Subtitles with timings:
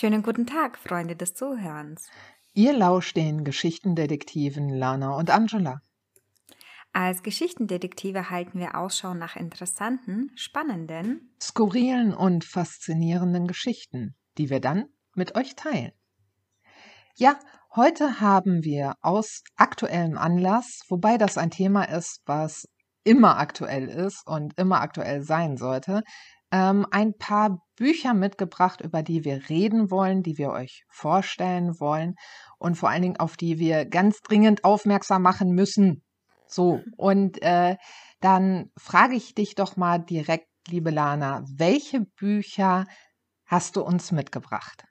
[0.00, 2.08] Schönen guten Tag, Freunde des Zuhörens.
[2.54, 5.80] Ihr lauscht den Geschichtendetektiven Lana und Angela.
[6.92, 14.84] Als Geschichtendetektive halten wir Ausschau nach interessanten, spannenden, Skurrilen und faszinierenden Geschichten, die wir dann
[15.16, 15.90] mit euch teilen.
[17.16, 17.36] Ja,
[17.74, 22.68] heute haben wir aus aktuellem Anlass, wobei das ein Thema ist, was
[23.02, 26.04] immer aktuell ist und immer aktuell sein sollte,
[26.52, 32.14] ähm, ein paar Bücher mitgebracht, über die wir reden wollen, die wir euch vorstellen wollen
[32.58, 36.02] und vor allen Dingen auf die wir ganz dringend aufmerksam machen müssen.
[36.46, 37.76] So, und äh,
[38.20, 42.84] dann frage ich dich doch mal direkt, liebe Lana, welche Bücher
[43.46, 44.87] hast du uns mitgebracht?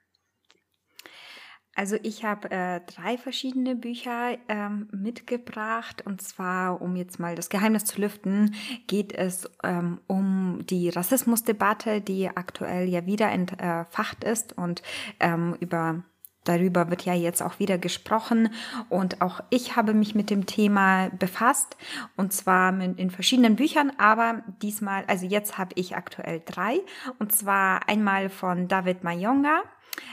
[1.78, 6.02] Also ich habe äh, drei verschiedene Bücher ähm, mitgebracht.
[6.04, 8.56] Und zwar, um jetzt mal das Geheimnis zu lüften,
[8.88, 14.58] geht es ähm, um die Rassismusdebatte, die aktuell ja wieder entfacht ist.
[14.58, 14.82] Und
[15.20, 16.02] ähm, über
[16.42, 18.48] Darüber wird ja jetzt auch wieder gesprochen.
[18.88, 21.76] Und auch ich habe mich mit dem Thema befasst.
[22.16, 26.80] Und zwar in verschiedenen Büchern, aber diesmal, also jetzt habe ich aktuell drei.
[27.18, 29.62] Und zwar einmal von David Mayonga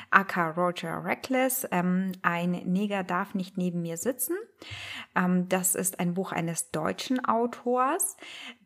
[0.09, 4.35] aka Roger Reckless, ähm, Ein Neger darf nicht neben mir sitzen.
[5.15, 8.17] Ähm, das ist ein Buch eines deutschen Autors.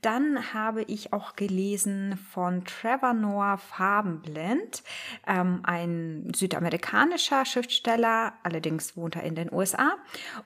[0.01, 4.83] Dann habe ich auch gelesen von Trevor Noah Farbenblind,
[5.27, 9.95] ähm, ein südamerikanischer Schriftsteller, allerdings wohnt er in den USA.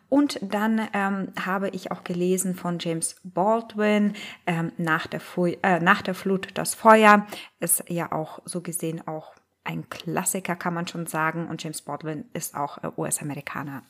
[0.09, 4.14] Und dann ähm, habe ich auch gelesen von James Baldwin,
[4.47, 5.22] ähm, nach, der
[5.61, 7.28] äh, nach der Flut das Feuer,
[7.59, 11.47] ist ja auch so gesehen auch ein Klassiker, kann man schon sagen.
[11.47, 13.83] Und James Baldwin ist auch äh, US-Amerikaner.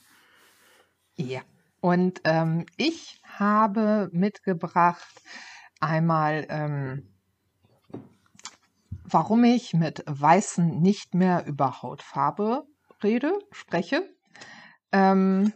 [1.16, 1.42] Ja.
[1.82, 5.22] Und ähm, ich habe mitgebracht
[5.80, 7.14] einmal, ähm,
[9.04, 12.66] warum ich mit Weißen nicht mehr über Hautfarbe
[13.04, 14.10] rede, spreche.
[14.92, 15.52] Ähm,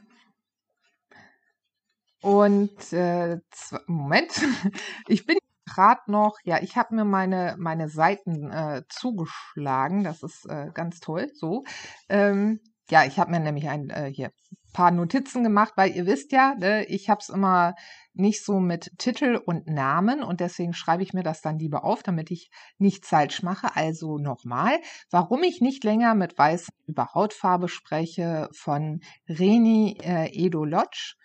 [2.21, 3.39] und äh,
[3.85, 4.31] Moment,
[5.07, 10.03] ich bin gerade noch, ja, ich habe mir meine, meine Seiten äh, zugeschlagen.
[10.03, 11.29] Das ist äh, ganz toll.
[11.33, 11.63] So.
[12.09, 14.31] Ähm, ja, ich habe mir nämlich ein äh, hier
[14.73, 17.73] paar Notizen gemacht, weil ihr wisst ja, ne, ich habe es immer
[18.13, 22.03] nicht so mit Titel und Namen und deswegen schreibe ich mir das dann lieber auf,
[22.03, 23.75] damit ich nichts falsch mache.
[23.75, 24.77] Also nochmal,
[25.09, 31.15] warum ich nicht länger mit Weiß über Hautfarbe spreche von Reni äh, Edo Lodge.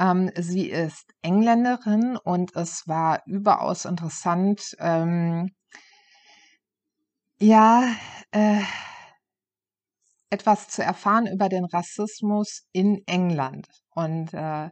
[0.00, 5.50] Ähm, sie ist Engländerin und es war überaus interessant, ähm,
[7.38, 7.84] ja,
[8.32, 8.62] äh,
[10.30, 13.66] etwas zu erfahren über den Rassismus in England.
[13.90, 14.70] Und äh,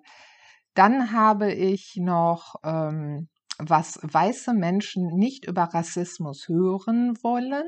[0.75, 3.29] dann habe ich noch, ähm,
[3.59, 7.67] was weiße Menschen nicht über Rassismus hören wollen,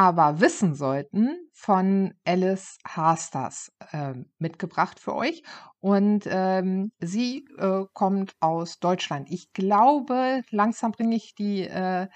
[0.00, 5.42] aber wissen sollten, von Alice Hasters äh, mitgebracht für euch.
[5.80, 9.28] Und ähm, sie äh, kommt aus Deutschland.
[9.30, 12.08] Ich glaube, langsam bringe ich die, äh,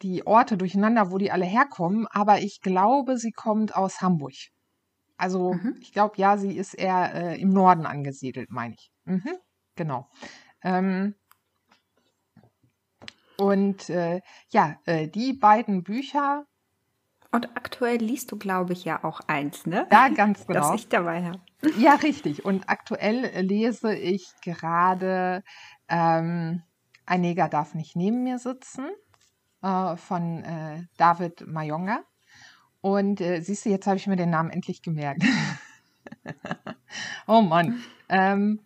[0.00, 4.32] die Orte durcheinander, wo die alle herkommen, aber ich glaube, sie kommt aus Hamburg.
[5.18, 5.76] Also mhm.
[5.82, 8.90] ich glaube, ja, sie ist eher äh, im Norden angesiedelt, meine ich.
[9.04, 9.36] Mhm,
[9.76, 10.08] genau.
[10.62, 11.14] Ähm,
[13.36, 16.46] und äh, ja, äh, die beiden Bücher
[17.32, 19.86] und aktuell liest du, glaube ich, ja auch eins, ne?
[19.90, 20.60] Ja, ganz genau.
[20.60, 21.40] Das ich dabei habe.
[21.78, 22.44] Ja, richtig.
[22.44, 25.42] Und aktuell lese ich gerade
[25.88, 26.62] ähm,
[27.06, 28.86] Ein Neger darf nicht neben mir sitzen
[29.62, 32.00] äh, von äh, David Mayonga.
[32.82, 35.24] Und äh, siehst du, jetzt habe ich mir den Namen endlich gemerkt.
[37.26, 37.82] oh Mann.
[38.10, 38.60] Ähm,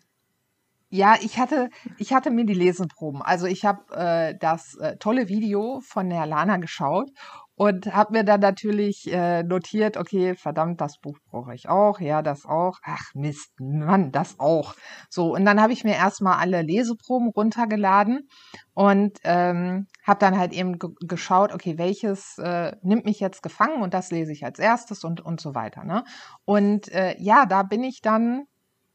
[0.88, 1.68] ja, ich hatte,
[1.98, 3.22] ich hatte mir die Leseproben.
[3.22, 7.10] Also ich habe äh, das äh, tolle Video von der Lana geschaut
[7.56, 12.20] und habe mir dann natürlich äh, notiert, okay, verdammt, das Buch brauche ich auch, ja,
[12.20, 12.78] das auch.
[12.84, 14.74] Ach Mist, Mann, das auch.
[15.08, 18.28] So, und dann habe ich mir erstmal alle Leseproben runtergeladen
[18.74, 23.94] und ähm, habe dann halt eben geschaut, okay, welches äh, nimmt mich jetzt gefangen und
[23.94, 25.82] das lese ich als erstes und, und so weiter.
[25.82, 26.04] Ne?
[26.44, 28.44] Und äh, ja, da bin ich dann,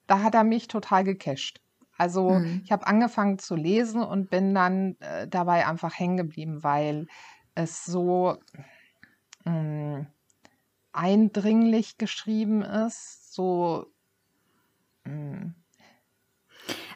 [0.06, 1.62] da hat er mich total gecasht.
[1.98, 2.62] Also mhm.
[2.64, 7.08] ich habe angefangen zu lesen und bin dann äh, dabei einfach hängen geblieben, weil
[7.56, 8.38] es so
[9.46, 10.08] mh, mm,
[10.94, 13.88] eindringlich geschrieben ist, so
[15.06, 15.56] mh, mm.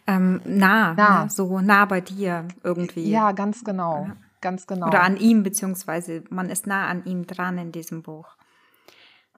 [0.08, 1.24] ähm, nah, nah.
[1.24, 1.30] Ne?
[1.30, 3.10] so nah bei dir irgendwie.
[3.10, 4.18] Ja, ganz genau, ja.
[4.42, 4.88] ganz genau.
[4.88, 8.36] Oder an ihm, beziehungsweise man ist nah an ihm dran in diesem Buch.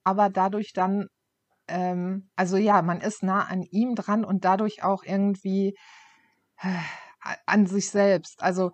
[0.04, 1.08] Aber dadurch dann,
[1.68, 5.78] ähm, also ja, man ist nah an ihm dran und dadurch auch irgendwie
[6.62, 8.42] äh, an sich selbst.
[8.42, 8.72] Also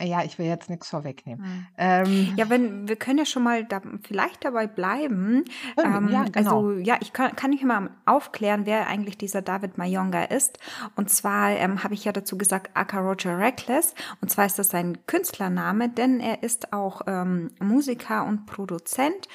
[0.00, 1.44] Ja, ich will jetzt nichts vorwegnehmen.
[1.44, 1.66] Hm.
[1.76, 5.44] Ähm, Ja, wenn wir können ja schon mal da, vielleicht dabei bleiben.
[5.76, 6.60] Können, ja, Ähm, genau.
[6.60, 10.58] also ja, ich kann, kann ich mal aufklären, wer eigentlich dieser David Mayonga ist.
[10.96, 13.94] Und zwar ähm, habe ich ja dazu gesagt, aka Roger Reckless.
[14.20, 19.28] Und zwar ist das sein Künstlername, denn er ist auch ähm, Musiker und Produzent.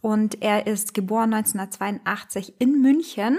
[0.00, 3.38] Und er ist geboren 1982 in München.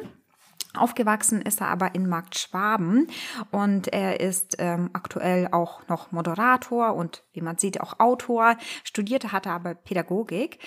[0.77, 3.07] Aufgewachsen ist er aber in Markt Schwaben
[3.51, 8.57] und er ist ähm, aktuell auch noch Moderator und wie man sieht auch Autor.
[8.83, 10.59] Studierte hat er aber Pädagogik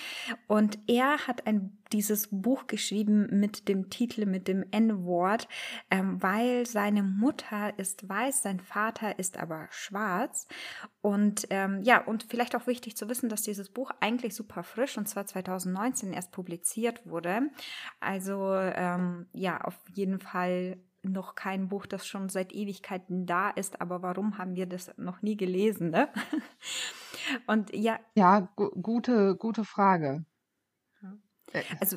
[0.46, 5.48] und er hat ein dieses Buch geschrieben mit dem Titel, mit dem N-Wort,
[5.90, 10.46] ähm, weil seine Mutter ist weiß, sein Vater ist aber schwarz.
[11.00, 14.98] Und ähm, ja, und vielleicht auch wichtig zu wissen, dass dieses Buch eigentlich super frisch
[14.98, 17.50] und zwar 2019 erst publiziert wurde.
[17.98, 23.80] Also ähm, ja, auf jeden Fall noch kein Buch, das schon seit Ewigkeiten da ist,
[23.80, 25.90] aber warum haben wir das noch nie gelesen?
[25.90, 26.08] Ne?
[27.46, 30.24] Und ja, ja, gu gute, gute Frage.
[31.80, 31.96] Also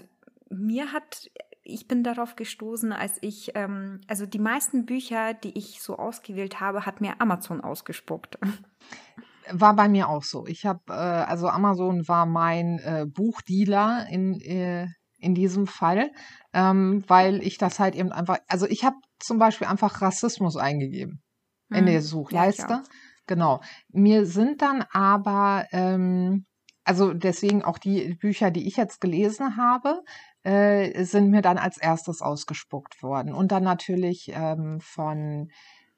[0.50, 1.30] mir hat,
[1.64, 6.60] ich bin darauf gestoßen, als ich, ähm, also die meisten Bücher, die ich so ausgewählt
[6.60, 8.38] habe, hat mir Amazon ausgespuckt.
[9.52, 10.48] War bei mir auch so.
[10.48, 14.88] Ich habe, äh, also Amazon war mein äh, Buchdealer in, äh,
[15.24, 16.12] in diesem Fall,
[16.54, 21.22] ähm, weil ich das halt eben einfach, also ich habe zum Beispiel einfach Rassismus eingegeben
[21.70, 21.88] in der Hm.
[21.94, 22.76] Ja, ich Suchleiste.
[22.76, 22.90] auch.
[23.28, 23.62] Genau.
[23.90, 26.46] Mir sind dann aber, ähm,
[26.84, 30.02] also deswegen auch die Bücher, die ich jetzt gelesen habe,
[30.44, 33.34] äh, sind mir dann als erstes ausgespuckt worden.
[33.34, 35.50] Und dann natürlich ähm, von,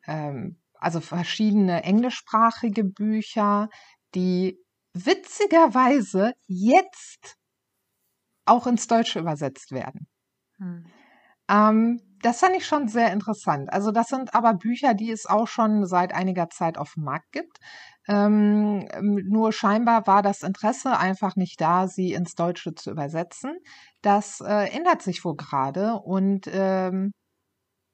[0.06, 3.70] ähm, also verschiedene englischsprachige Bücher,
[4.14, 4.60] die
[4.94, 7.38] witzigerweise jetzt
[8.46, 10.08] auch ins Deutsche übersetzt werden.
[10.58, 10.86] Hm.
[11.50, 13.72] Ähm, das fand ich schon sehr interessant.
[13.72, 17.32] Also das sind aber Bücher, die es auch schon seit einiger Zeit auf dem Markt
[17.32, 17.60] gibt.
[18.08, 23.58] Ähm, ähm, nur scheinbar war das Interesse einfach nicht da, sie ins Deutsche zu übersetzen.
[24.02, 27.12] Das äh, ändert sich wohl gerade und ähm,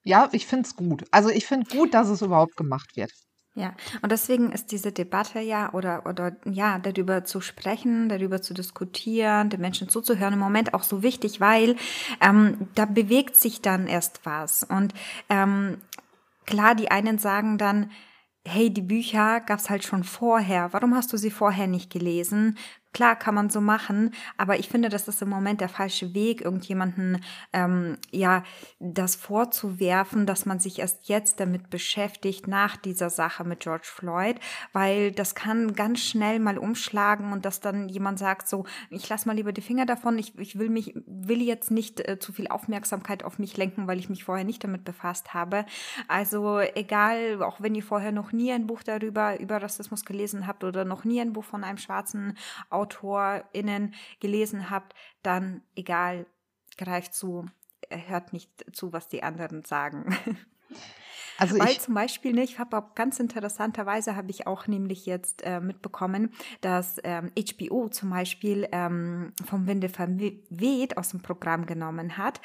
[0.03, 1.06] ja, ich finde es gut.
[1.12, 3.12] Also ich finde gut, dass es überhaupt gemacht wird.
[3.53, 8.53] Ja, und deswegen ist diese Debatte ja oder oder ja, darüber zu sprechen, darüber zu
[8.53, 11.75] diskutieren, den Menschen zuzuhören im Moment auch so wichtig, weil
[12.21, 14.63] ähm, da bewegt sich dann erst was.
[14.63, 14.94] Und
[15.27, 15.80] ähm,
[16.45, 17.92] klar, die einen sagen dann,
[18.48, 20.71] hey, die Bücher gab's halt schon vorher.
[20.71, 22.57] Warum hast du sie vorher nicht gelesen?
[22.93, 26.41] Klar, kann man so machen, aber ich finde, das ist im Moment der falsche Weg,
[26.41, 27.23] irgendjemanden
[27.53, 28.43] ähm, ja
[28.79, 34.35] das vorzuwerfen, dass man sich erst jetzt damit beschäftigt nach dieser Sache mit George Floyd,
[34.73, 39.25] weil das kann ganz schnell mal umschlagen und dass dann jemand sagt so, ich lass
[39.25, 42.47] mal lieber die Finger davon, ich, ich will mich will jetzt nicht äh, zu viel
[42.47, 45.65] Aufmerksamkeit auf mich lenken, weil ich mich vorher nicht damit befasst habe.
[46.07, 50.63] Also egal, auch wenn ihr vorher noch nie ein Buch darüber über Rassismus gelesen habt
[50.63, 52.38] oder noch nie ein Buch von einem schwarzen
[52.81, 56.25] AutorInnen gelesen habt, dann egal,
[56.77, 57.45] greift zu,
[57.89, 60.15] äh, hört nicht zu, was die anderen sagen.
[61.37, 65.07] Also Weil ich, zum Beispiel, ne, ich habe auch ganz interessanterweise habe ich auch nämlich
[65.07, 66.31] jetzt äh, mitbekommen,
[66.61, 72.41] dass ähm, HBO zum Beispiel ähm, vom Winde verweht aus dem Programm genommen hat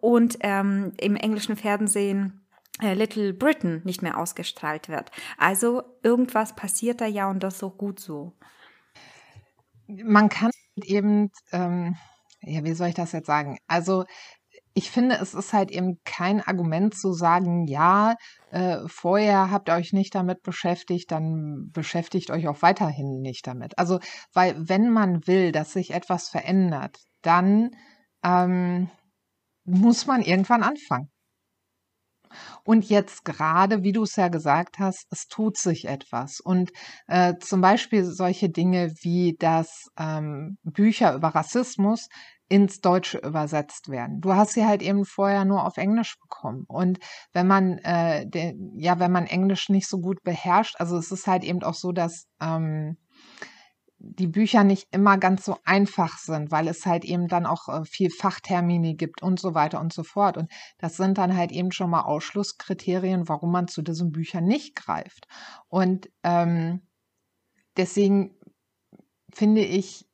[0.00, 2.44] und ähm, im englischen Fernsehen
[2.82, 5.12] äh, Little Britain nicht mehr ausgestrahlt wird.
[5.38, 8.32] Also irgendwas passiert da ja und das auch gut so.
[10.04, 11.96] Man kann eben, ähm,
[12.42, 13.58] ja, wie soll ich das jetzt sagen?
[13.66, 14.04] Also
[14.74, 18.14] ich finde, es ist halt eben kein Argument zu sagen, ja,
[18.50, 23.78] äh, vorher habt ihr euch nicht damit beschäftigt, dann beschäftigt euch auch weiterhin nicht damit.
[23.78, 23.98] Also,
[24.32, 27.70] weil wenn man will, dass sich etwas verändert, dann
[28.22, 28.90] ähm,
[29.64, 31.10] muss man irgendwann anfangen.
[32.64, 36.40] Und jetzt gerade, wie du es ja gesagt hast, es tut sich etwas.
[36.40, 36.70] Und
[37.06, 42.08] äh, zum Beispiel solche Dinge wie, dass ähm, Bücher über Rassismus
[42.50, 44.20] ins Deutsche übersetzt werden.
[44.20, 46.64] Du hast sie halt eben vorher nur auf Englisch bekommen.
[46.66, 46.98] Und
[47.32, 51.28] wenn man, äh, de, ja, wenn man Englisch nicht so gut beherrscht, also es ist
[51.28, 52.96] halt eben auch so, dass ähm,
[54.02, 57.84] die Bücher nicht immer ganz so einfach sind, weil es halt eben dann auch äh,
[57.84, 60.38] viel Fachtermini gibt und so weiter und so fort.
[60.38, 64.74] Und das sind dann halt eben schon mal Ausschlusskriterien, warum man zu diesen Büchern nicht
[64.74, 65.26] greift.
[65.68, 66.80] Und ähm,
[67.76, 68.34] deswegen
[69.32, 70.08] finde ich,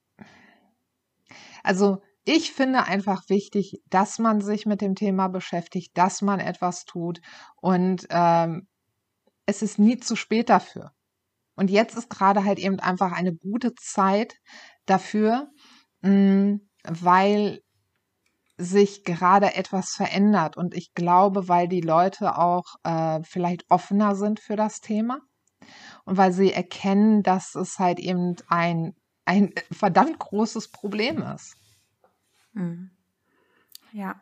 [1.62, 6.84] also ich finde einfach wichtig, dass man sich mit dem Thema beschäftigt, dass man etwas
[6.84, 7.20] tut
[7.60, 8.66] und ähm,
[9.46, 10.95] es ist nie zu spät dafür.
[11.56, 14.34] Und jetzt ist gerade halt eben einfach eine gute Zeit
[14.86, 15.48] dafür,
[16.02, 17.60] mh, weil
[18.58, 20.56] sich gerade etwas verändert.
[20.56, 25.20] Und ich glaube, weil die Leute auch äh, vielleicht offener sind für das Thema.
[26.04, 28.94] und weil sie erkennen, dass es halt eben ein,
[29.24, 31.56] ein verdammt großes Problem ist.
[32.52, 32.90] Mhm.
[33.92, 34.20] Ja.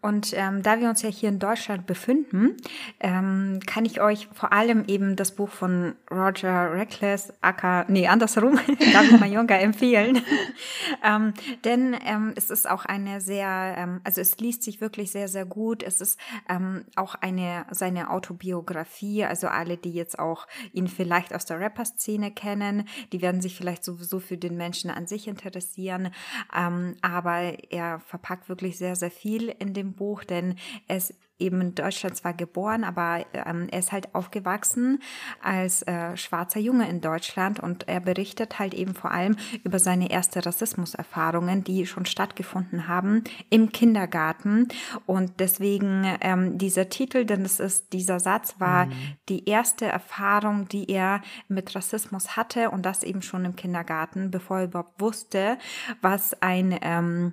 [0.00, 2.56] Und ähm, da wir uns ja hier in Deutschland befinden,
[3.00, 8.58] ähm, kann ich euch vor allem eben das Buch von Roger Reckless, aka, nee, andersrum,
[8.92, 10.22] David Mayonga empfehlen.
[11.04, 15.28] ähm, denn ähm, es ist auch eine sehr, ähm, also es liest sich wirklich sehr,
[15.28, 15.82] sehr gut.
[15.82, 16.18] Es ist
[16.48, 22.30] ähm, auch eine, seine Autobiografie, also alle, die jetzt auch ihn vielleicht aus der Rapper-Szene
[22.30, 26.10] kennen, die werden sich vielleicht sowieso für den Menschen an sich interessieren.
[26.56, 30.56] Ähm, aber er verpackt wirklich sehr, sehr viel in dem Buch, denn
[30.86, 35.00] er ist eben in Deutschland zwar geboren, aber ähm, er ist halt aufgewachsen
[35.42, 40.10] als äh, schwarzer Junge in Deutschland und er berichtet halt eben vor allem über seine
[40.10, 44.68] erste Rassismuserfahrungen, die schon stattgefunden haben im Kindergarten
[45.06, 48.92] und deswegen ähm, dieser Titel, denn es ist dieser Satz war mhm.
[49.28, 54.58] die erste Erfahrung, die er mit Rassismus hatte und das eben schon im Kindergarten, bevor
[54.58, 55.58] er überhaupt wusste,
[56.00, 57.32] was ein ähm,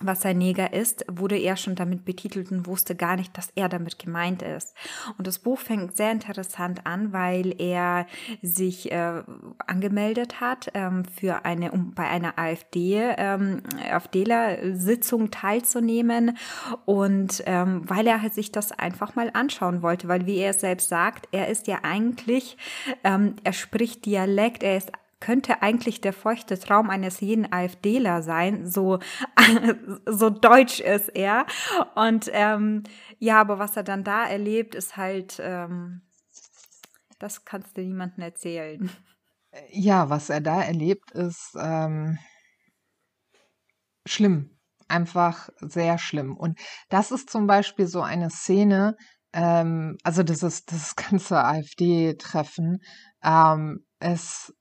[0.00, 3.68] was ein Neger ist, wurde er schon damit betitelt und wusste gar nicht, dass er
[3.68, 4.74] damit gemeint ist.
[5.16, 8.06] Und das Buch fängt sehr interessant an, weil er
[8.42, 9.22] sich äh,
[9.66, 16.36] angemeldet hat, ähm, für eine, um bei einer AfD, ähm, AfDler-Sitzung teilzunehmen
[16.84, 21.28] und ähm, weil er sich das einfach mal anschauen wollte, weil wie er selbst sagt,
[21.32, 22.56] er ist ja eigentlich,
[23.04, 28.66] ähm, er spricht Dialekt, er ist könnte eigentlich der feuchte Traum eines jeden AfDler sein,
[28.66, 28.98] so,
[30.06, 31.46] so deutsch ist er.
[31.94, 32.82] Und ähm,
[33.18, 36.02] ja, aber was er dann da erlebt, ist halt, ähm,
[37.18, 38.90] das kannst du niemandem erzählen.
[39.70, 42.18] Ja, was er da erlebt, ist ähm,
[44.06, 44.50] schlimm.
[44.88, 46.36] Einfach sehr schlimm.
[46.36, 48.96] Und das ist zum Beispiel so eine Szene,
[49.32, 52.78] ähm, also das ist das ganze AfD-Treffen.
[53.22, 54.52] Ähm, es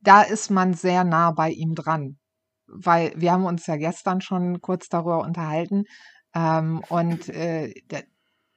[0.00, 2.18] da ist man sehr nah bei ihm dran.
[2.66, 5.84] Weil wir haben uns ja gestern schon kurz darüber unterhalten.
[6.34, 7.98] Ähm, und äh, da,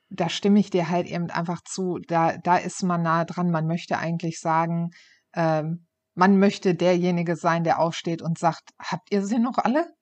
[0.10, 2.00] da, stimme ich dir halt eben einfach zu.
[2.08, 3.51] Da, da ist man nah dran.
[3.51, 4.92] Man möchte eigentlich sagen,
[5.34, 9.94] ähm, man möchte derjenige sein, der aufsteht und sagt, habt ihr sie noch alle?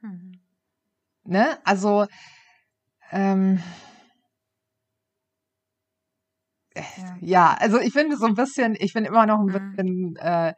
[0.00, 0.40] Mhm.
[1.24, 1.58] Ne?
[1.64, 2.06] Also,
[3.10, 3.62] ähm,
[7.20, 7.56] ja.
[7.58, 9.76] also ich finde so ein bisschen, ich bin immer noch ein mhm.
[9.76, 10.54] bisschen äh,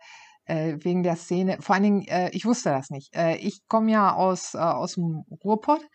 [0.50, 3.14] äh, wegen der Szene, vor allen Dingen, äh, ich wusste das nicht.
[3.14, 5.86] Äh, ich komme ja aus, äh, aus dem Ruhrpott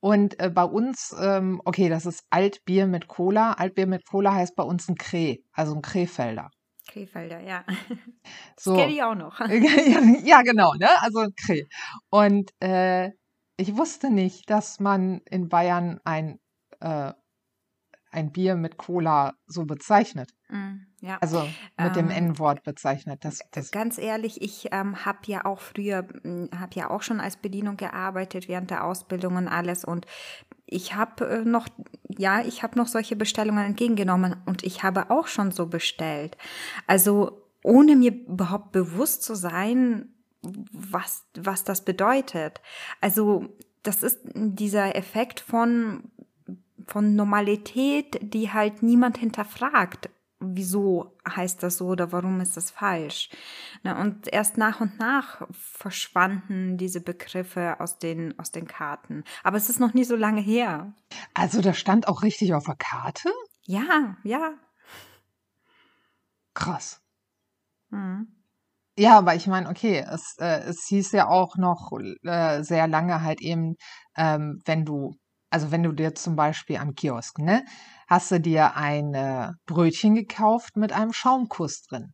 [0.00, 3.52] und äh, bei uns, ähm, okay, das ist Altbier mit Cola.
[3.54, 6.50] Altbier mit Cola heißt bei uns ein Kreh, also ein Krefelder.
[6.88, 7.64] Krefelder, ja.
[8.58, 8.76] So.
[8.76, 9.40] Kenne ich auch noch.
[10.24, 10.88] ja, genau, ne?
[11.00, 11.64] Also Kreh.
[12.10, 12.50] Und
[13.56, 16.38] ich wusste nicht, dass man in Bayern ein
[18.12, 20.30] ein Bier mit Cola so bezeichnet.
[20.48, 21.18] Mm, ja.
[21.20, 23.24] Also mit ähm, dem N-Wort bezeichnet.
[23.24, 27.20] Das, das ganz ehrlich, ich ähm, habe ja auch früher, hm, habe ja auch schon
[27.20, 30.06] als Bedienung gearbeitet während der Ausbildung und alles und
[30.66, 31.68] ich habe äh, noch,
[32.08, 36.36] ja, ich habe noch solche Bestellungen entgegengenommen und ich habe auch schon so bestellt.
[36.86, 40.08] Also ohne mir überhaupt bewusst zu sein,
[40.42, 42.60] was, was das bedeutet.
[43.00, 43.48] Also
[43.82, 46.11] das ist dieser Effekt von
[46.86, 50.10] von Normalität, die halt niemand hinterfragt.
[50.44, 53.30] Wieso heißt das so oder warum ist das falsch?
[53.84, 59.22] Ne, und erst nach und nach verschwanden diese Begriffe aus den, aus den Karten.
[59.44, 60.94] Aber es ist noch nie so lange her.
[61.32, 63.30] Also das stand auch richtig auf der Karte?
[63.66, 64.54] Ja, ja.
[66.54, 67.00] Krass.
[67.90, 68.42] Mhm.
[68.98, 71.92] Ja, aber ich meine, okay, es, äh, es hieß ja auch noch
[72.24, 73.76] äh, sehr lange halt eben,
[74.16, 75.16] ähm, wenn du
[75.52, 77.64] also wenn du dir zum Beispiel am Kiosk, ne,
[78.08, 82.12] hast du dir ein äh, Brötchen gekauft mit einem Schaumkuss drin.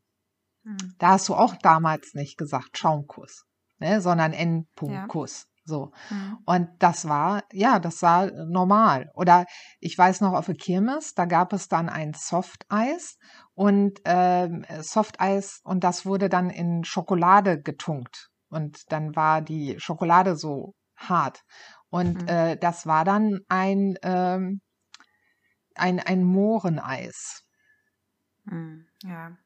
[0.65, 0.95] Mhm.
[0.99, 3.45] Da hast du auch damals nicht gesagt Schaumkuss,
[3.79, 5.43] ne, sondern N-Punkt-Kuss.
[5.43, 5.49] Ja.
[5.65, 5.93] So.
[6.11, 6.39] Mhm.
[6.47, 9.11] Und das war, ja, das war normal.
[9.15, 9.45] Oder
[9.81, 13.19] ich weiß noch, auf der Kirmes, da gab es dann ein Softeis
[13.55, 18.31] und ähm, Softeis und das wurde dann in Schokolade getunkt.
[18.51, 21.43] Und dann war die Schokolade so hart.
[21.91, 22.29] Und mhm.
[22.29, 24.61] äh, das war dann ein, ähm,
[25.75, 27.45] ein, ein Mohreneis.
[28.45, 28.87] Mhm.
[29.05, 29.37] Ja.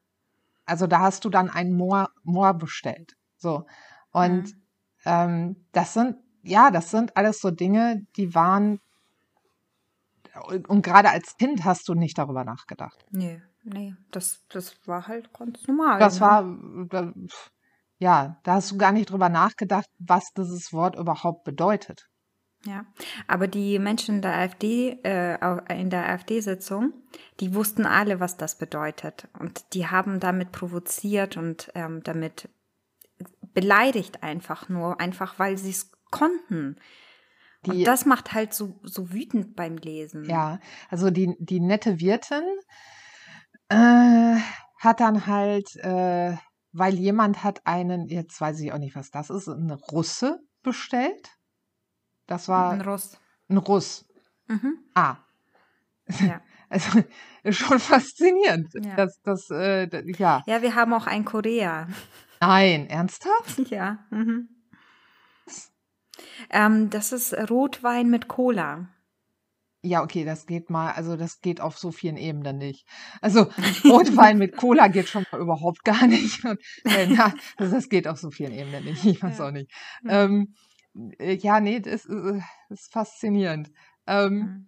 [0.65, 3.13] Also da hast du dann ein Moor, Moor bestellt.
[3.37, 3.65] So.
[4.11, 4.61] Und mhm.
[5.05, 8.79] ähm, das sind, ja, das sind alles so Dinge, die waren,
[10.67, 13.05] und gerade als Kind hast du nicht darüber nachgedacht.
[13.11, 15.99] Nee, nee, das, das war halt ganz normal.
[15.99, 16.21] Das ne?
[16.21, 17.13] war,
[17.99, 22.09] ja, da hast du gar nicht drüber nachgedacht, was dieses Wort überhaupt bedeutet.
[22.65, 22.85] Ja,
[23.27, 25.37] aber die Menschen in der AfD, äh,
[25.77, 26.93] in der AfD-Sitzung,
[27.39, 29.27] die wussten alle, was das bedeutet.
[29.37, 32.49] Und die haben damit provoziert und ähm, damit
[33.53, 36.77] beleidigt einfach nur, einfach weil sie es konnten.
[37.65, 40.25] Die, und das macht halt so, so wütend beim Lesen.
[40.25, 42.43] Ja, also die, die nette Wirtin
[43.69, 44.37] äh,
[44.79, 46.35] hat dann halt, äh,
[46.71, 51.29] weil jemand hat einen, jetzt weiß ich auch nicht, was das ist, eine Russe bestellt.
[52.27, 53.17] Das war ein Russ.
[53.49, 54.05] Ein Russ.
[54.47, 54.79] Mhm.
[54.93, 55.17] Ah.
[56.19, 56.41] Ja.
[56.73, 57.03] Also
[57.51, 58.73] schon faszinierend.
[58.73, 58.95] Ja.
[58.95, 59.87] Das, das, äh,
[60.17, 60.41] ja.
[60.47, 61.87] Ja, wir haben auch ein Korea.
[62.41, 63.59] Nein, ernsthaft?
[63.69, 63.99] Ja.
[64.09, 64.49] Mhm.
[66.49, 68.87] Ähm, das ist Rotwein mit Cola.
[69.83, 72.87] Ja, okay, das geht mal, also das geht auf so vielen Ebenen nicht.
[73.21, 73.49] Also
[73.83, 76.43] Rotwein mit Cola geht schon mal überhaupt gar nicht.
[76.45, 79.05] Und, äh, na, also das geht auf so vielen Ebenen nicht.
[79.05, 79.47] Ich weiß ja.
[79.47, 79.69] auch nicht.
[80.01, 80.09] Mhm.
[80.09, 80.72] Ähm, äh,
[81.19, 83.71] ja, nee, das ist, das äh, ist faszinierend.
[84.07, 84.67] Ähm, mhm.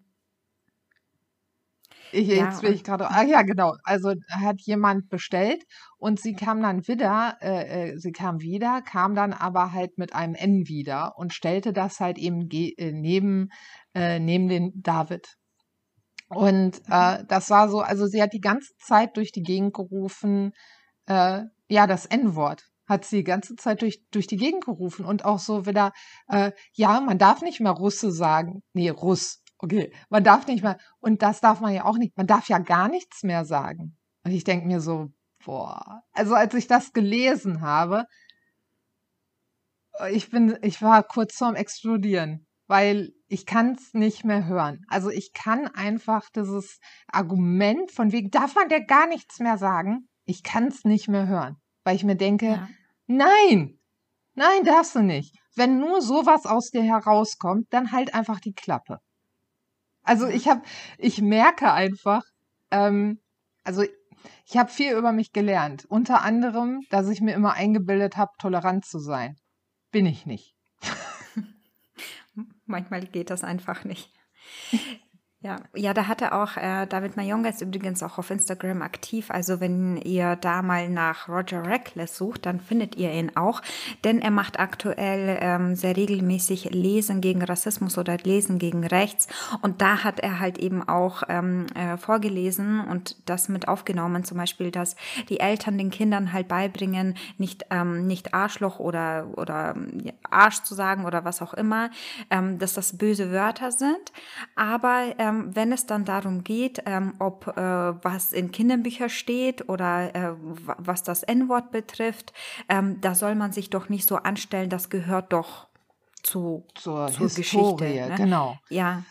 [2.12, 3.76] Ich, ja, jetzt will ich gerade, ah ja, genau.
[3.84, 5.64] Also hat jemand bestellt
[5.98, 10.14] und sie kam dann wieder, äh, äh, sie kam wieder, kam dann aber halt mit
[10.14, 13.50] einem N wieder und stellte das halt eben äh, neben,
[13.94, 15.36] äh, neben den David.
[16.30, 17.28] Und äh, mhm.
[17.28, 20.54] das war so, also sie hat die ganze Zeit durch die Gegend gerufen,
[21.08, 25.26] äh, ja, das N-Wort hat sie die ganze Zeit durch, durch die Gegend gerufen und
[25.26, 25.92] auch so wieder,
[26.28, 28.64] äh, ja, man darf nicht mehr Russe sagen.
[28.74, 29.42] Nee, Russ.
[29.58, 32.60] Okay, man darf nicht mehr, und das darf man ja auch nicht, man darf ja
[32.60, 33.98] gar nichts mehr sagen.
[34.24, 35.08] Und ich denke mir so,
[35.44, 38.06] boah, also als ich das gelesen habe,
[40.12, 44.82] ich bin, ich war kurz vorm Explodieren, weil ich kann es nicht mehr hören.
[44.90, 50.10] Also ich kann einfach dieses Argument von wegen, darf man der gar nichts mehr sagen?
[50.26, 52.70] Ich kann es nicht mehr hören, weil ich mir denke, ja.
[53.08, 53.80] nein,
[54.34, 55.38] nein, darfst du nicht.
[55.56, 59.00] Wenn nur sowas aus dir herauskommt, dann halt einfach die Klappe.
[60.04, 60.62] Also ich habe,
[60.98, 62.24] ich merke einfach,
[62.72, 63.22] ähm,
[63.64, 63.84] also
[64.46, 65.86] ich habe viel über mich gelernt.
[65.86, 69.38] Unter anderem, dass ich mir immer eingebildet habe, tolerant zu sein.
[69.92, 70.56] Bin ich nicht.
[72.66, 74.12] Manchmal geht das einfach nicht.
[75.46, 79.30] Ja, ja, da hatte auch äh, David Mayonga ist übrigens auch auf Instagram aktiv.
[79.30, 83.62] Also wenn ihr da mal nach Roger Reckless sucht, dann findet ihr ihn auch,
[84.04, 89.28] denn er macht aktuell ähm, sehr regelmäßig Lesen gegen Rassismus oder Lesen gegen Rechts.
[89.62, 94.40] Und da hat er halt eben auch ähm, äh, vorgelesen und das mit aufgenommen, zum
[94.40, 94.96] Beispiel, dass
[95.30, 99.76] die Eltern den Kindern halt beibringen, nicht ähm, nicht Arschloch oder oder
[100.28, 101.92] Arsch zu sagen oder was auch immer,
[102.32, 104.12] ähm, dass das böse Wörter sind,
[104.56, 109.70] aber ähm, ähm, wenn es dann darum geht, ähm, ob äh, was in Kinderbüchern steht
[109.70, 112.34] oder äh, was das N-Wort betrifft,
[112.70, 115.68] ähm, da soll man sich doch nicht so anstellen, das gehört doch
[116.24, 118.10] zu, zur, zur Historie, Geschichte.
[118.10, 118.16] Ne?
[118.18, 118.60] Genau.
[118.70, 119.04] Ja,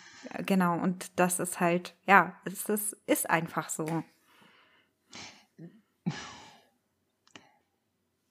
[0.45, 0.79] genau.
[0.79, 4.03] Und das ist halt, ja, es ist, ist einfach so.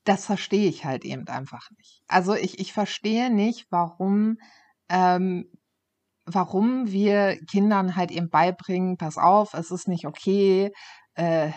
[0.03, 2.03] Das verstehe ich halt eben einfach nicht.
[2.07, 4.37] Also ich, ich verstehe nicht, warum
[4.89, 5.49] ähm,
[6.25, 10.71] warum wir Kindern halt eben beibringen, pass auf, es ist nicht okay,
[11.15, 11.51] äh,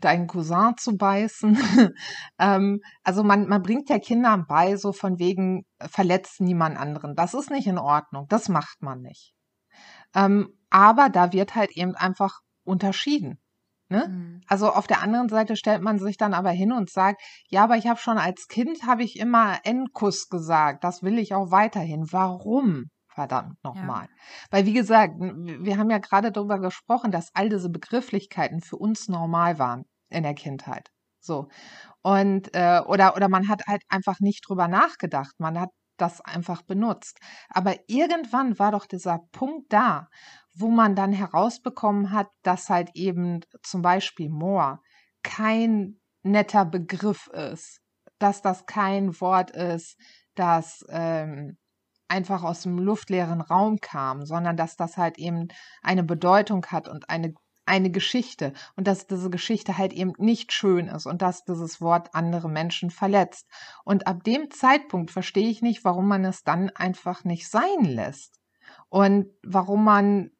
[0.00, 1.58] deinen Cousin zu beißen.
[2.38, 7.14] ähm, also man, man bringt ja Kindern bei, so von wegen, verletzt niemand anderen.
[7.14, 8.26] Das ist nicht in Ordnung.
[8.28, 9.32] Das macht man nicht.
[10.14, 13.38] Ähm, aber da wird halt eben einfach unterschieden.
[13.88, 14.06] Ne?
[14.08, 14.40] Mhm.
[14.46, 17.76] Also auf der anderen Seite stellt man sich dann aber hin und sagt, ja, aber
[17.76, 20.84] ich habe schon als Kind habe ich immer N-Kuss gesagt.
[20.84, 22.06] Das will ich auch weiterhin.
[22.10, 22.90] Warum?
[23.18, 24.04] Verdammt nochmal.
[24.04, 24.08] Ja.
[24.52, 29.08] Weil, wie gesagt, wir haben ja gerade darüber gesprochen, dass all diese Begrifflichkeiten für uns
[29.08, 30.92] normal waren in der Kindheit.
[31.18, 31.48] So.
[32.02, 35.34] Und, äh, oder, oder man hat halt einfach nicht drüber nachgedacht.
[35.38, 37.18] Man hat das einfach benutzt.
[37.48, 40.06] Aber irgendwann war doch dieser Punkt da,
[40.54, 44.80] wo man dann herausbekommen hat, dass halt eben zum Beispiel Moor
[45.24, 47.80] kein netter Begriff ist,
[48.20, 49.96] dass das kein Wort ist,
[50.36, 51.58] das ähm,
[52.08, 55.48] einfach aus dem luftleeren Raum kam, sondern dass das halt eben
[55.82, 57.34] eine Bedeutung hat und eine
[57.68, 62.14] eine Geschichte und dass diese Geschichte halt eben nicht schön ist und dass dieses Wort
[62.14, 63.46] andere Menschen verletzt.
[63.84, 68.40] Und ab dem Zeitpunkt verstehe ich nicht, warum man es dann einfach nicht sein lässt.
[68.88, 70.30] Und warum man,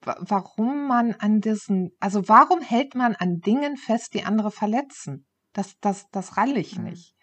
[0.00, 5.26] warum man an diesen, also warum hält man an Dingen fest, die andere verletzen?
[5.52, 6.84] Das, das, das rall ich mhm.
[6.84, 7.16] nicht.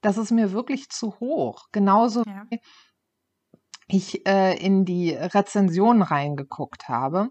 [0.00, 1.68] Das ist mir wirklich zu hoch.
[1.72, 2.44] Genauso ja.
[2.50, 2.60] wie
[3.88, 7.28] ich äh, in die Rezension reingeguckt habe.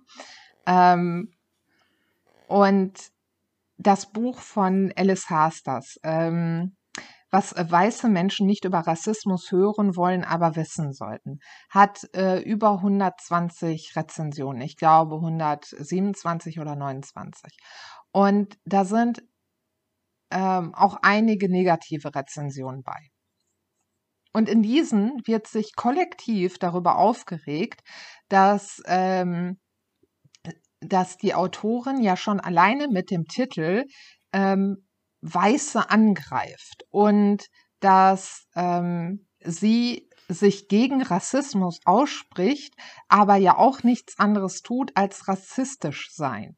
[0.65, 1.31] Ähm,
[2.47, 2.93] und
[3.77, 6.75] das Buch von Alice Hasters, ähm,
[7.31, 11.39] was äh, weiße Menschen nicht über Rassismus hören wollen, aber wissen sollten.
[11.69, 17.57] Hat äh, über 120 Rezensionen, ich glaube 127 oder 29.
[18.11, 19.23] Und da sind
[20.31, 23.12] ähm, auch einige negative Rezensionen bei.
[24.33, 27.81] Und in diesen wird sich kollektiv darüber aufgeregt,
[28.29, 29.59] dass, ähm,
[30.79, 33.85] dass die Autorin ja schon alleine mit dem Titel
[34.33, 34.87] ähm,
[35.21, 37.45] Weiße angreift und
[37.79, 42.73] dass ähm, sie sich gegen Rassismus ausspricht,
[43.07, 46.57] aber ja auch nichts anderes tut als rassistisch sein.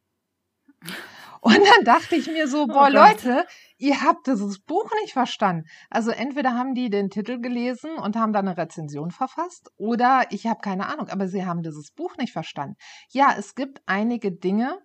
[1.46, 3.46] Und dann dachte ich mir so, oh boah, oh Leute,
[3.78, 5.68] ihr habt dieses Buch nicht verstanden.
[5.92, 10.48] Also entweder haben die den Titel gelesen und haben dann eine Rezension verfasst oder ich
[10.48, 12.78] habe keine Ahnung, aber sie haben dieses Buch nicht verstanden.
[13.12, 14.80] Ja, es gibt einige Dinge,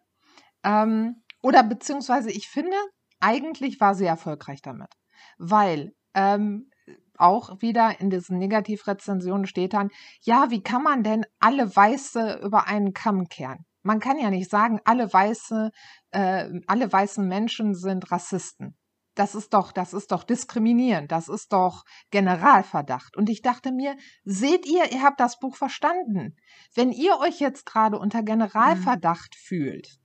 [0.63, 2.77] ähm, oder beziehungsweise ich finde,
[3.21, 4.93] eigentlich war sie erfolgreich damit,
[5.39, 6.69] weil ähm,
[7.17, 9.89] auch wieder in diesen Negativrezensionen steht dann,
[10.21, 13.65] ja, wie kann man denn alle Weiße über einen Kamm kehren?
[13.83, 15.71] Man kann ja nicht sagen, alle Weiße,
[16.11, 18.77] äh, alle weißen Menschen sind Rassisten.
[19.15, 23.17] Das ist doch, das ist doch diskriminierend, das ist doch Generalverdacht.
[23.17, 26.37] Und ich dachte mir, seht ihr, ihr habt das Buch verstanden.
[26.75, 29.45] Wenn ihr euch jetzt gerade unter Generalverdacht mhm.
[29.47, 29.99] fühlt,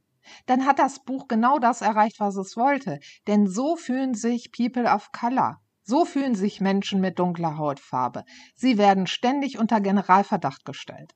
[0.48, 3.00] dann hat das Buch genau das erreicht, was es wollte.
[3.28, 5.62] Denn so fühlen sich People of Color.
[5.84, 8.24] So fühlen sich Menschen mit dunkler Hautfarbe.
[8.56, 11.14] Sie werden ständig unter Generalverdacht gestellt.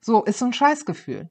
[0.00, 1.30] So ist so ein Scheißgefühl.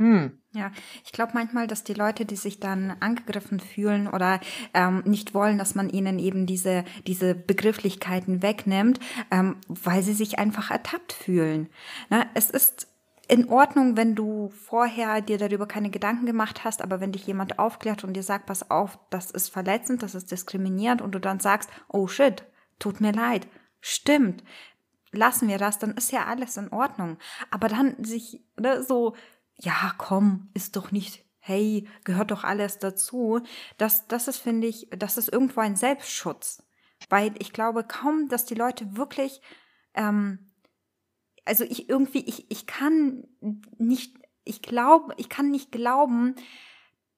[0.00, 0.38] Hm.
[0.52, 0.72] Ja,
[1.04, 4.40] ich glaube manchmal, dass die Leute, die sich dann angegriffen fühlen oder
[4.72, 8.98] ähm, nicht wollen, dass man ihnen eben diese, diese Begrifflichkeiten wegnimmt,
[9.30, 11.68] ähm, weil sie sich einfach ertappt fühlen.
[12.08, 12.88] Na, es ist
[13.28, 17.58] in Ordnung, wenn du vorher dir darüber keine Gedanken gemacht hast, aber wenn dich jemand
[17.58, 21.40] aufklärt und dir sagt, pass auf, das ist verletzend, das ist diskriminierend und du dann
[21.40, 22.42] sagst, oh shit,
[22.78, 23.46] tut mir leid,
[23.82, 24.42] stimmt,
[25.12, 27.18] lassen wir das, dann ist ja alles in Ordnung.
[27.50, 29.14] Aber dann sich ne, so,
[29.60, 33.40] ja, komm, ist doch nicht, hey, gehört doch alles dazu.
[33.78, 36.62] Das, das ist, finde ich, das ist irgendwo ein Selbstschutz.
[37.08, 39.40] Weil ich glaube kaum, dass die Leute wirklich
[39.94, 40.50] ähm,
[41.44, 43.24] also ich irgendwie, ich, ich kann
[43.78, 46.34] nicht, ich glaube, ich kann nicht glauben,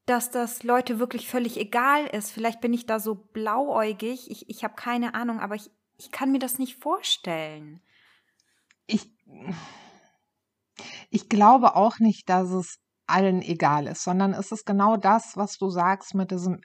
[0.07, 2.31] dass das Leute wirklich völlig egal ist.
[2.31, 6.33] Vielleicht bin ich da so blauäugig, ich, ich habe keine Ahnung, aber ich, ich kann
[6.33, 7.83] mir das nicht vorstellen.
[8.87, 9.11] Ich,
[11.11, 15.59] ich glaube auch nicht, dass es allen egal ist, sondern es ist genau das, was
[15.59, 16.61] du sagst mit diesem,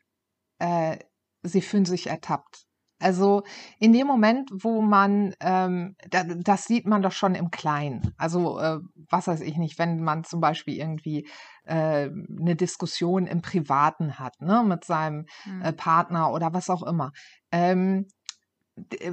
[0.59, 0.97] äh,
[1.43, 2.67] sie fühlen sich ertappt.
[2.99, 3.43] Also
[3.79, 8.13] in dem Moment, wo man, ähm, da, das sieht man doch schon im Kleinen.
[8.17, 11.27] Also äh, was weiß ich nicht, wenn man zum Beispiel irgendwie
[11.65, 15.61] äh, eine Diskussion im Privaten hat, ne, mit seinem mhm.
[15.61, 17.11] äh, Partner oder was auch immer.
[17.51, 18.07] Ähm,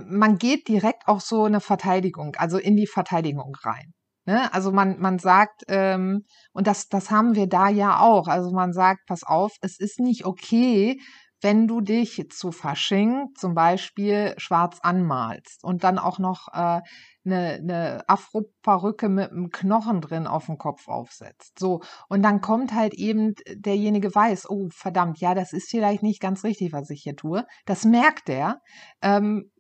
[0.06, 3.92] man geht direkt auf so eine Verteidigung, also in die Verteidigung rein.
[4.26, 4.52] Ne?
[4.54, 8.72] Also man, man sagt, ähm, und das, das haben wir da ja auch, also man
[8.72, 10.98] sagt, pass auf, es ist nicht okay,
[11.44, 16.80] wenn du dich zu Fasching zum Beispiel schwarz anmalst und dann auch noch äh,
[17.26, 21.58] eine, eine Afro-Perücke mit einem Knochen drin auf dem Kopf aufsetzt.
[21.58, 26.20] So, und dann kommt halt eben derjenige weiß, oh verdammt, ja, das ist vielleicht nicht
[26.20, 27.46] ganz richtig, was ich hier tue.
[27.66, 28.62] Das merkt er,
[29.02, 29.50] ähm,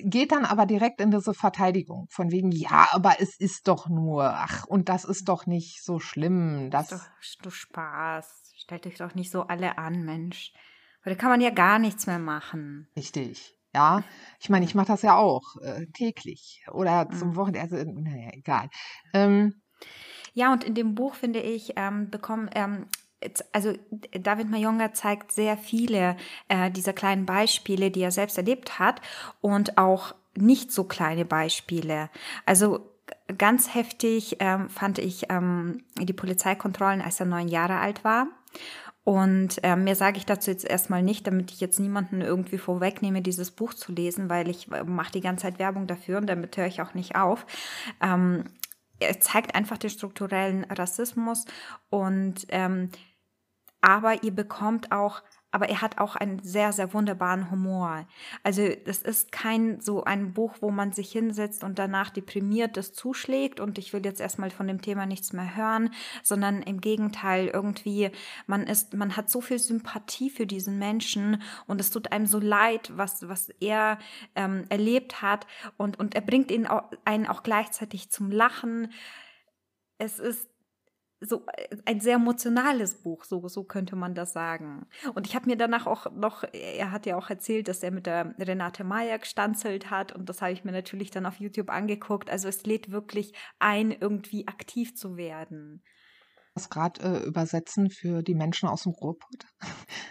[0.00, 4.24] geht dann aber direkt in diese Verteidigung von wegen, ja, aber es ist doch nur,
[4.24, 6.68] ach, und das ist doch nicht so schlimm.
[6.70, 8.54] Das ist doch, du Spaß.
[8.56, 10.52] Stellt euch doch nicht so alle an, Mensch.
[11.08, 12.86] Weil da kann man ja gar nichts mehr machen.
[12.94, 13.56] Richtig.
[13.72, 14.04] Ja,
[14.40, 17.36] ich meine, ich mache das ja auch äh, täglich oder zum mhm.
[17.36, 17.60] Wochenende.
[17.62, 18.68] Also, naja, egal.
[19.14, 19.54] Ähm,
[20.34, 22.88] ja, und in dem Buch finde ich, ähm, bekommen, ähm,
[23.54, 23.72] also
[24.12, 26.18] David Mayonga zeigt sehr viele
[26.48, 29.00] äh, dieser kleinen Beispiele, die er selbst erlebt hat
[29.40, 32.10] und auch nicht so kleine Beispiele.
[32.44, 32.98] Also
[33.38, 38.26] ganz heftig ähm, fand ich ähm, die Polizeikontrollen, als er neun Jahre alt war.
[39.08, 43.22] Und äh, mehr sage ich dazu jetzt erstmal nicht, damit ich jetzt niemanden irgendwie vorwegnehme,
[43.22, 46.54] dieses Buch zu lesen, weil ich äh, mache die ganze Zeit Werbung dafür und damit
[46.58, 47.46] höre ich auch nicht auf.
[48.02, 48.44] Ähm,
[49.00, 51.46] er zeigt einfach den strukturellen Rassismus
[51.88, 52.90] und ähm,
[53.80, 58.06] aber ihr bekommt auch aber er hat auch einen sehr, sehr wunderbaren Humor.
[58.42, 62.92] Also das ist kein so ein Buch, wo man sich hinsetzt und danach deprimiert das
[62.92, 65.90] zuschlägt und ich will jetzt erstmal von dem Thema nichts mehr hören,
[66.22, 68.10] sondern im Gegenteil irgendwie,
[68.46, 72.38] man ist, man hat so viel Sympathie für diesen Menschen und es tut einem so
[72.38, 73.98] leid, was, was er
[74.34, 75.46] ähm, erlebt hat
[75.78, 78.92] und, und er bringt ihn auch, einen auch gleichzeitig zum Lachen.
[79.96, 80.48] Es ist
[81.20, 84.86] so äh, ein sehr emotionales Buch, so, so könnte man das sagen.
[85.14, 88.06] Und ich habe mir danach auch noch, er hat ja auch erzählt, dass er mit
[88.06, 92.30] der Renate Meyer gestanzelt hat und das habe ich mir natürlich dann auf YouTube angeguckt.
[92.30, 95.82] Also es lädt wirklich ein, irgendwie aktiv zu werden.
[96.54, 99.46] Das gerade äh, übersetzen für die Menschen aus dem Ruhrpott.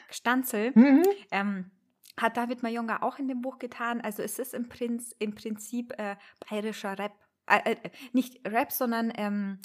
[0.10, 0.72] Stanzel.
[0.76, 1.04] Mhm.
[1.32, 1.72] Ähm,
[2.20, 4.02] hat David Mayonga auch in dem Buch getan.
[4.02, 6.16] Also es ist im, Prinz, im Prinzip äh,
[6.50, 7.14] bayerischer Rap.
[7.48, 9.60] Äh, äh, nicht Rap, sondern ähm,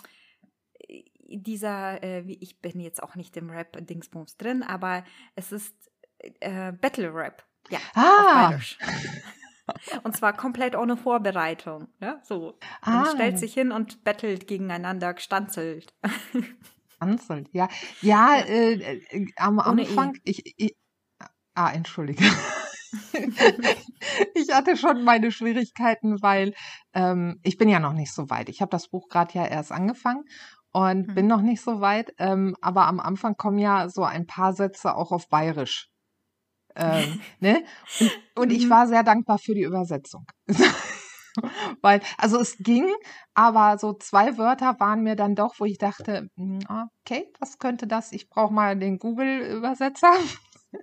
[1.28, 5.74] dieser, äh, ich bin jetzt auch nicht im Rap-Dingsbums drin, aber es ist
[6.40, 7.44] äh, Battle Rap.
[7.70, 8.52] Ja, ah.
[10.02, 11.88] Und zwar komplett ohne Vorbereitung.
[12.00, 12.58] Ja, so.
[12.84, 13.10] Man ah.
[13.14, 15.94] stellt sich hin und bettelt gegeneinander, gestanzelt.
[16.88, 17.68] Gestanzelt, ja.
[18.00, 20.20] Ja, äh, äh, am ohne Anfang, e.
[20.24, 20.76] ich, ich,
[21.54, 22.24] ah, entschuldige.
[24.34, 26.54] ich hatte schon meine Schwierigkeiten, weil
[26.92, 28.48] ähm, ich bin ja noch nicht so weit.
[28.48, 30.24] Ich habe das Buch gerade ja erst angefangen
[30.72, 31.14] und mhm.
[31.14, 32.14] bin noch nicht so weit.
[32.18, 35.88] Ähm, aber am Anfang kommen ja so ein paar Sätze auch auf Bayerisch.
[36.74, 37.64] Ähm, ne?
[38.00, 38.70] Und, und ich mhm.
[38.70, 40.24] war sehr dankbar für die Übersetzung.
[41.80, 42.86] Weil, also es ging,
[43.32, 46.60] aber so zwei Wörter waren mir dann doch, wo ich dachte, hm,
[47.00, 48.12] okay, was könnte das?
[48.12, 50.12] Ich brauche mal den Google-Übersetzer.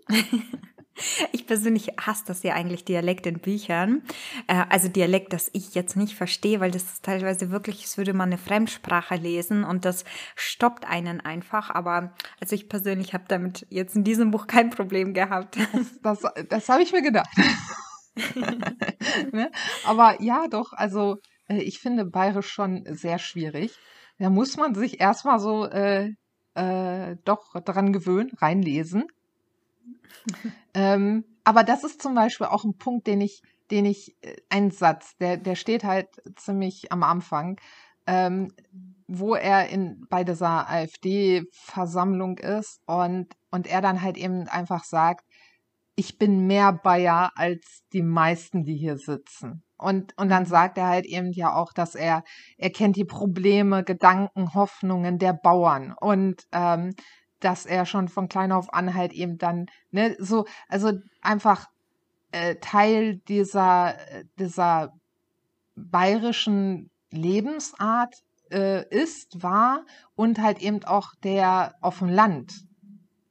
[1.32, 4.04] Ich persönlich hasse das ja eigentlich Dialekt in Büchern.
[4.48, 8.14] Äh, also Dialekt, das ich jetzt nicht verstehe, weil das ist teilweise wirklich, es würde
[8.14, 11.70] man eine Fremdsprache lesen und das stoppt einen einfach.
[11.70, 15.58] Aber also ich persönlich habe damit jetzt in diesem Buch kein Problem gehabt.
[16.02, 17.30] Das, das, das habe ich mir gedacht.
[19.32, 19.52] ne?
[19.86, 23.78] Aber ja, doch, also äh, ich finde Bayerisch schon sehr schwierig.
[24.18, 26.12] Da muss man sich erstmal so äh,
[26.56, 29.06] äh, doch dran gewöhnen, reinlesen
[30.74, 34.72] ähm, aber das ist zum Beispiel auch ein Punkt, den ich, den ich, äh, ein
[34.72, 37.60] Satz, der, der steht halt ziemlich am Anfang,
[38.08, 38.52] ähm,
[39.08, 45.26] wo er in, bei dieser AfD-Versammlung ist und, und er dann halt eben einfach sagt,
[45.96, 49.64] ich bin mehr Bayer als die meisten, die hier sitzen.
[49.78, 50.48] Und, und dann mhm.
[50.48, 52.24] sagt er halt eben ja auch, dass er,
[52.58, 56.94] er kennt die Probleme, Gedanken, Hoffnungen der Bauern und ähm,
[57.40, 61.68] dass er schon von klein auf an halt eben dann, ne, so, also einfach
[62.32, 63.96] äh, Teil dieser,
[64.38, 64.94] dieser
[65.76, 68.16] bayerischen Lebensart
[68.52, 72.54] äh, ist, war und halt eben auch der auf dem Land.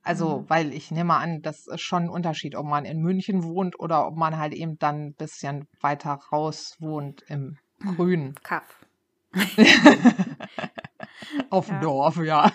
[0.03, 0.51] Also, mhm.
[0.51, 4.07] weil ich nehme an, das ist schon ein Unterschied, ob man in München wohnt oder
[4.07, 7.97] ob man halt eben dann ein bisschen weiter raus wohnt im mhm.
[7.97, 8.35] Grünen.
[8.43, 8.87] Kaff.
[11.51, 11.81] auf dem ja.
[11.81, 12.53] Dorf, ja.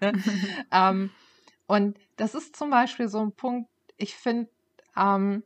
[0.72, 1.10] ähm,
[1.66, 4.48] und das ist zum Beispiel so ein Punkt, ich finde,
[4.96, 5.42] ähm,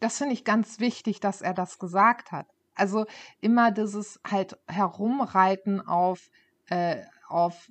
[0.00, 2.46] das finde ich ganz wichtig, dass er das gesagt hat.
[2.74, 3.06] Also
[3.40, 6.30] immer dieses halt Herumreiten auf,
[6.66, 7.68] äh, auf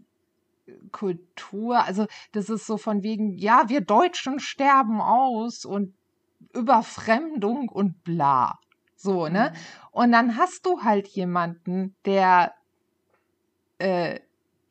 [0.91, 5.95] Kultur, also das ist so von wegen, ja, wir Deutschen sterben aus und
[6.53, 8.59] Überfremdung und bla.
[8.95, 9.53] So, ne?
[9.53, 9.57] Mhm.
[9.91, 12.53] Und dann hast du halt jemanden, der
[13.77, 14.19] äh,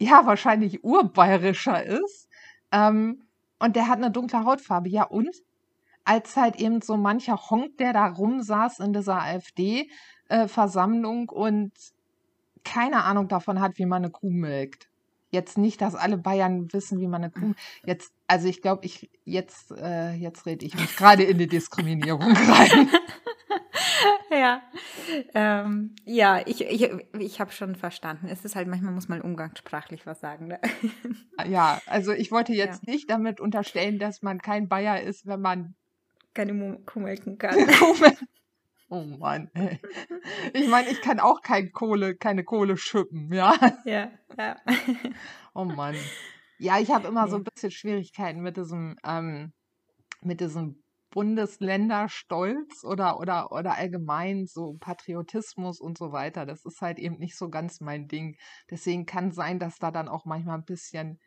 [0.00, 2.28] ja wahrscheinlich urbayerischer ist.
[2.72, 3.22] Ähm,
[3.58, 4.88] und der hat eine dunkle Hautfarbe.
[4.88, 5.36] Ja, und?
[6.04, 11.72] Als halt eben so mancher Honk, der da rumsaß in dieser AfD-Versammlung äh, und
[12.64, 14.88] keine Ahnung davon hat, wie man eine Kuh melkt.
[15.30, 17.54] Jetzt nicht, dass alle Bayern wissen, wie man eine Kuh.
[17.84, 22.32] Jetzt, also ich glaube, ich jetzt äh, jetzt rede ich mich gerade in die Diskriminierung
[22.32, 22.88] rein.
[24.30, 24.62] ja,
[25.34, 28.28] ähm, ja, ich, ich, ich habe schon verstanden.
[28.28, 30.48] Es ist halt, manchmal muss man umgangssprachlich was sagen.
[30.48, 30.60] Ne?
[31.46, 32.92] Ja, also ich wollte jetzt ja.
[32.92, 35.74] nicht damit unterstellen, dass man kein Bayer ist, wenn man
[36.34, 37.56] keine Kummelken kann.
[38.88, 39.50] oh Mann.
[39.54, 39.80] Ey.
[40.52, 43.54] Ich meine, ich kann auch kein Kohle, keine Kohle schippen, ja.
[43.84, 44.56] Ja, ja.
[45.54, 45.96] Oh Mann.
[46.58, 49.52] Ja, ich habe immer so ein bisschen Schwierigkeiten mit diesem, ähm,
[50.22, 50.82] mit diesem
[51.16, 56.44] Bundesländerstolz oder, oder, oder allgemein so Patriotismus und so weiter.
[56.44, 58.36] Das ist halt eben nicht so ganz mein Ding.
[58.70, 61.18] Deswegen kann sein, dass da dann auch manchmal ein bisschen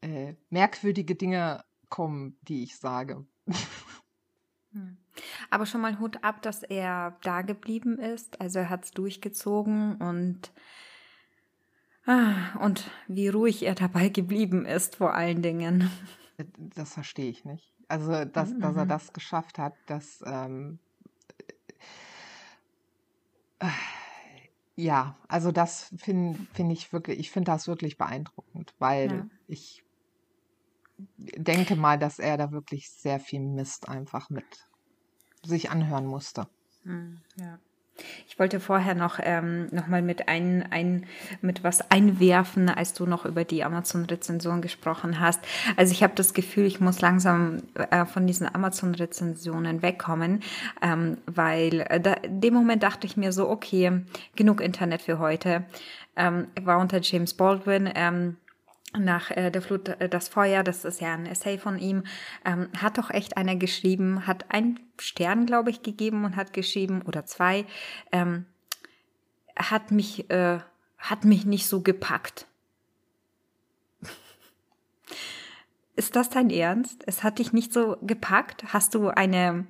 [0.00, 3.24] äh, merkwürdige Dinge kommen, die ich sage.
[4.72, 4.98] Hm.
[5.48, 8.40] Aber schon mal Hut ab, dass er da geblieben ist.
[8.40, 10.52] Also er hat es durchgezogen und
[12.04, 15.88] ah, und wie ruhig er dabei geblieben ist, vor allen Dingen.
[16.58, 17.77] Das verstehe ich nicht.
[17.88, 18.60] Also, dass, mhm.
[18.60, 18.88] dass er mhm.
[18.88, 20.78] das geschafft hat, dass ähm,
[23.58, 23.68] äh,
[24.76, 29.26] ja, also das finde find ich wirklich, ich finde das wirklich beeindruckend, weil ja.
[29.48, 29.82] ich
[31.16, 34.44] denke mal, dass er da wirklich sehr viel Mist einfach mit
[35.42, 36.48] sich anhören musste.
[36.84, 37.58] Mhm, ja.
[38.28, 41.06] Ich wollte vorher noch, ähm, noch mal mit, ein, ein,
[41.40, 45.40] mit was einwerfen, als du noch über die Amazon-Rezension gesprochen hast.
[45.76, 50.40] Also ich habe das Gefühl, ich muss langsam äh, von diesen Amazon-Rezensionen wegkommen,
[50.82, 54.02] ähm, weil äh, da, in dem Moment dachte ich mir so, okay,
[54.36, 55.64] genug Internet für heute.
[56.16, 57.90] Ähm, war unter James Baldwin.
[57.94, 58.36] Ähm,
[58.96, 62.04] nach äh, der Flut äh, das Feuer, das ist ja ein Essay von ihm,
[62.44, 67.02] ähm, hat doch echt einer geschrieben, hat einen Stern, glaube ich, gegeben und hat geschrieben,
[67.02, 67.66] oder zwei,
[68.12, 68.46] ähm,
[69.56, 70.60] hat mich, äh,
[70.96, 72.46] hat mich nicht so gepackt.
[75.96, 77.02] ist das dein Ernst?
[77.06, 78.72] Es hat dich nicht so gepackt?
[78.72, 79.66] Hast du eine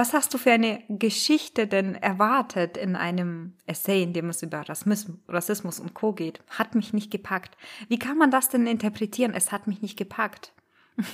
[0.00, 4.64] was hast du für eine Geschichte denn erwartet in einem Essay, in dem es über
[4.66, 6.40] Rassismus, und Co geht?
[6.48, 7.58] Hat mich nicht gepackt.
[7.88, 9.34] Wie kann man das denn interpretieren?
[9.34, 10.52] Es hat mich nicht gepackt.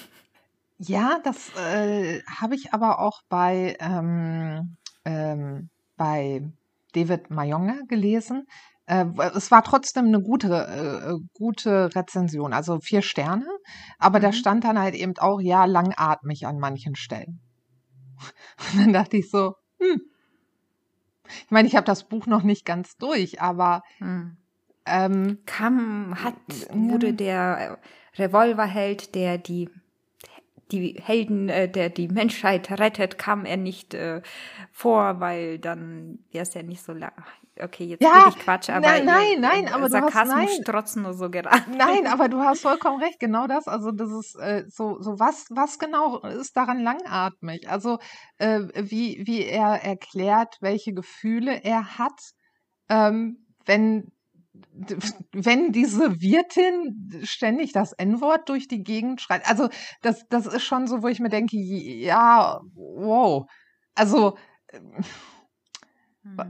[0.79, 6.43] Ja, das äh, habe ich aber auch bei, ähm, ähm, bei
[6.93, 8.47] David Mayonga gelesen.
[8.85, 13.47] Äh, es war trotzdem eine gute, äh, gute Rezension, also vier Sterne,
[13.99, 14.25] aber mhm.
[14.25, 17.41] da stand dann halt eben auch, ja, langatmig an manchen Stellen.
[18.73, 20.01] Und dann dachte ich so, hm.
[21.45, 24.37] Ich meine, ich habe das Buch noch nicht ganz durch, aber hm.
[24.87, 26.37] ähm, kam, hat,
[26.71, 27.79] wurde der
[28.17, 29.69] Revolverheld, der die
[30.73, 34.23] die Helden, äh, der die Menschheit rettet, kam er nicht äh,
[34.73, 37.13] vor, weil dann wäre es ja nicht so lang.
[37.59, 41.03] Okay, jetzt ja, ich Quatsch, aber nein, nein, nein, aber Sarkasmus du hast, nein, strotzen
[41.03, 41.71] nur so gerade.
[41.71, 43.67] Nein, aber du hast vollkommen recht, genau das.
[43.67, 47.71] Also das ist äh, so, so was, was genau ist daran langatmig?
[47.71, 47.99] Also
[48.37, 52.35] äh, wie wie er erklärt, welche Gefühle er hat,
[52.91, 54.13] ähm, wenn
[55.33, 59.69] wenn diese Wirtin ständig das N-Wort durch die Gegend schreit, also
[60.03, 63.51] das, das ist schon so, wo ich mir denke, ja, wow.
[63.95, 64.37] Also,
[64.71, 65.03] hm.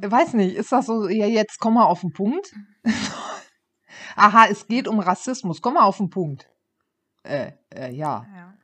[0.03, 2.55] weiß nicht, ist das so, ja, jetzt komm mal auf den Punkt.
[4.17, 6.49] Aha, es geht um Rassismus, komm mal auf den Punkt.
[7.23, 8.27] Äh, äh, ja.
[8.35, 8.55] ja.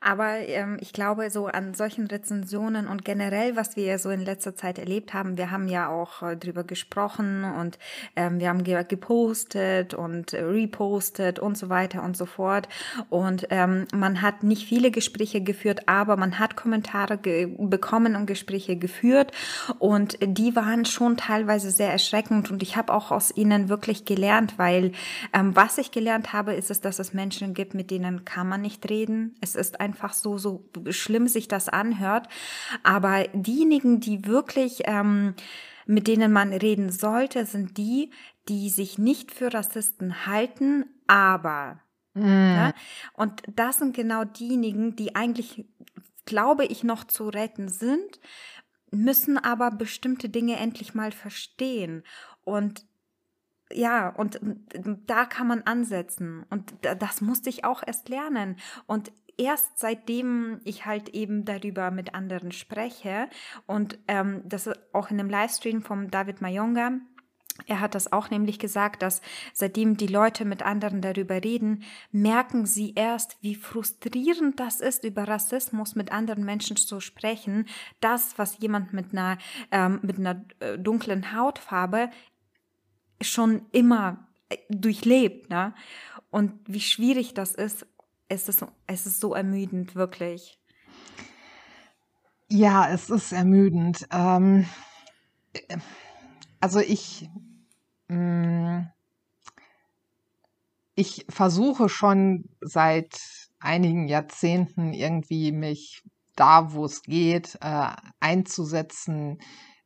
[0.00, 4.54] Aber ähm, ich glaube, so an solchen Rezensionen und generell, was wir so in letzter
[4.54, 7.78] Zeit erlebt haben, wir haben ja auch äh, drüber gesprochen und
[8.14, 12.68] ähm, wir haben ge gepostet und äh, repostet und so weiter und so fort.
[13.10, 18.76] Und ähm, man hat nicht viele Gespräche geführt, aber man hat Kommentare bekommen und Gespräche
[18.76, 19.32] geführt.
[19.80, 22.52] Und die waren schon teilweise sehr erschreckend.
[22.52, 24.92] Und ich habe auch aus ihnen wirklich gelernt, weil
[25.32, 28.62] ähm, was ich gelernt habe, ist es, dass es Menschen gibt, mit denen kann man
[28.62, 29.34] nicht reden.
[29.40, 32.28] Es ist ein einfach so, so schlimm sich das anhört.
[32.82, 35.34] Aber diejenigen, die wirklich, ähm,
[35.86, 38.10] mit denen man reden sollte, sind die,
[38.48, 41.80] die sich nicht für Rassisten halten, aber.
[42.14, 42.26] Mm.
[42.26, 42.72] Ja?
[43.14, 45.66] Und das sind genau diejenigen, die eigentlich,
[46.26, 48.20] glaube ich, noch zu retten sind,
[48.90, 52.02] müssen aber bestimmte Dinge endlich mal verstehen.
[52.44, 52.84] Und
[53.72, 54.40] ja, und
[55.06, 56.44] da kann man ansetzen.
[56.50, 58.56] Und das musste ich auch erst lernen.
[58.86, 63.28] Und erst seitdem ich halt eben darüber mit anderen spreche
[63.66, 66.98] und ähm, das ist auch in einem Livestream vom David Mayonga,
[67.66, 69.20] er hat das auch nämlich gesagt, dass
[69.52, 75.26] seitdem die Leute mit anderen darüber reden, merken sie erst, wie frustrierend das ist, über
[75.26, 77.66] Rassismus mit anderen Menschen zu sprechen.
[78.00, 79.38] Das, was jemand mit einer,
[79.72, 82.10] ähm, mit einer äh, dunklen Hautfarbe
[83.20, 85.74] schon immer äh, durchlebt, ne?
[86.30, 87.86] Und wie schwierig das ist,
[88.28, 90.58] es ist, es ist so ermüdend, wirklich.
[92.48, 94.06] Ja, es ist ermüdend.
[94.10, 94.66] Ähm,
[96.60, 97.28] also ich,
[98.08, 98.92] mh, mm,
[100.94, 103.20] ich versuche schon seit
[103.60, 106.02] einigen Jahrzehnten irgendwie mich
[106.34, 109.38] da, wo es geht, äh, einzusetzen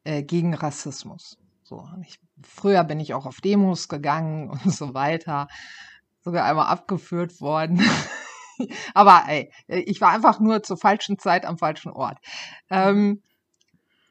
[0.04, 1.38] äh, gegen Rassismus.
[1.62, 5.48] So, ich, früher bin ich auch auf Demos gegangen und so weiter,
[6.20, 7.82] sogar einmal abgeführt worden.
[8.94, 12.18] Aber ey, ich war einfach nur zur falschen Zeit am falschen Ort.
[12.70, 13.22] Ähm,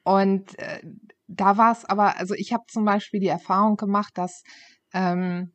[0.04, 0.82] und äh,
[1.28, 4.44] da war es aber, also ich habe zum Beispiel die Erfahrung gemacht, dass
[4.94, 5.54] ähm,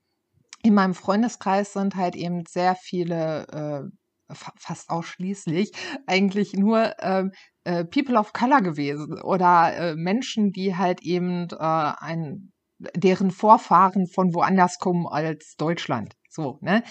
[0.62, 3.90] in meinem Freundeskreis sind halt eben sehr viele,
[4.30, 5.70] äh, fast ausschließlich,
[6.06, 7.30] eigentlich nur ähm,
[7.64, 12.52] äh, People of Color gewesen oder äh, Menschen, die halt eben äh, ein,
[12.96, 16.14] deren Vorfahren von woanders kommen als Deutschland.
[16.28, 16.82] So, ne?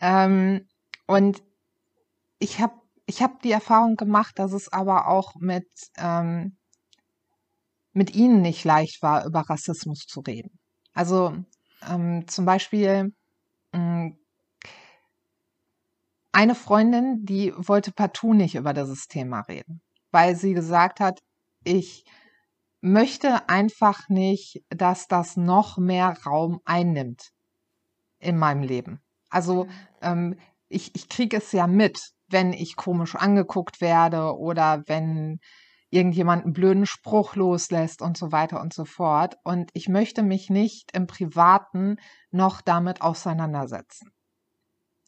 [0.00, 0.66] Ähm,
[1.08, 1.42] und
[2.38, 2.74] ich habe
[3.06, 6.58] ich hab die Erfahrung gemacht, dass es aber auch mit, ähm,
[7.94, 10.58] mit ihnen nicht leicht war, über Rassismus zu reden.
[10.92, 11.34] Also
[11.88, 13.14] ähm, zum Beispiel
[13.72, 14.18] mh, hm,
[16.32, 19.80] eine Freundin, die wollte partout nicht über dieses Thema reden,
[20.10, 21.20] weil sie gesagt hat,
[21.64, 22.04] ich
[22.82, 27.30] möchte einfach nicht, dass das noch mehr Raum einnimmt
[28.18, 29.00] in meinem Leben.
[29.30, 29.70] Also mhm.
[30.02, 30.38] ähm,
[30.68, 35.40] ich, ich kriege es ja mit, wenn ich komisch angeguckt werde oder wenn
[35.90, 39.36] irgendjemand einen blöden Spruch loslässt und so weiter und so fort.
[39.44, 41.96] Und ich möchte mich nicht im Privaten
[42.30, 44.10] noch damit auseinandersetzen.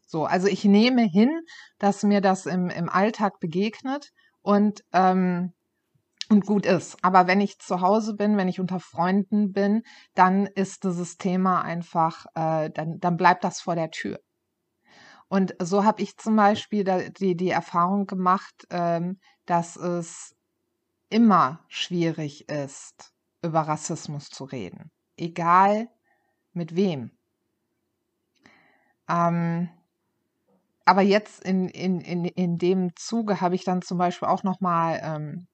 [0.07, 1.31] So, also ich nehme hin,
[1.79, 5.53] dass mir das im, im Alltag begegnet und, ähm,
[6.31, 6.97] und gut ist.
[7.03, 9.83] Aber wenn ich zu Hause bin, wenn ich unter Freunden bin,
[10.15, 14.19] dann ist dieses Thema einfach, äh, dann, dann bleibt das vor der Tür.
[15.31, 16.83] Und so habe ich zum Beispiel
[17.21, 20.35] die, die Erfahrung gemacht, ähm, dass es
[21.09, 24.91] immer schwierig ist, über Rassismus zu reden.
[25.17, 25.89] Egal
[26.53, 27.13] mit wem.
[29.09, 29.69] Ähm,
[30.85, 35.01] aber jetzt in, in, in, in dem Zuge habe ich dann zum Beispiel auch nochmal
[35.01, 35.47] ähm,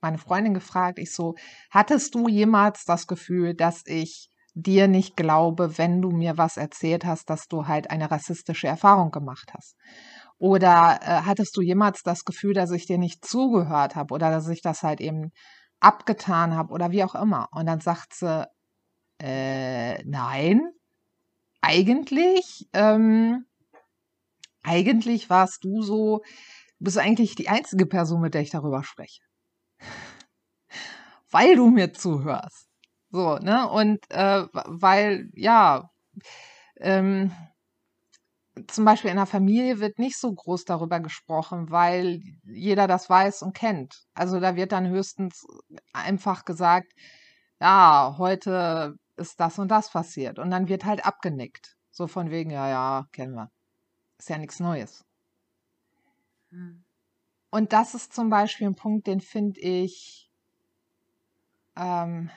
[0.00, 1.34] meine Freundin gefragt, ich so,
[1.68, 7.04] hattest du jemals das Gefühl, dass ich dir nicht glaube, wenn du mir was erzählt
[7.04, 9.76] hast, dass du halt eine rassistische Erfahrung gemacht hast?
[10.38, 14.48] Oder äh, hattest du jemals das Gefühl, dass ich dir nicht zugehört habe oder dass
[14.48, 15.32] ich das halt eben
[15.80, 17.48] abgetan habe oder wie auch immer?
[17.52, 18.46] Und dann sagt sie,
[19.20, 20.62] äh, nein,
[21.60, 23.44] eigentlich ähm,
[24.62, 26.22] eigentlich warst du so,
[26.78, 29.22] du bist eigentlich die einzige Person, mit der ich darüber spreche.
[31.30, 32.69] Weil du mir zuhörst.
[33.10, 33.68] So, ne?
[33.68, 35.90] Und äh, weil, ja,
[36.76, 37.32] ähm,
[38.68, 43.42] zum Beispiel in der Familie wird nicht so groß darüber gesprochen, weil jeder das weiß
[43.42, 44.04] und kennt.
[44.14, 45.46] Also da wird dann höchstens
[45.92, 46.92] einfach gesagt,
[47.60, 50.38] ja, heute ist das und das passiert.
[50.38, 51.76] Und dann wird halt abgenickt.
[51.90, 53.50] So von wegen, ja, ja, kennen wir.
[54.18, 55.04] Ist ja nichts Neues.
[56.50, 56.84] Hm.
[57.50, 60.30] Und das ist zum Beispiel ein Punkt, den finde ich,
[61.76, 62.30] ähm,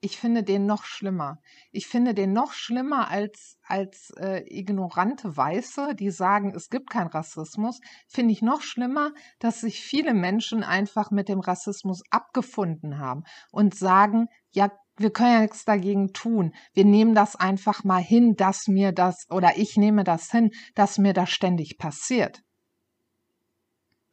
[0.00, 1.40] ich finde den noch schlimmer.
[1.70, 7.08] Ich finde den noch schlimmer als, als äh, ignorante Weiße, die sagen, es gibt keinen
[7.08, 7.80] Rassismus.
[8.08, 13.74] Finde ich noch schlimmer, dass sich viele Menschen einfach mit dem Rassismus abgefunden haben und
[13.74, 16.54] sagen, ja, wir können ja nichts dagegen tun.
[16.74, 20.98] Wir nehmen das einfach mal hin, dass mir das, oder ich nehme das hin, dass
[20.98, 22.42] mir das ständig passiert.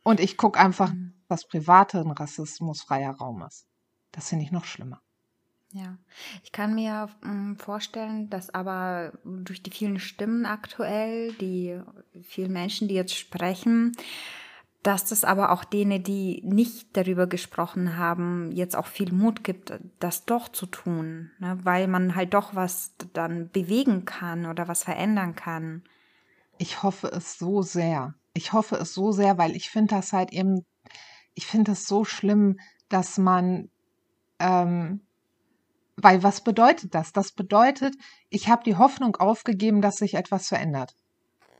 [0.04, 1.22] Und ich gucke einfach, mhm.
[1.28, 3.68] dass private ein rassismusfreier Raum ist.
[4.12, 5.02] Das finde ich noch schlimmer.
[5.72, 5.97] Ja,
[6.43, 11.80] ich kann mir hm, vorstellen, dass aber durch die vielen Stimmen aktuell, die
[12.24, 13.95] vielen Menschen, die jetzt sprechen,
[14.82, 19.74] dass das aber auch denen, die nicht darüber gesprochen haben, jetzt auch viel Mut gibt,
[19.99, 21.59] das doch zu tun, ne?
[21.63, 25.84] weil man halt doch was dann bewegen kann oder was verändern kann.
[26.57, 28.15] Ich hoffe es so sehr.
[28.34, 30.65] Ich hoffe es so sehr, weil ich finde das halt eben,
[31.34, 33.70] ich finde das so schlimm, dass man,
[34.39, 35.01] ähm,
[36.02, 37.12] weil was bedeutet das?
[37.12, 37.95] Das bedeutet,
[38.30, 40.95] ich habe die Hoffnung aufgegeben, dass sich etwas verändert.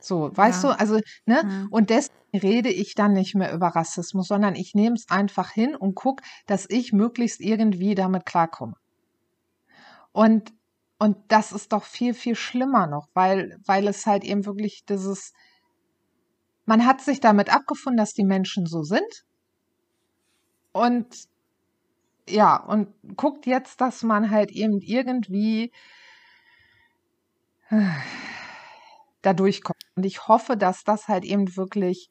[0.00, 0.70] So, weißt ja.
[0.70, 1.42] du, also, ne?
[1.44, 1.68] Mhm.
[1.70, 5.76] Und deswegen rede ich dann nicht mehr über Rassismus, sondern ich nehme es einfach hin
[5.76, 8.74] und gucke, dass ich möglichst irgendwie damit klarkomme.
[10.12, 10.52] Und,
[10.98, 15.32] und das ist doch viel, viel schlimmer noch, weil, weil es halt eben wirklich dieses,
[16.64, 19.24] man hat sich damit abgefunden, dass die Menschen so sind.
[20.72, 21.28] Und
[22.28, 25.72] ja, und guckt jetzt, dass man halt eben irgendwie
[29.22, 29.82] da durchkommt.
[29.94, 32.10] Und ich hoffe, dass das halt eben wirklich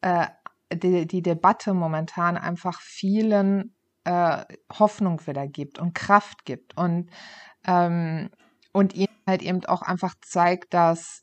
[0.00, 0.26] äh,
[0.72, 3.74] die, die Debatte momentan einfach vielen
[4.04, 7.10] äh, Hoffnung wieder gibt und Kraft gibt und,
[7.66, 8.30] ähm,
[8.72, 11.22] und ihnen halt eben auch einfach zeigt, dass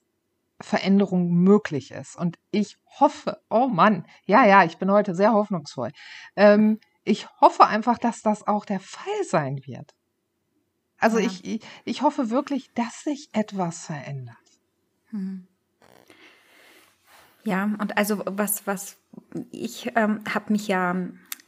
[0.59, 2.15] Veränderung möglich ist.
[2.15, 5.91] Und ich hoffe, oh Mann, ja, ja, ich bin heute sehr hoffnungsvoll.
[6.36, 9.95] Ähm, ich hoffe einfach, dass das auch der Fall sein wird.
[10.99, 11.26] Also ja.
[11.26, 14.36] ich, ich hoffe wirklich, dass sich etwas verändert.
[15.10, 15.47] Hm.
[17.43, 18.97] Ja, und also was, was
[19.49, 20.95] ich ähm, habe mich ja,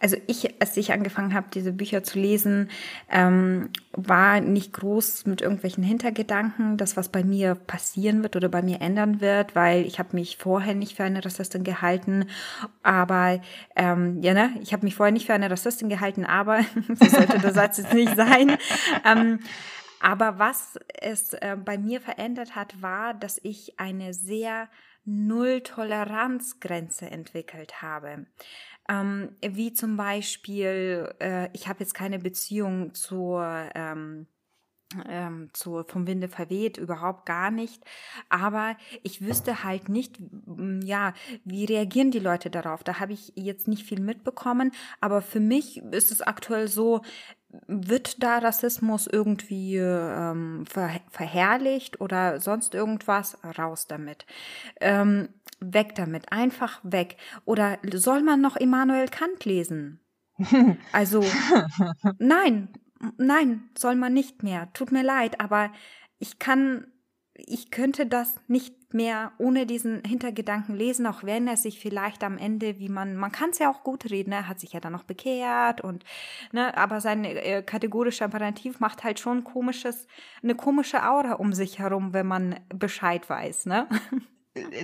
[0.03, 2.69] also ich, als ich angefangen habe, diese Bücher zu lesen,
[3.09, 8.61] ähm, war nicht groß mit irgendwelchen Hintergedanken, dass was bei mir passieren wird oder bei
[8.61, 12.25] mir ändern wird, weil ich habe mich vorher nicht für eine Rassistin gehalten,
[12.81, 13.39] aber
[13.77, 16.59] ähm, ja, ne, ich habe mich vorher nicht für eine Rassistin gehalten, aber
[16.95, 18.57] so sollte der Satz jetzt nicht sein.
[19.05, 19.39] Ähm,
[20.01, 24.67] aber was es äh, bei mir verändert hat, war, dass ich eine sehr
[25.05, 28.25] Null-Toleranz-Grenze entwickelt habe.
[28.89, 34.27] Ähm, wie zum Beispiel, äh, ich habe jetzt keine Beziehung zur ähm,
[35.07, 37.83] ähm, zu, vom Winde verweht, überhaupt gar nicht.
[38.29, 40.19] Aber ich wüsste halt nicht,
[40.83, 41.13] ja,
[41.43, 42.83] wie reagieren die Leute darauf.
[42.83, 44.71] Da habe ich jetzt nicht viel mitbekommen.
[45.01, 47.01] Aber für mich ist es aktuell so,
[47.67, 53.37] wird da Rassismus irgendwie ähm, ver verherrlicht oder sonst irgendwas?
[53.57, 54.25] Raus damit.
[54.81, 55.29] Ähm,
[55.59, 56.31] weg damit.
[56.31, 57.17] Einfach weg.
[57.45, 59.99] Oder soll man noch Immanuel Kant lesen?
[60.91, 61.23] Also,
[62.17, 62.69] nein,
[63.17, 64.71] nein, soll man nicht mehr.
[64.73, 65.71] Tut mir leid, aber
[66.19, 66.87] ich kann,
[67.33, 72.37] ich könnte das nicht mehr ohne diesen Hintergedanken lesen, auch wenn er sich vielleicht am
[72.37, 74.93] Ende, wie man, man kann es ja auch gut reden, er hat sich ja dann
[74.93, 76.03] noch bekehrt und,
[76.51, 80.07] ne, aber sein äh, kategorischer Imperativ macht halt schon komisches,
[80.43, 83.87] eine komische Aura um sich herum, wenn man Bescheid weiß, ne?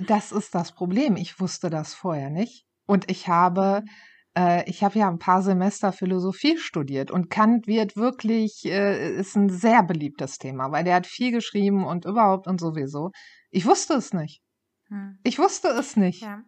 [0.08, 1.16] Das ist das Problem.
[1.16, 2.66] Ich wusste das vorher nicht.
[2.86, 3.84] Und ich habe
[4.36, 9.36] äh, ich habe ja ein paar Semester Philosophie studiert und Kant wird wirklich, äh, ist
[9.36, 13.10] ein sehr beliebtes Thema, weil der hat viel geschrieben und überhaupt und sowieso.
[13.50, 14.40] Ich wusste es nicht.
[14.88, 15.18] Hm.
[15.24, 16.22] Ich wusste es nicht.
[16.22, 16.42] Ja.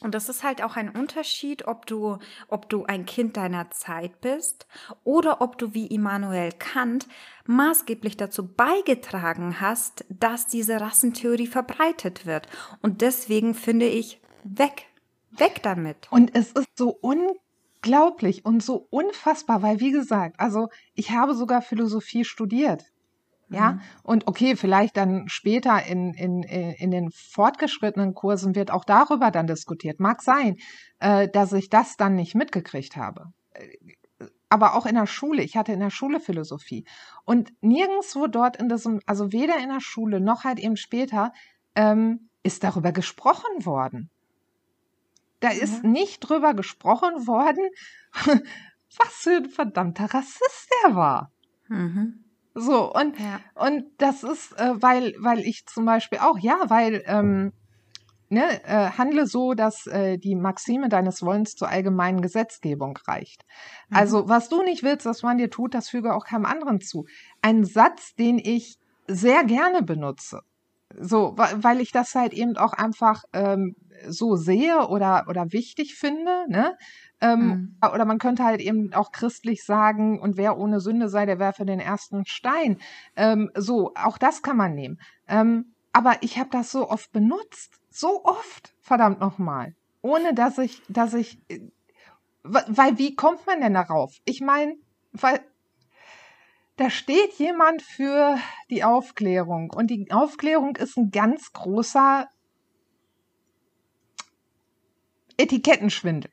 [0.00, 4.20] Und das ist halt auch ein Unterschied, ob du, ob du ein Kind deiner Zeit
[4.20, 4.66] bist
[5.04, 7.08] oder ob du wie Immanuel Kant
[7.46, 12.46] maßgeblich dazu beigetragen hast, dass diese Rassentheorie verbreitet wird.
[12.82, 14.86] Und deswegen finde ich, weg
[15.38, 16.08] Weg damit.
[16.10, 21.62] Und es ist so unglaublich und so unfassbar, weil wie gesagt, also ich habe sogar
[21.62, 22.84] Philosophie studiert.
[23.48, 23.80] Ja, mhm.
[24.02, 29.46] und okay, vielleicht dann später in, in, in den fortgeschrittenen Kursen wird auch darüber dann
[29.46, 30.00] diskutiert.
[30.00, 30.56] Mag sein,
[30.98, 33.26] äh, dass ich das dann nicht mitgekriegt habe.
[34.48, 36.86] Aber auch in der Schule, ich hatte in der Schule Philosophie.
[37.24, 41.32] Und nirgendwo dort in diesem, also weder in der Schule noch halt eben später,
[41.76, 44.10] ähm, ist darüber gesprochen worden.
[45.40, 45.60] Da mhm.
[45.60, 47.68] ist nicht drüber gesprochen worden,
[48.98, 51.32] was für ein verdammter Rassist er war.
[51.68, 52.24] Mhm.
[52.54, 53.40] So, und, ja.
[53.54, 57.52] und das ist, äh, weil, weil ich zum Beispiel auch, ja, weil, ähm,
[58.28, 63.44] ne, äh, handle so, dass äh, die Maxime deines Wollens zur allgemeinen Gesetzgebung reicht.
[63.90, 63.96] Mhm.
[63.96, 67.06] Also, was du nicht willst, dass man dir tut, das füge auch keinem anderen zu.
[67.42, 70.40] Ein Satz, den ich sehr gerne benutze.
[70.98, 73.76] So, weil ich das halt eben auch einfach ähm,
[74.08, 76.44] so sehe oder, oder wichtig finde.
[76.48, 76.76] Ne?
[77.20, 77.76] Ähm, mhm.
[77.92, 81.64] Oder man könnte halt eben auch christlich sagen, und wer ohne Sünde sei, der werfe
[81.64, 82.78] den ersten Stein.
[83.16, 84.98] Ähm, so, auch das kann man nehmen.
[85.28, 87.80] Ähm, aber ich habe das so oft benutzt.
[87.90, 89.74] So oft, verdammt nochmal.
[90.02, 91.60] Ohne dass ich, dass ich, äh,
[92.42, 94.18] weil wie kommt man denn darauf?
[94.24, 94.74] Ich meine,
[95.12, 95.40] weil
[96.76, 98.36] da steht jemand für
[98.70, 102.28] die Aufklärung und die Aufklärung ist ein ganz großer
[105.38, 106.30] Etikettenschwindel.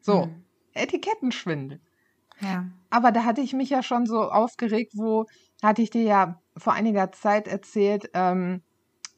[0.00, 0.44] So, hm.
[0.74, 1.80] Etikettenschwindel.
[2.40, 2.66] Ja.
[2.90, 5.26] Aber da hatte ich mich ja schon so aufgeregt, wo
[5.62, 8.62] hatte ich dir ja vor einiger Zeit erzählt, ähm,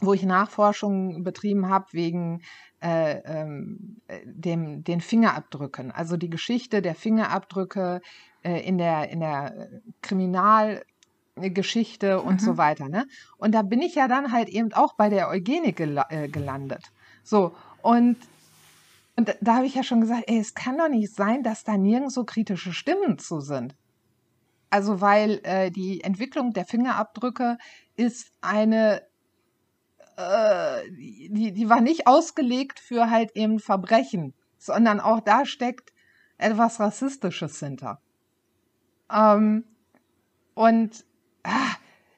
[0.01, 2.43] wo ich Nachforschungen betrieben habe wegen
[2.81, 8.01] äh, ähm, dem, den Fingerabdrücken, also die Geschichte der Fingerabdrücke
[8.49, 9.69] äh, in der, in der
[10.01, 12.45] Kriminalgeschichte und mhm.
[12.45, 12.89] so weiter.
[12.89, 13.07] Ne?
[13.37, 16.85] Und da bin ich ja dann halt eben auch bei der Eugenik gel äh, gelandet.
[17.23, 18.17] So, und
[19.17, 21.77] und da habe ich ja schon gesagt, ey, es kann doch nicht sein, dass da
[21.77, 23.75] nirgendwo kritische Stimmen zu sind.
[24.71, 27.59] Also weil äh, die Entwicklung der Fingerabdrücke
[27.97, 29.03] ist eine,
[30.17, 35.93] äh, die, die war nicht ausgelegt für halt eben Verbrechen, sondern auch da steckt
[36.37, 38.01] etwas Rassistisches hinter.
[39.13, 39.65] Ähm,
[40.55, 41.05] und
[41.45, 41.75] ah,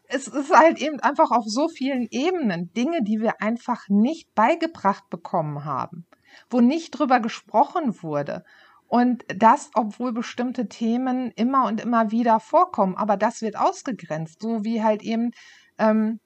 [0.09, 5.09] es ist halt eben einfach auf so vielen Ebenen Dinge, die wir einfach nicht beigebracht
[5.11, 6.07] bekommen haben
[6.49, 8.45] wo nicht drüber gesprochen wurde.
[8.87, 14.65] Und das, obwohl bestimmte Themen immer und immer wieder vorkommen, aber das wird ausgegrenzt, so
[14.65, 15.31] wie halt eben
[15.79, 16.19] ähm,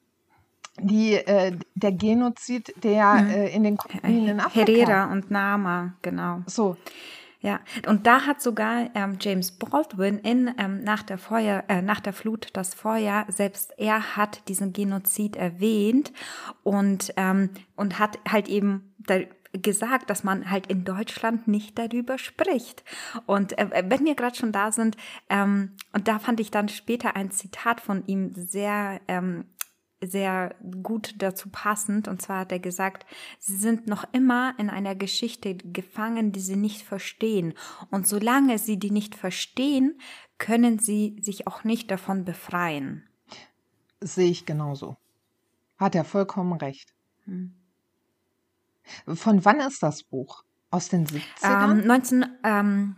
[0.80, 3.30] die, äh, der Genozid, der mhm.
[3.30, 4.72] äh, in den Kolonien in Afrika.
[4.72, 6.40] Herrera und Nama, genau.
[6.46, 6.76] So.
[7.44, 12.00] Ja, und da hat sogar ähm, James Baldwin in ähm, nach der Feuer, äh, nach
[12.00, 16.10] der Flut das Feuer, selbst er hat diesen Genozid erwähnt
[16.62, 19.18] und ähm, und hat halt eben da,
[19.52, 22.82] gesagt, dass man halt in Deutschland nicht darüber spricht.
[23.26, 24.96] Und äh, wenn wir gerade schon da sind,
[25.28, 29.44] ähm, und da fand ich dann später ein Zitat von ihm sehr ähm,
[30.06, 32.08] sehr gut dazu passend.
[32.08, 33.06] Und zwar hat er gesagt,
[33.38, 37.54] sie sind noch immer in einer Geschichte gefangen, die sie nicht verstehen.
[37.90, 39.98] Und solange sie die nicht verstehen,
[40.38, 43.08] können sie sich auch nicht davon befreien.
[44.00, 44.96] Sehe ich genauso.
[45.76, 46.94] Hat er vollkommen recht.
[47.24, 47.54] Hm.
[49.06, 50.44] Von wann ist das Buch?
[50.70, 51.80] Aus den 70ern?
[51.80, 52.96] Ähm, 19, ähm,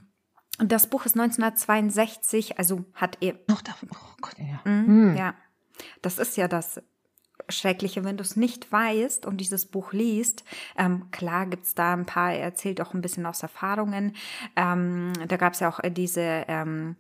[0.59, 3.39] das Buch ist 1962, also hat er.
[3.49, 4.61] Noch da, oh Gott, ja.
[4.65, 5.17] Mhm, Hm.
[5.17, 5.35] Ja,
[6.03, 6.81] das ist ja das
[7.49, 10.45] Schreckliche, wenn du es nicht weißt und dieses Buch liest.
[10.77, 14.15] Ähm, klar gibt's da ein paar, er erzählt auch ein bisschen aus Erfahrungen.
[14.57, 16.97] Ähm, da gab's ja auch äh, diese, ähm,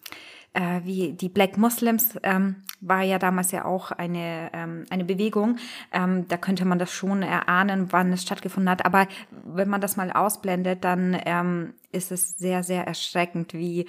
[0.53, 5.59] äh, wie die Black Muslims, ähm, war ja damals ja auch eine, ähm, eine Bewegung.
[5.93, 8.85] Ähm, da könnte man das schon erahnen, wann es stattgefunden hat.
[8.85, 9.09] Aber
[9.45, 13.87] wenn man das mal ausblendet, dann ist es sehr, sehr erschreckend, wie,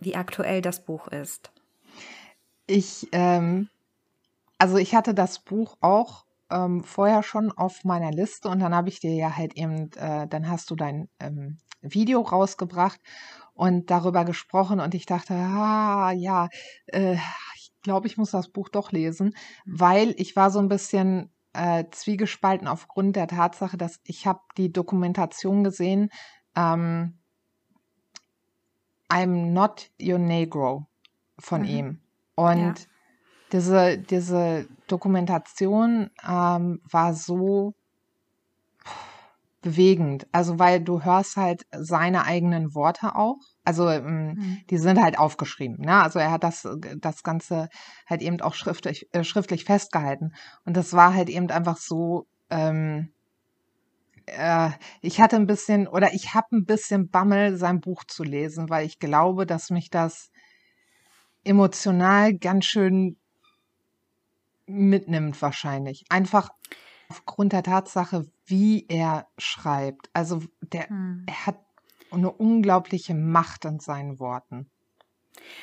[0.00, 1.52] wie aktuell das Buch ist.
[2.66, 3.68] Ich, ähm,
[4.58, 8.88] also ich hatte das Buch auch ähm, vorher schon auf meiner Liste und dann habe
[8.88, 13.00] ich dir ja halt eben, äh, dann hast du dein ähm, Video rausgebracht
[13.54, 16.48] und darüber gesprochen und ich dachte, ah ja,
[16.86, 17.16] äh,
[17.56, 19.34] ich glaube, ich muss das Buch doch lesen,
[19.66, 24.72] weil ich war so ein bisschen äh, zwiegespalten aufgrund der Tatsache, dass ich habe die
[24.72, 26.10] Dokumentation gesehen,
[26.56, 27.18] ähm,
[29.10, 30.86] I'm not your Negro
[31.38, 31.68] von Mhm.
[31.68, 32.00] ihm.
[32.34, 32.74] Und Ja.
[33.52, 37.74] Diese, diese Dokumentation ähm, war so
[39.60, 40.26] bewegend.
[40.32, 43.38] Also, weil du hörst halt seine eigenen Worte auch.
[43.64, 44.58] Also, ähm, Mhm.
[44.70, 45.78] die sind halt aufgeschrieben.
[45.84, 45.94] Ne?
[46.02, 46.66] Also, er hat das,
[47.00, 47.68] das Ganze
[48.06, 50.32] halt eben auch schriftlich, äh, schriftlich festgehalten.
[50.64, 53.12] Und das war halt eben einfach so, ähm,
[54.26, 54.70] äh,
[55.00, 58.86] ich hatte ein bisschen oder ich habe ein bisschen Bammel, sein Buch zu lesen, weil
[58.86, 60.30] ich glaube, dass mich das
[61.44, 63.16] emotional ganz schön
[64.68, 66.04] mitnimmt wahrscheinlich.
[66.08, 66.50] Einfach
[67.08, 70.10] aufgrund der Tatsache, wie er schreibt.
[70.12, 71.24] Also der, Hm.
[71.26, 71.58] er hat
[72.10, 74.70] eine unglaubliche Macht in seinen Worten.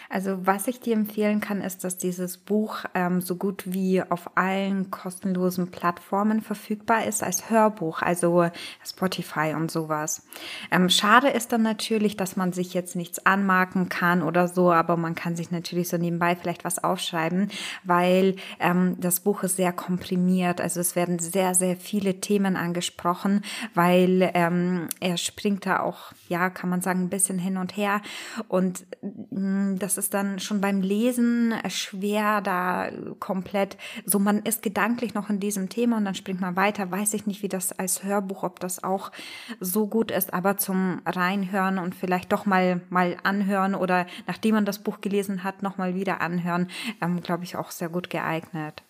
[0.10, 4.38] Also was ich dir empfehlen kann, ist, dass dieses Buch ähm, so gut wie auf
[4.38, 8.50] allen kostenlosen Plattformen verfügbar ist als Hörbuch, also
[8.86, 10.26] Spotify und sowas.
[10.72, 14.98] Ähm, schade ist dann natürlich, dass man sich jetzt nichts anmarken kann oder so, aber
[14.98, 17.50] man kann sich natürlich so nebenbei vielleicht was aufschreiben,
[17.84, 20.62] weil ähm, das Buch ist sehr komprimiert.
[20.62, 26.50] Also es werden sehr, sehr viele Themen angesprochen, weil ähm, er springt da auch, ja,
[26.50, 28.02] kann man sagen, ein bisschen hin und her
[28.48, 28.86] und
[29.32, 32.90] mh, das ist dann schon beim Lesen schwer, da
[33.20, 36.92] komplett, so man ist gedanklich noch in diesem Thema und dann springt man weiter.
[36.92, 39.12] Weiß ich nicht, wie das als Hörbuch, ob das auch
[39.60, 44.66] so gut ist, aber zum Reinhören und vielleicht doch mal, mal anhören oder nachdem man
[44.66, 46.70] das Buch gelesen hat, nochmal wieder anhören,
[47.02, 48.84] ähm, glaube ich, auch sehr gut geeignet.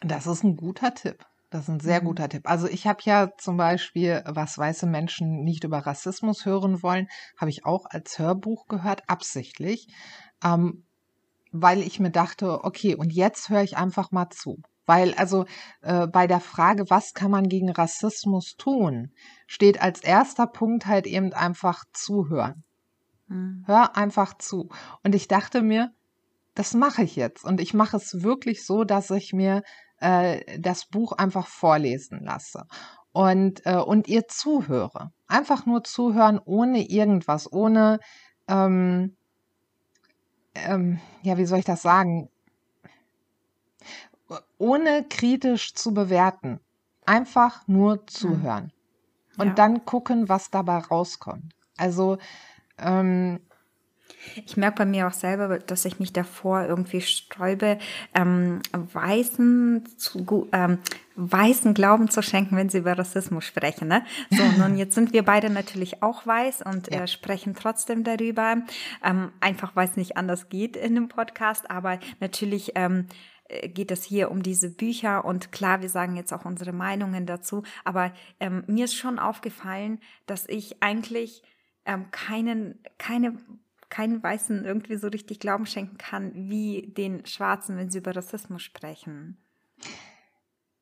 [0.00, 1.24] Das ist ein guter Tipp.
[1.54, 2.06] Das ist ein sehr Mhm.
[2.06, 2.50] guter Tipp.
[2.50, 7.48] Also ich habe ja zum Beispiel, was weiße Menschen nicht über Rassismus hören wollen, habe
[7.48, 9.86] ich auch als Hörbuch gehört, absichtlich,
[10.42, 10.82] ähm,
[11.52, 14.62] weil ich mir dachte, okay, und jetzt höre ich einfach mal zu.
[14.84, 15.44] Weil also
[15.82, 19.12] äh, bei der Frage, was kann man gegen Rassismus tun,
[19.46, 22.64] steht als erster Punkt halt eben einfach zuhören.
[23.28, 23.62] Mhm.
[23.66, 24.70] Hör einfach zu.
[25.04, 25.92] Und ich dachte mir,
[26.56, 27.44] das mache ich jetzt.
[27.44, 29.62] Und ich mache es wirklich so, dass ich mir
[30.04, 32.66] äh, das Buch einfach vorlesen lasse
[33.12, 35.10] und, äh, und ihr zuhöre.
[35.26, 37.98] Einfach nur zuhören, ohne irgendwas, ohne,
[38.46, 39.16] ähm,
[40.54, 42.28] ähm, ja, wie soll ich das sagen?
[44.58, 46.60] Ohne kritisch zu bewerten.
[47.06, 48.72] Einfach nur zuhören.
[49.38, 49.54] Und Ja.
[49.54, 51.52] dann gucken, was dabei rauskommt.
[51.76, 52.18] Also,
[52.78, 53.40] ähm,
[54.44, 57.78] Ich merke bei mir auch selber, dass ich mich davor irgendwie sträube,
[58.14, 60.78] ähm, weißen, zu, ähm,
[61.16, 63.88] weißen Glauben zu schenken, wenn sie über Rassismus sprechen.
[63.88, 64.04] Ne?
[64.30, 67.02] So, nun jetzt sind wir beide natürlich auch weiß und Ja.
[67.02, 68.56] äh, sprechen trotzdem darüber,
[69.04, 73.06] ähm, einfach weil es nicht anders geht in einem Podcast, aber natürlich ähm,
[73.48, 77.26] äh, geht es hier um diese Bücher und klar, wir sagen jetzt auch unsere Meinungen
[77.26, 81.42] dazu, aber ähm, mir ist schon aufgefallen, dass ich eigentlich
[81.86, 83.36] ähm, keinen, keine
[83.88, 88.62] keinen Weißen irgendwie so richtig Glauben schenken kann, wie den Schwarzen, wenn sie über Rassismus
[88.62, 89.38] sprechen.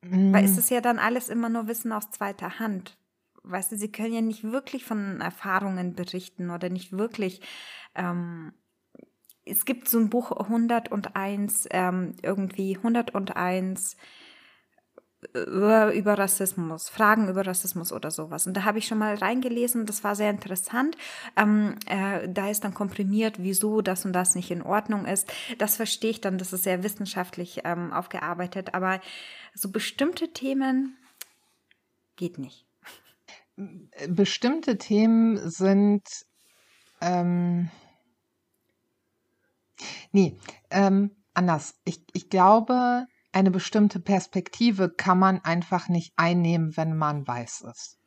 [0.01, 2.97] Weil es mm, ist ja dann alles immer nur Wissen aus zweiter Hand.
[3.43, 7.41] Weißt du, sie können ja nicht wirklich von Erfahrungen berichten oder nicht wirklich.
[7.95, 8.53] Ähm,
[9.45, 13.97] es gibt so ein Buch 101, ähm, irgendwie 101
[15.33, 18.47] über, Rassismus, Fragen über Rassismus oder sowas.
[18.47, 20.97] Und da habe ich schon mal reingelesen, das war sehr interessant.
[21.35, 25.31] Ähm, äh, da ist dann komprimiert, wieso das und das nicht in Ordnung ist.
[25.57, 28.99] Das verstehe ich dann, das ist sehr wissenschaftlich ähm, aufgearbeitet, aber
[29.53, 30.97] so bestimmte Themen
[32.15, 32.65] geht nicht.
[34.07, 36.03] bestimmte Themen sind,
[37.01, 37.69] ähm,
[40.11, 40.37] nee,
[40.69, 41.75] ähm, anders.
[41.85, 47.97] Ich, ich glaube, eine bestimmte Perspektive kann man einfach nicht einnehmen, wenn man weiß ist.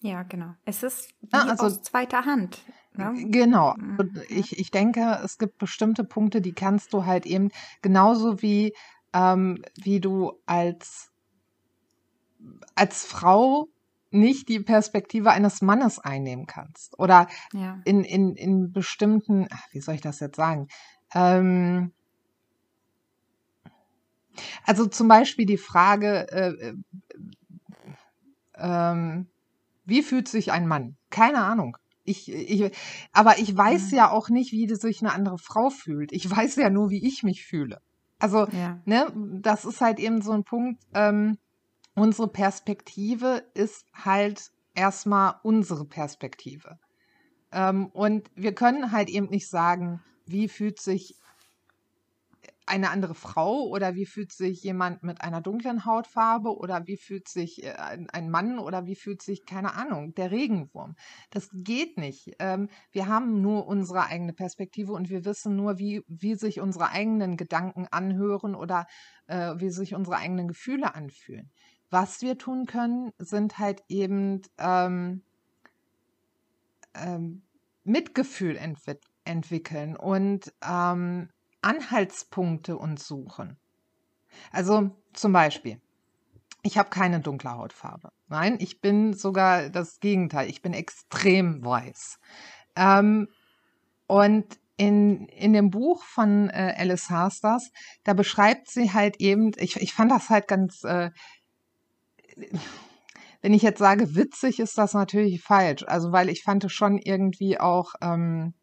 [0.00, 0.52] Ja, genau.
[0.66, 2.60] Es ist wie Ja, also- aus zweiter Hand.
[2.92, 3.12] Ne?
[3.28, 3.74] Genau.
[3.76, 4.20] Mhm.
[4.28, 7.50] Ich, ich denke, es gibt bestimmte Punkte, die kannst du halt eben
[7.82, 8.74] genauso wie,
[9.12, 11.10] ähm, wie du als,
[12.74, 13.68] als Frau
[14.10, 16.96] nicht die Perspektive eines Mannes einnehmen kannst.
[16.98, 17.80] Oder Ja.
[17.84, 20.68] in, in, in bestimmten, ach, wie soll ich das jetzt sagen?
[21.14, 21.92] Ähm,
[24.64, 26.74] also zum Beispiel die Frage, äh, äh,
[28.56, 29.28] ähm,
[29.84, 30.96] wie fühlt sich ein Mann?
[31.10, 31.76] Keine Ahnung.
[32.04, 32.70] Ich, ich,
[33.12, 33.96] aber ich weiß Mhm.
[33.96, 36.12] ja auch nicht, wie sich eine andere Frau fühlt.
[36.12, 37.78] Ich weiß ja nur, wie ich mich fühle.
[38.18, 38.80] Also, Ja.
[38.84, 40.82] ne, das ist halt eben so ein Punkt.
[40.94, 41.38] Ähm,
[41.94, 46.78] unsere Perspektive ist halt erstmal unsere Perspektive.
[47.52, 51.14] Ähm, und wir können halt eben nicht sagen, wie fühlt sich
[52.66, 57.28] eine andere Frau oder wie fühlt sich jemand mit einer dunklen Hautfarbe oder wie fühlt
[57.28, 57.74] sich äh,
[58.12, 60.96] ein, Mann oder wie fühlt sich, keine Ahnung, der Regenwurm.
[61.30, 62.34] Das geht nicht.
[62.38, 66.90] Ähm, wir haben nur unsere eigene Perspektive und wir wissen nur, wie, wie sich unsere
[66.90, 68.86] eigenen Gedanken anhören oder
[69.26, 71.50] äh, wie sich unsere eigenen Gefühle anfühlen.
[71.90, 75.22] Was wir tun können, sind halt eben ähm,
[76.94, 77.42] ähm,
[77.84, 81.30] Mitgefühl entwick entwickeln und ähm,
[81.64, 83.58] Anhaltspunkte uns suchen.
[84.52, 85.80] Also zum Beispiel,
[86.62, 88.10] ich habe keine dunkle Hautfarbe.
[88.28, 90.48] Nein, ich bin sogar das Gegenteil.
[90.48, 92.18] Ich bin extrem weiß.
[92.76, 93.28] Ähm,
[94.06, 97.70] und in, in dem Buch von äh, Alice Hasters,
[98.02, 101.10] da beschreibt sie halt eben, ich, ich fand das halt ganz, äh,
[103.42, 105.84] wenn ich jetzt sage, witzig, ist das natürlich falsch.
[105.86, 108.54] Also, weil ich fand es schon irgendwie auch ähm,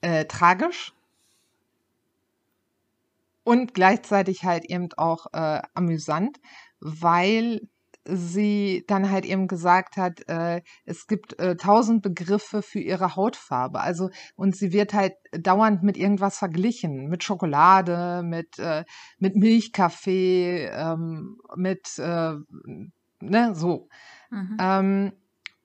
[0.00, 0.92] äh, tragisch
[3.44, 6.38] und gleichzeitig halt eben auch äh, amüsant,
[6.80, 7.60] weil
[8.04, 13.80] sie dann halt eben gesagt hat, äh, es gibt äh, tausend Begriffe für ihre Hautfarbe.
[13.80, 18.84] Also und sie wird halt dauernd mit irgendwas verglichen, mit Schokolade, mit äh,
[19.18, 22.34] mit Milchkaffee, ähm, mit äh,
[23.20, 23.88] ne so.
[24.30, 24.56] Mhm.
[24.60, 25.12] Ähm,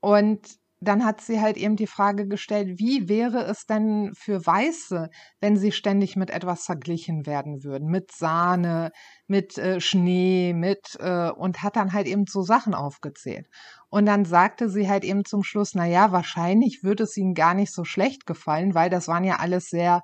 [0.01, 0.41] und
[0.79, 5.09] dann hat sie halt eben die Frage gestellt, wie wäre es denn für Weiße,
[5.39, 8.91] wenn sie ständig mit etwas verglichen werden würden, mit Sahne,
[9.27, 13.47] mit äh, Schnee, mit äh, und hat dann halt eben so Sachen aufgezählt.
[13.89, 17.53] Und dann sagte sie halt eben zum Schluss, na ja, wahrscheinlich würde es ihnen gar
[17.53, 20.01] nicht so schlecht gefallen, weil das waren ja alles sehr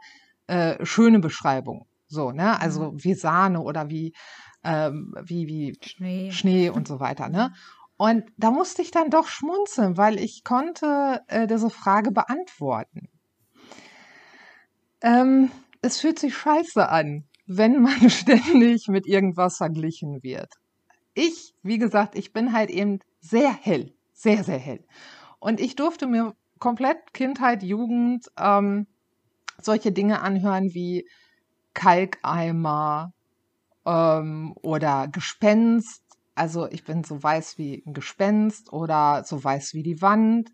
[0.47, 1.85] äh, schöne Beschreibungen.
[2.07, 2.59] So, ne?
[2.59, 4.13] Also wie Sahne oder wie,
[4.63, 6.31] ähm, wie, wie Schnee.
[6.31, 7.53] Schnee und so weiter, ne?
[8.01, 13.09] Und da musste ich dann doch schmunzeln, weil ich konnte äh, diese Frage beantworten.
[15.01, 15.51] Ähm,
[15.83, 20.51] es fühlt sich scheiße an, wenn man ständig mit irgendwas verglichen wird.
[21.13, 24.83] Ich, wie gesagt, ich bin halt eben sehr hell, sehr, sehr hell.
[25.37, 28.87] Und ich durfte mir komplett Kindheit, Jugend ähm,
[29.61, 31.07] solche Dinge anhören wie
[31.75, 33.13] Kalkeimer
[33.85, 36.00] ähm, oder Gespenst.
[36.35, 40.51] Also ich bin so weiß wie ein Gespenst oder so weiß wie die Wand.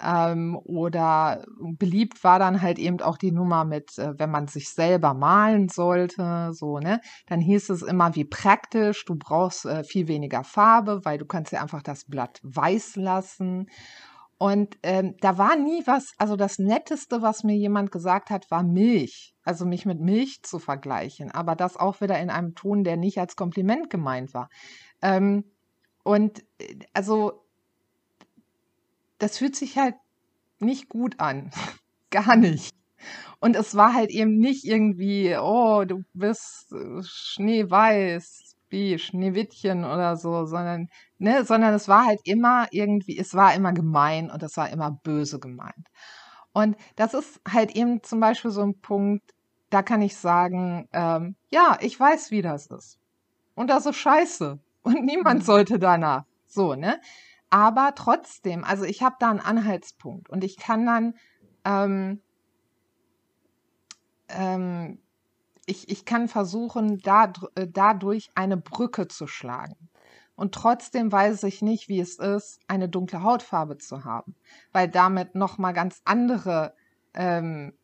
[0.00, 1.44] Ähm, oder
[1.76, 5.68] beliebt war dann halt eben auch die Nummer mit, äh, wenn man sich selber malen
[5.68, 7.00] sollte, so, ne?
[7.26, 11.50] Dann hieß es immer, wie praktisch, du brauchst äh, viel weniger Farbe, weil du kannst
[11.52, 13.66] ja einfach das Blatt weiß lassen.
[14.38, 18.62] Und ähm, da war nie was, also das Netteste, was mir jemand gesagt hat, war
[18.62, 19.34] Milch.
[19.42, 21.32] Also mich mit Milch zu vergleichen.
[21.32, 24.48] Aber das auch wieder in einem Ton, der nicht als Kompliment gemeint war.
[25.02, 25.44] Ähm,
[26.02, 27.44] und äh, also
[29.18, 29.94] das fühlt sich halt
[30.60, 31.50] nicht gut an.
[32.10, 32.74] Gar nicht.
[33.40, 40.16] Und es war halt eben nicht irgendwie, oh, du bist äh, schneeweiß, wie Schneewittchen oder
[40.16, 40.88] so, sondern,
[41.18, 44.90] ne, sondern es war halt immer irgendwie, es war immer gemein und es war immer
[44.90, 45.88] böse gemeint.
[46.52, 49.34] Und das ist halt eben zum Beispiel so ein Punkt,
[49.70, 52.98] da kann ich sagen, ähm, ja, ich weiß, wie das ist.
[53.54, 54.58] Und das ist scheiße.
[54.88, 55.44] Und niemand Mhm.
[55.44, 56.24] sollte danach.
[56.46, 57.00] So, ne?
[57.50, 61.14] Aber trotzdem, also ich habe da einen Anhaltspunkt und ich kann dann,
[61.64, 62.22] ähm,
[64.28, 64.98] ähm,
[65.66, 69.90] ich, ich kann versuchen, äh, dadurch eine Brücke zu schlagen.
[70.36, 74.36] Und trotzdem weiß ich nicht, wie es ist, eine dunkle Hautfarbe zu haben,
[74.72, 76.74] weil damit nochmal ganz andere,
[77.14, 77.74] ähm,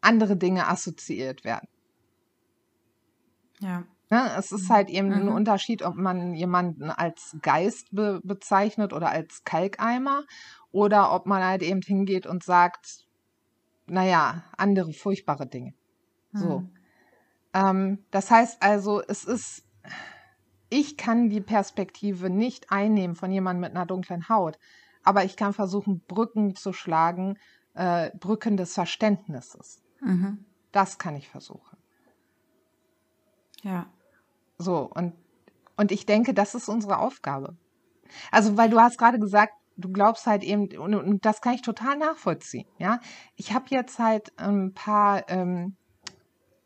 [0.00, 1.68] andere Dinge assoziiert werden.
[3.60, 3.86] Ja.
[4.08, 4.30] Ne?
[4.38, 5.34] Es ist halt eben ein Mhm.
[5.34, 10.22] Unterschied, ob man jemanden als Geist be bezeichnet oder als Kalkeimer
[10.70, 13.06] oder ob man halt eben hingeht und sagt,
[13.86, 15.74] naja, andere furchtbare Dinge.
[16.32, 16.60] So.
[16.60, 16.70] Mhm.
[17.54, 19.64] Ähm, das heißt also, es ist,
[20.68, 24.58] ich kann die Perspektive nicht einnehmen von jemandem mit einer dunklen Haut,
[25.02, 27.38] aber ich kann versuchen, Brücken zu schlagen,
[27.74, 29.82] äh, Brücken des Verständnisses.
[30.00, 30.44] Mhm.
[30.72, 31.76] Das kann ich versuchen.
[33.62, 33.86] Ja.
[34.58, 35.12] So, und,
[35.76, 37.56] und ich denke, das ist unsere Aufgabe.
[38.30, 41.62] Also, weil du hast gerade gesagt, du glaubst halt eben, und, und das kann ich
[41.62, 43.00] total nachvollziehen, ja.
[43.36, 45.76] Ich habe jetzt halt ein paar, ähm,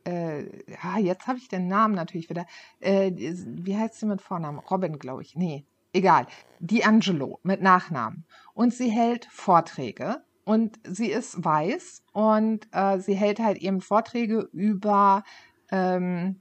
[0.06, 2.46] äh, ja, jetzt habe ich den Namen natürlich wieder.
[2.80, 4.60] Äh, wie heißt sie mit Vornamen?
[4.60, 5.34] Robin, glaube ich.
[5.36, 6.26] Nee, egal.
[6.60, 8.24] D'Angelo mit Nachnamen.
[8.54, 14.48] Und sie hält Vorträge und sie ist weiß und äh, sie hält halt eben Vorträge
[14.52, 15.22] über,
[15.70, 16.40] ähm,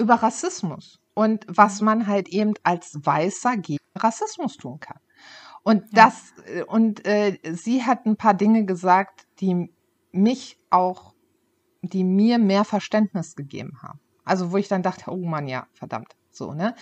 [0.00, 1.84] über Rassismus und was mhm.
[1.84, 4.98] man halt eben als Weißer gegen Rassismus tun kann.
[5.62, 9.70] Und das, äh, und äh, sie hat ein paar Dinge gesagt, die
[10.12, 11.14] mich auch,
[11.82, 14.00] die mir mehr Verständnis gegeben haben.
[14.24, 16.74] Also wo ich dann dachte, oh Mann, ja, verdammt, so, ne?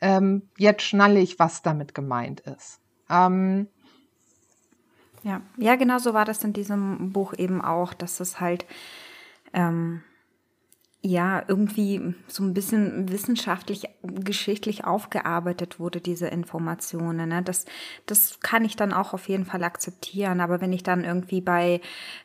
[0.00, 2.80] Ähm, jetzt schnalle ich, was damit gemeint ist.
[3.08, 3.68] Ähm,
[5.22, 8.66] ja, ja, genau so war das in diesem Buch eben auch, dass es halt
[9.52, 10.02] ähm,
[11.04, 17.28] ja irgendwie so ein bisschen wissenschaftlich, geschichtlich aufgearbeitet wurde, diese Informationen.
[17.28, 17.42] Ne?
[17.42, 17.64] Das,
[18.06, 20.40] das kann ich dann auch auf jeden Fall akzeptieren.
[20.40, 21.80] Aber wenn ich dann irgendwie bei,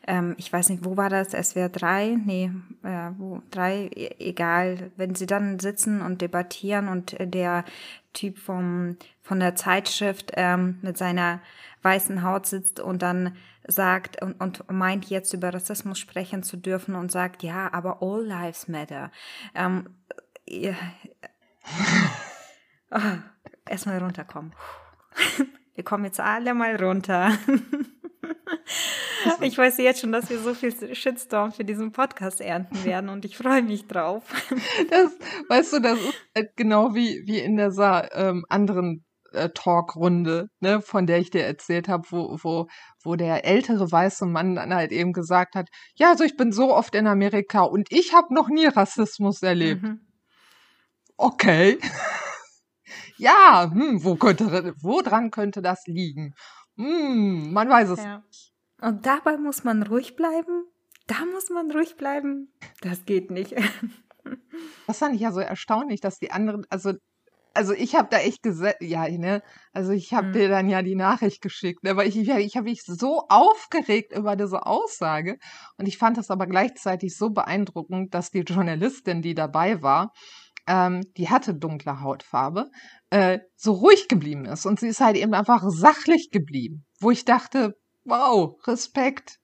[0.06, 2.18] ähm, ich weiß nicht, wo war das, SWR 3?
[2.24, 2.52] Nee,
[2.84, 7.64] äh, wo, 3, e, egal, wenn sie dann sitzen und debattieren und der
[8.12, 8.96] Typ vom,
[9.28, 11.42] von der Zeitschrift ähm, mit seiner
[11.82, 16.94] weißen Haut sitzt und dann sagt und, und meint jetzt über Rassismus sprechen zu dürfen
[16.94, 19.12] und sagt, ja, aber all lives matter.
[19.54, 19.90] Ähm,
[20.48, 20.72] ja,
[22.90, 23.18] oh,
[23.68, 24.54] erstmal runterkommen.
[25.74, 27.36] Wir kommen jetzt alle mal runter.
[29.40, 33.24] Ich weiß jetzt schon, dass wir so viel Shitstorm für diesen Podcast ernten werden und
[33.24, 34.22] ich freue mich drauf.
[34.90, 35.12] Das,
[35.48, 37.72] weißt du, das ist halt genau wie, wie in der
[38.14, 39.04] ähm, anderen
[39.54, 42.66] Talkrunde, ne, von der ich dir erzählt habe, wo, wo,
[43.02, 46.74] wo der ältere weiße Mann dann halt eben gesagt hat, ja, also ich bin so
[46.74, 49.82] oft in Amerika und ich habe noch nie Rassismus erlebt.
[49.82, 50.00] Mhm.
[51.16, 51.78] Okay.
[53.18, 56.34] ja, hm, wo könnte, wo dran könnte das liegen?
[56.76, 58.22] Hm, man weiß es ja.
[58.26, 58.52] nicht.
[58.80, 60.64] Und dabei muss man ruhig bleiben.
[61.06, 62.52] Da muss man ruhig bleiben.
[62.80, 63.54] Das geht nicht.
[64.86, 66.92] Das fand ich ja so erstaunlich, dass die anderen, also
[67.54, 69.42] also ich habe da echt gesagt, ja, ne,
[69.72, 70.32] also ich habe mhm.
[70.32, 74.36] dir dann ja die Nachricht geschickt, aber ich, ich, ich habe mich so aufgeregt über
[74.36, 75.38] diese Aussage
[75.76, 80.12] und ich fand das aber gleichzeitig so beeindruckend, dass die Journalistin, die dabei war,
[80.66, 82.70] ähm, die hatte dunkle Hautfarbe,
[83.10, 87.24] äh, so ruhig geblieben ist und sie ist halt eben einfach sachlich geblieben, wo ich
[87.24, 87.74] dachte,
[88.04, 89.38] wow, Respekt,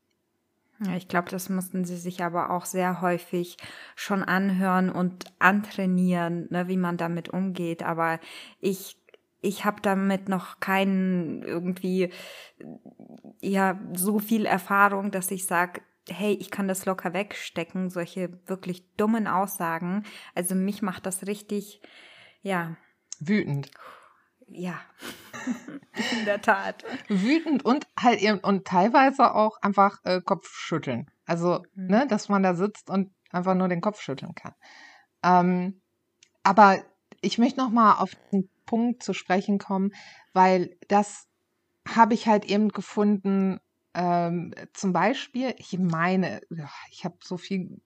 [0.97, 3.57] ich glaube, das mussten sie sich aber auch sehr häufig
[3.95, 7.83] schon anhören und antrainieren, ne, wie man damit umgeht.
[7.83, 8.19] Aber
[8.61, 8.97] ich,
[9.41, 12.11] ich habe damit noch keinen irgendwie,
[13.41, 18.85] ja, so viel Erfahrung, dass ich sage, hey, ich kann das locker wegstecken, solche wirklich
[18.97, 20.03] dummen Aussagen.
[20.35, 21.81] Also mich macht das richtig,
[22.43, 22.77] ja.
[23.21, 23.71] Wütend.
[24.57, 24.81] Ja,
[26.19, 26.85] in der Tat.
[27.09, 31.11] Wütend und halt eben und teilweise auch einfach äh, Kopfschütteln.
[31.27, 31.87] Also, mhm.
[31.89, 34.55] ne, dass man da sitzt und einfach nur den Kopf schütteln kann.
[35.25, 35.81] Ähm,
[36.45, 36.79] aber
[37.21, 39.93] ich möchte noch mal auf den Punkt zu sprechen kommen,
[40.35, 41.27] weil das
[41.89, 43.59] habe ich halt eben gefunden.
[43.95, 46.43] Ähm, zum Beispiel, ich meine,
[46.91, 47.81] ich habe so viel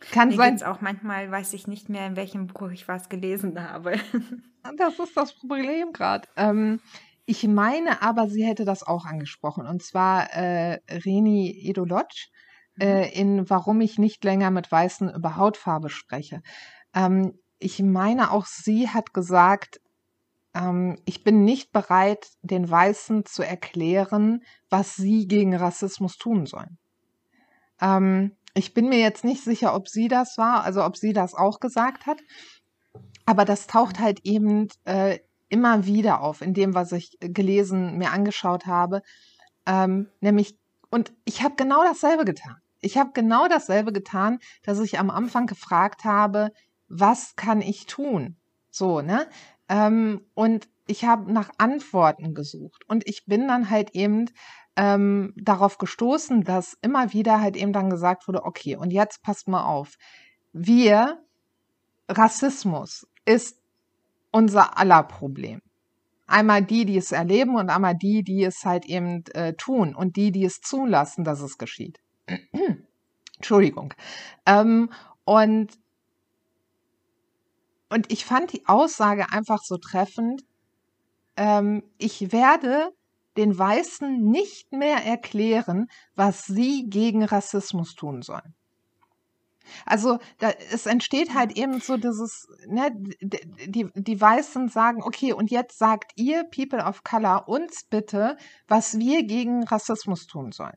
[0.00, 0.62] kann Mir sein.
[0.62, 3.94] auch manchmal weiß ich nicht mehr, in welchem Buch ich was gelesen habe.
[4.76, 6.28] Das ist das Problem gerade.
[6.36, 6.80] Ähm,
[7.24, 9.66] ich meine aber, sie hätte das auch angesprochen.
[9.66, 12.28] Und zwar äh, Reni Edolotsch
[12.78, 13.12] äh, mhm.
[13.38, 16.42] in Warum ich nicht länger mit Weißen über Hautfarbe spreche.
[16.94, 19.80] Ähm, ich meine, auch sie hat gesagt,
[20.54, 26.78] ähm, ich bin nicht bereit, den Weißen zu erklären, was sie gegen Rassismus tun sollen.
[27.80, 31.34] Ähm, ich bin mir jetzt nicht sicher, ob sie das war, also ob sie das
[31.34, 32.18] auch gesagt hat.
[33.26, 38.10] Aber das taucht halt eben äh, immer wieder auf, in dem, was ich gelesen, mir
[38.10, 39.02] angeschaut habe.
[39.66, 40.58] Ähm, nämlich,
[40.90, 42.56] und ich habe genau dasselbe getan.
[42.80, 46.50] Ich habe genau dasselbe getan, dass ich am Anfang gefragt habe,
[46.88, 48.36] was kann ich tun?
[48.70, 49.28] So, ne?
[49.68, 52.82] Ähm, und ich habe nach Antworten gesucht.
[52.88, 54.26] Und ich bin dann halt eben
[54.76, 59.48] ähm, darauf gestoßen, dass immer wieder halt eben dann gesagt wurde, okay, und jetzt passt
[59.48, 59.94] mal auf.
[60.52, 61.22] Wir,
[62.08, 63.60] Rassismus ist
[64.30, 65.60] unser aller Problem.
[66.26, 70.16] Einmal die, die es erleben und einmal die, die es halt eben äh, tun und
[70.16, 71.98] die, die es zulassen, dass es geschieht.
[73.36, 73.94] Entschuldigung.
[74.46, 74.90] Ähm,
[75.24, 75.68] und,
[77.88, 80.44] und ich fand die Aussage einfach so treffend,
[81.36, 82.92] ähm, ich werde
[83.40, 88.54] den Weißen nicht mehr erklären, was sie gegen Rassismus tun sollen.
[89.86, 92.90] Also da, es entsteht halt eben so dieses, ne,
[93.22, 98.36] die, die Weißen sagen, okay, und jetzt sagt ihr, People of Color, uns bitte,
[98.68, 100.76] was wir gegen Rassismus tun sollen.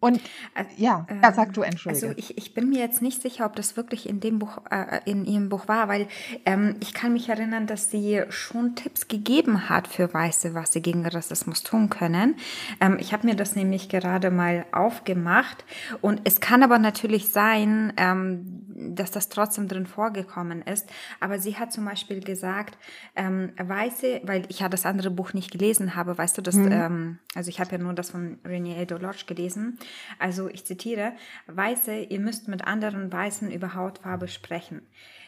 [0.00, 0.20] Und
[0.54, 2.06] also, ja, äh, ja, sag du, entschuldige.
[2.06, 5.00] Also ich, ich bin mir jetzt nicht sicher, ob das wirklich in dem Buch, äh,
[5.04, 6.08] in ihrem Buch war, weil
[6.44, 10.82] ähm, ich kann mich erinnern, dass sie schon Tipps gegeben hat für Weiße, was sie
[10.82, 12.36] gegen Rassismus tun können.
[12.80, 15.64] Ähm, ich habe mir das nämlich gerade mal aufgemacht
[16.00, 20.88] und es kann aber natürlich sein, ähm, dass das trotzdem drin vorgekommen ist.
[21.20, 22.76] Aber sie hat zum Beispiel gesagt,
[23.16, 26.72] ähm, Weiße, weil ich ja das andere Buch nicht gelesen habe, weißt du, das, mhm.
[26.72, 29.78] ähm, also ich habe ja nur das von Renee Edo Lodge gelesen lesen.
[30.18, 31.12] Also ich zitiere,
[31.46, 34.82] Weiße, ihr müsst mit anderen Weißen über Hautfarbe sprechen.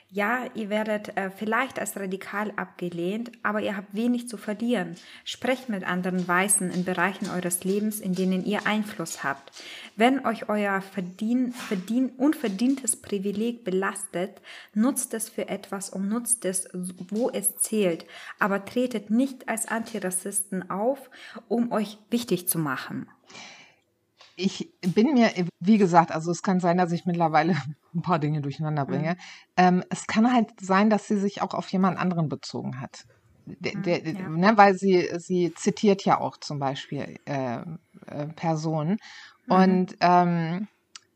[0.08, 4.94] Ja, ihr werdet äh, vielleicht als radikal abgelehnt, aber ihr habt wenig zu verlieren.
[5.24, 9.50] Sprecht mit anderen Weißen in Bereichen eures Lebens, in denen ihr Einfluss habt.
[9.96, 14.40] Wenn euch euer verdien, verdien, unverdientes Privileg belastet,
[14.74, 18.06] nutzt es für etwas und nutzt es, wo es zählt.
[18.38, 21.10] Aber tretet nicht als Antirassisten auf,
[21.48, 23.08] um euch wichtig zu machen
[24.36, 25.30] ich bin mir,
[25.60, 27.56] wie gesagt, also es kann sein, dass ich mittlerweile
[27.94, 28.88] ein paar Dinge durcheinander mhm.
[28.88, 29.10] bringe.
[29.12, 29.16] Mhm.
[29.56, 33.06] Ähm, es kann halt sein, dass sie sich auch auf jemand anderen bezogen hat.
[33.46, 34.28] Der, mhm, der, ja.
[34.28, 37.60] ne, weil sie, sie zitiert ja auch zum Beispiel äh,
[38.06, 38.98] äh, Personen.
[39.46, 39.54] Mhm.
[39.54, 40.68] Und ähm,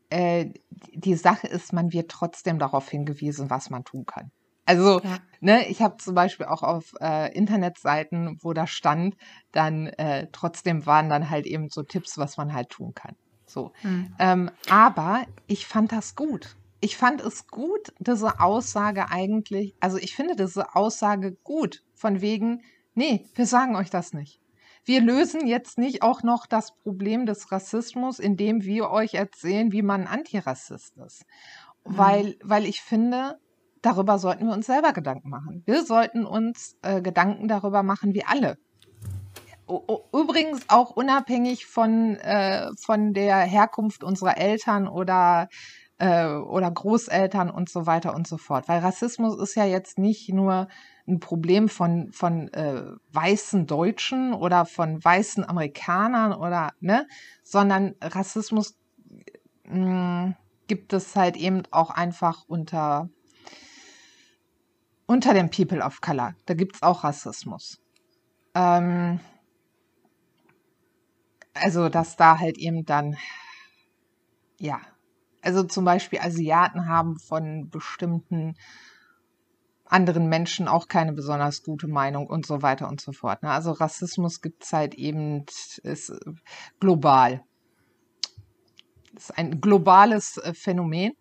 [0.09, 0.47] äh,
[0.93, 4.31] die Sache ist, man wird trotzdem darauf hingewiesen, was man tun kann.
[4.65, 5.17] Also, ja.
[5.39, 9.15] ne, ich habe zum Beispiel auch auf äh, Internetseiten, wo da stand,
[9.51, 13.15] dann äh, trotzdem waren dann halt eben so Tipps, was man halt tun kann.
[13.45, 13.73] So.
[13.83, 14.15] Mhm.
[14.19, 16.55] Ähm, aber ich fand das gut.
[16.79, 22.63] Ich fand es gut, diese Aussage eigentlich, also ich finde diese Aussage gut, von wegen,
[22.95, 24.39] nee, wir sagen euch das nicht.
[24.83, 29.83] Wir lösen jetzt nicht auch noch das Problem des Rassismus, indem wir euch erzählen, wie
[29.83, 31.23] man Antirassist ist.
[31.85, 31.97] Mhm.
[31.97, 33.37] Weil, weil ich finde,
[33.81, 35.63] darüber sollten wir uns selber Gedanken machen.
[35.65, 38.57] Wir sollten uns äh, Gedanken darüber machen, wie alle.
[39.67, 45.47] Übrigens auch unabhängig von, äh, von der Herkunft unserer Eltern oder,
[45.97, 48.67] äh, oder Großeltern und so weiter und so fort.
[48.67, 50.67] Weil Rassismus ist ja jetzt nicht nur
[51.07, 57.07] ein Problem von, von äh, weißen Deutschen oder von weißen Amerikanern oder, ne,
[57.43, 58.75] sondern Rassismus
[59.65, 60.35] mh, mm,
[60.67, 63.09] gibt es halt eben auch einfach unter
[65.11, 66.35] unter den People of Color.
[66.45, 67.81] Da gibt es auch Rassismus.
[68.55, 69.19] Ähm,
[71.53, 73.17] also, dass da halt eben dann,
[74.57, 74.79] ja,
[75.41, 78.55] also zum Beispiel Asiaten haben von bestimmten
[79.83, 83.43] anderen Menschen auch keine besonders gute Meinung und so weiter und so fort.
[83.43, 83.49] Ne?
[83.49, 85.43] Also Rassismus gibt es halt eben,
[85.83, 86.13] ist
[86.79, 87.43] global.
[89.13, 91.11] ist ein globales äh, Phänomen.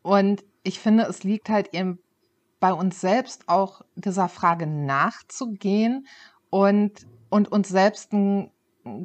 [0.00, 1.98] Und ich finde, es liegt halt eben
[2.62, 6.06] bei uns selbst auch dieser Frage nachzugehen
[6.48, 8.52] und, und uns selbst einen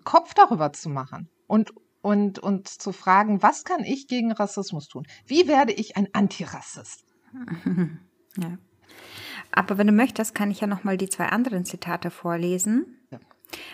[0.03, 5.07] Kopf darüber zu machen und, und, und zu fragen, was kann ich gegen Rassismus tun?
[5.25, 7.03] Wie werde ich ein Antirassist?
[8.39, 8.59] Ja.
[9.51, 12.96] Aber wenn du möchtest, kann ich ja noch mal die zwei anderen Zitate vorlesen.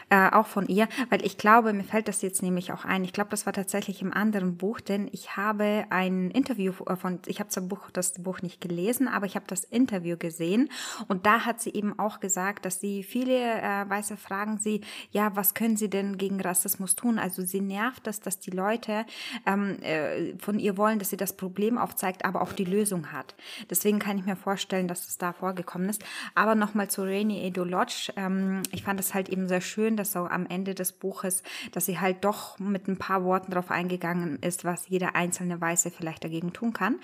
[0.09, 3.03] Äh, auch von ihr, weil ich glaube, mir fällt das jetzt nämlich auch ein.
[3.03, 7.19] Ich glaube, das war tatsächlich im anderen Buch, denn ich habe ein Interview äh, von,
[7.25, 10.69] ich habe das Buch, das Buch nicht gelesen, aber ich habe das Interview gesehen
[11.07, 15.35] und da hat sie eben auch gesagt, dass sie viele äh, Weiße fragen sie, ja,
[15.35, 17.17] was können sie denn gegen Rassismus tun?
[17.17, 19.05] Also sie nervt es, dass die Leute
[19.47, 23.35] ähm, äh, von ihr wollen, dass sie das Problem aufzeigt, aber auch die Lösung hat.
[23.69, 26.03] Deswegen kann ich mir vorstellen, dass es da vorgekommen ist.
[26.35, 28.13] Aber nochmal zu Rainy Edo Lodge.
[28.15, 31.85] Ähm, ich fand es halt eben sehr schön, dass so am Ende des Buches, dass
[31.85, 36.23] sie halt doch mit ein paar Worten darauf eingegangen ist, was jeder einzelne Weiße vielleicht
[36.23, 36.99] dagegen tun kann.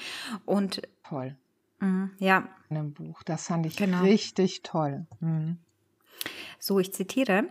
[0.46, 1.36] Und toll.
[1.80, 2.50] Mh, ja.
[2.70, 4.02] In einem Buch, das fand ich genau.
[4.02, 5.08] richtig toll.
[5.20, 5.58] Mhm.
[6.62, 7.46] So, ich zitiere,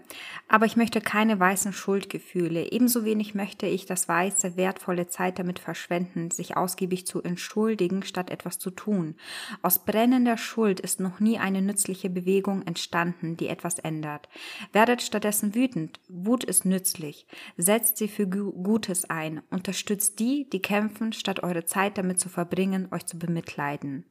[0.49, 2.71] aber ich möchte keine weißen Schuldgefühle.
[2.71, 8.31] Ebenso wenig möchte ich das Weiße wertvolle Zeit damit verschwenden, sich ausgiebig zu entschuldigen, statt
[8.31, 9.17] etwas zu tun.
[9.63, 14.29] Aus brennender Schuld ist noch nie eine nützliche Bewegung entstanden, die etwas ändert.
[14.73, 16.01] Werdet stattdessen wütend.
[16.09, 17.27] Wut ist nützlich.
[17.57, 19.41] Setzt sie für Gutes ein.
[19.51, 24.05] Unterstützt die, die kämpfen, statt eure Zeit damit zu verbringen, euch zu bemitleiden.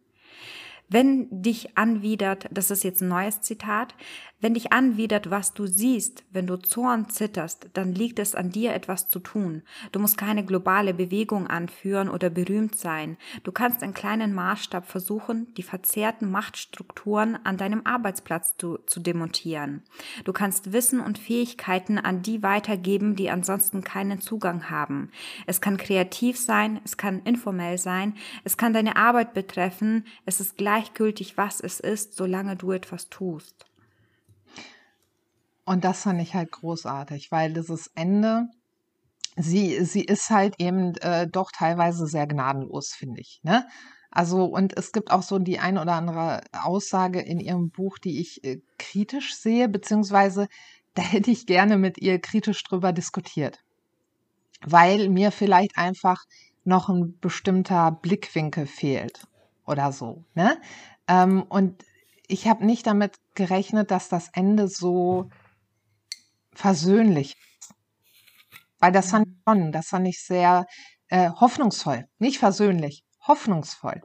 [0.90, 3.94] Wenn dich anwidert, das ist jetzt ein neues Zitat,
[4.40, 8.76] wenn dich anwidert, was du siehst, wenn du Zorn zitterst, dann liegt es an dir,
[8.76, 9.64] etwas zu tun.
[9.92, 13.18] Du musst keine globale Bewegung anführen oder berühmt sein.
[13.44, 19.82] Du kannst in kleinen Maßstab versuchen, die verzerrten Machtstrukturen an deinem Arbeitsplatz zu, zu demontieren.
[20.24, 25.10] Du kannst Wissen und Fähigkeiten an die weitergeben, die ansonsten keinen Zugang haben.
[25.48, 28.14] Es kann kreativ sein, es kann informell sein,
[28.44, 33.66] es kann deine Arbeit betreffen, es ist gleichgültig, was es ist, solange du etwas tust.
[35.66, 38.46] Und das fand ich halt großartig, weil dieses Ende,
[39.36, 43.42] sie, sie ist halt eben äh, doch teilweise sehr gnadenlos, finde ich.
[43.44, 43.68] Ne?
[44.12, 48.22] Also, und es gibt auch so die ein oder andere Aussage in ihrem Buch, die
[48.22, 50.48] ich äh, kritisch sehe, beziehungsweise
[50.94, 53.60] da hätte ich gerne mit ihr kritisch drüber diskutiert.
[54.62, 56.24] Weil mir vielleicht einfach
[56.64, 59.28] noch ein bestimmter Blickwinkel fehlt
[59.68, 60.24] oder so.
[60.34, 60.59] Ne?
[61.07, 61.84] Ähm, und
[62.28, 65.30] ich habe nicht damit gerechnet, dass das Ende so
[66.53, 67.36] versöhnlich.
[68.80, 70.65] Weil das fand ich schon, das fand ich sehr
[71.09, 72.07] äh, hoffnungsvoll.
[72.20, 74.01] Nicht versöhnlich, hoffnungsvoll.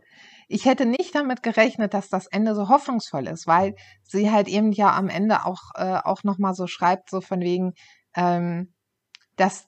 [0.49, 4.73] Ich hätte nicht damit gerechnet, dass das Ende so hoffnungsvoll ist, weil sie halt eben
[4.73, 7.73] ja am Ende auch, äh, auch nochmal so schreibt, so von wegen,
[8.15, 8.73] ähm,
[9.37, 9.67] dass,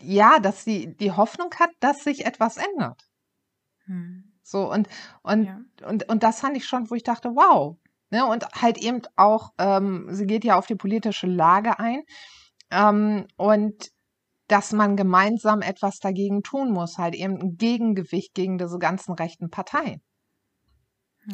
[0.00, 3.02] ja, dass sie die Hoffnung hat, dass sich etwas ändert.
[3.86, 4.33] Hm.
[4.44, 4.88] So, und,
[5.22, 5.60] und, ja.
[5.86, 7.76] und, und das fand ich schon, wo ich dachte, wow,
[8.14, 8.24] Ne?
[8.24, 12.02] Und halt eben auch, ähm, sie geht ja auf die politische Lage ein
[12.70, 13.90] ähm, und
[14.46, 19.50] dass man gemeinsam etwas dagegen tun muss, halt eben ein Gegengewicht gegen diese ganzen rechten
[19.50, 20.00] Parteien.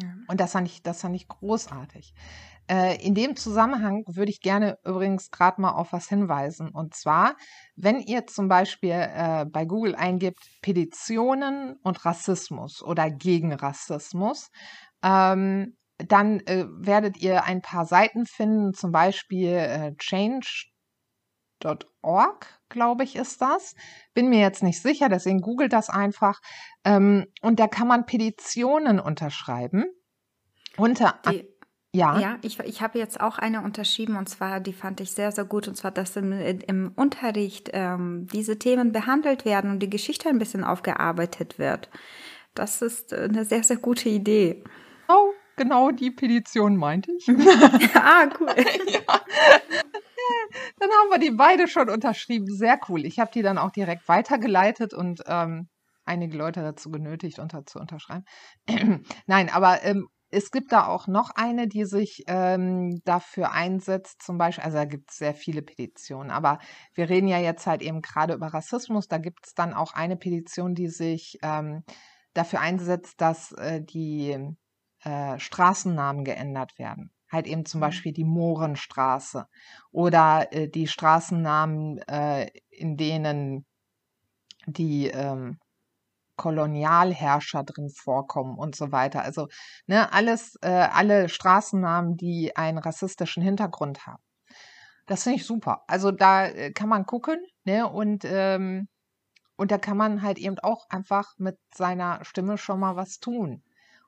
[0.01, 0.15] Ja.
[0.27, 2.15] Und das fand ich, das fand ich großartig.
[2.71, 6.69] Äh, in dem Zusammenhang würde ich gerne übrigens gerade mal auf was hinweisen.
[6.69, 7.35] Und zwar,
[7.75, 14.51] wenn ihr zum Beispiel äh, bei Google eingibt Petitionen und Rassismus oder gegen Rassismus,
[15.03, 20.71] ähm, dann äh, werdet ihr ein paar Seiten finden, zum Beispiel äh, change.org,
[22.69, 23.75] glaube ich, ist das.
[24.13, 26.39] Bin mir jetzt nicht sicher, deswegen googelt das einfach.
[26.85, 29.83] Ähm, und da kann man Petitionen unterschreiben.
[30.77, 31.50] Unter die,
[31.93, 32.19] ja.
[32.19, 35.43] Ja, ich, ich habe jetzt auch eine unterschrieben und zwar, die fand ich sehr, sehr
[35.43, 40.29] gut und zwar, dass im, im Unterricht ähm, diese Themen behandelt werden und die Geschichte
[40.29, 41.89] ein bisschen aufgearbeitet wird.
[42.53, 44.63] Das ist äh, eine sehr, sehr gute Idee.
[45.09, 47.27] Oh, genau die Petition meinte ich.
[47.95, 48.55] ah, cool.
[48.87, 49.21] ja.
[50.79, 52.47] Dann haben wir die beide schon unterschrieben.
[52.47, 53.05] Sehr cool.
[53.05, 55.67] Ich habe die dann auch direkt weitergeleitet und ähm,
[56.05, 58.23] einige Leute dazu genötigt, unter, zu unterschreiben.
[59.27, 64.37] Nein, aber ähm, es gibt da auch noch eine, die sich ähm, dafür einsetzt, zum
[64.37, 66.59] Beispiel, also da gibt es sehr viele Petitionen, aber
[66.93, 69.07] wir reden ja jetzt halt eben gerade über Rassismus.
[69.07, 71.83] Da gibt es dann auch eine Petition, die sich ähm,
[72.33, 74.37] dafür einsetzt, dass äh, die
[75.03, 77.11] äh, Straßennamen geändert werden.
[77.29, 77.85] Halt eben zum mhm.
[77.85, 79.47] Beispiel die Mohrenstraße
[79.91, 83.65] oder äh, die Straßennamen, äh, in denen
[84.65, 85.57] die ähm,
[86.41, 89.21] Kolonialherrscher drin vorkommen und so weiter.
[89.21, 89.47] Also
[89.85, 94.23] ne, alles, äh, alle Straßennamen, die einen rassistischen Hintergrund haben.
[95.05, 95.83] Das finde ich super.
[95.85, 98.87] Also da äh, kann man gucken, ne, und ähm,
[99.55, 103.61] und da kann man halt eben auch einfach mit seiner Stimme schon mal was tun.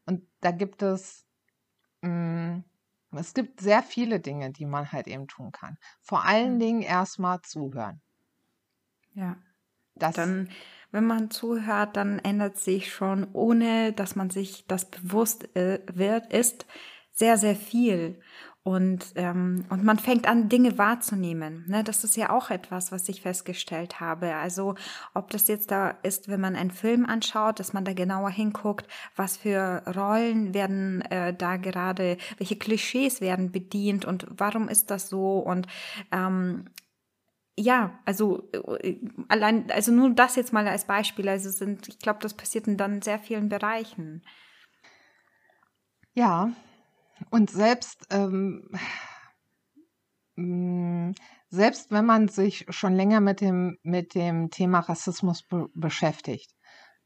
[0.08, 1.28] Und da gibt es,
[2.02, 2.64] mh, mm,
[3.18, 5.78] es gibt sehr viele Dinge, die man halt eben tun kann.
[6.02, 8.02] Vor allen Dingen erstmal zuhören.
[9.14, 9.38] Ja.
[9.94, 10.50] Das, dann,
[10.94, 16.32] wenn man zuhört, dann ändert sich schon, ohne dass man sich das bewusst äh, wird,
[16.32, 16.66] ist
[17.12, 18.20] sehr, sehr viel.
[18.62, 21.66] Und, ähm, und man fängt an, Dinge wahrzunehmen.
[21.68, 21.84] Ne?
[21.84, 24.36] Das ist ja auch etwas, was ich festgestellt habe.
[24.36, 24.76] Also
[25.14, 28.88] ob das jetzt da ist, wenn man einen Film anschaut, dass man da genauer hinguckt,
[29.18, 35.10] was für Rollen werden äh, da gerade, welche Klischees werden bedient und warum ist das
[35.10, 35.68] so und
[36.14, 36.70] ähm,
[37.58, 38.98] ja, also äh,
[39.28, 41.30] allein, also nur das jetzt mal als Beispiel.
[41.30, 44.24] Also sind, ich glaube, das passiert in dann sehr vielen Bereichen.
[46.14, 46.52] Ja,
[47.30, 48.70] und selbst, ähm,
[50.36, 51.12] mm,
[51.50, 56.52] selbst wenn man sich schon länger mit dem, mit dem Thema Rassismus be beschäftigt,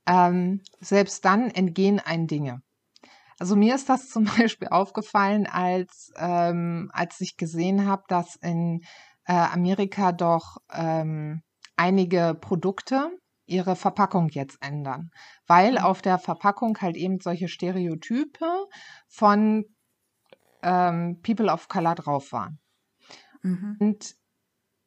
[0.07, 2.61] ähm, selbst dann entgehen ein Dinge.
[3.39, 8.81] Also mir ist das zum Beispiel aufgefallen, als, ähm, als ich gesehen habe, dass in
[9.27, 11.43] äh, Amerika doch ähm,
[11.75, 13.11] einige Produkte
[13.45, 15.11] ihre Verpackung jetzt ändern,
[15.45, 15.77] weil mhm.
[15.77, 18.67] auf der Verpackung halt eben solche Stereotype
[19.07, 19.65] von
[20.63, 22.59] ähm, People of Color drauf waren.
[23.41, 23.77] Mhm.
[23.79, 24.15] Und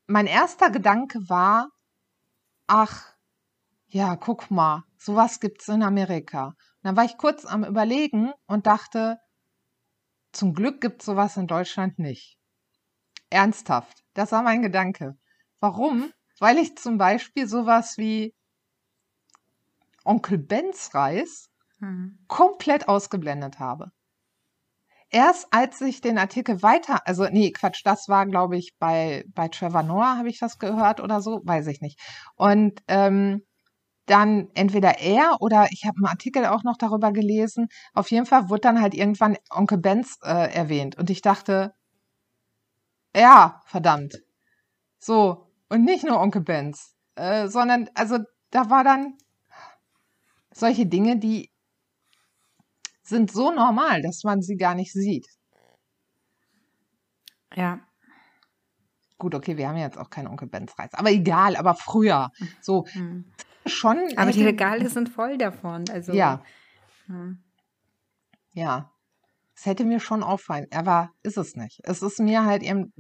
[0.07, 1.69] mein erster Gedanke war,
[2.67, 3.15] ach,
[3.89, 6.49] ja, guck mal, sowas gibt's in Amerika.
[6.49, 9.19] Und dann war ich kurz am Überlegen und dachte,
[10.33, 12.39] zum Glück gibt's sowas in Deutschland nicht.
[13.31, 15.17] Ernsthaft, das war mein Gedanke.
[15.61, 16.13] Warum?
[16.39, 18.35] Weil ich zum Beispiel sowas wie
[20.05, 22.19] Onkel Bens Reis hm.
[22.27, 23.93] komplett ausgeblendet habe.
[25.11, 29.49] Erst als ich den Artikel weiter, also nee, Quatsch, das war, glaube ich, bei, bei
[29.49, 32.01] Trevor Noah habe ich das gehört oder so, weiß ich nicht.
[32.37, 33.43] Und ähm,
[34.07, 37.69] dann entweder er oder ich habe einen Artikel auch noch darüber gelesen.
[37.93, 40.97] Auf jeden Fall wurde dann halt irgendwann Onkel Benz äh, erwähnt.
[40.99, 41.75] Und ich dachte,
[43.15, 44.15] ja, verdammt.
[44.99, 48.19] So, und nicht nur Onkel Benz, äh, sondern, also
[48.51, 49.17] da war dann
[50.53, 51.51] solche Dinge, die
[53.03, 55.27] sind so normal, dass man sie gar nicht sieht.
[57.55, 57.81] Ja.
[59.19, 60.95] Gut, okay, wir haben jetzt auch keinen Onkel Benz Reis.
[60.95, 62.31] Aber egal, aber früher.
[62.61, 63.33] So, mhm
[63.67, 63.99] schon.
[64.17, 65.85] Aber die Regale sind voll davon.
[65.91, 66.43] Also, ja.
[67.07, 67.43] Hm.
[68.53, 68.91] Ja.
[69.61, 71.81] Es hätte mir schon auffallen, aber ist es nicht.
[71.83, 72.95] Es ist mir halt eben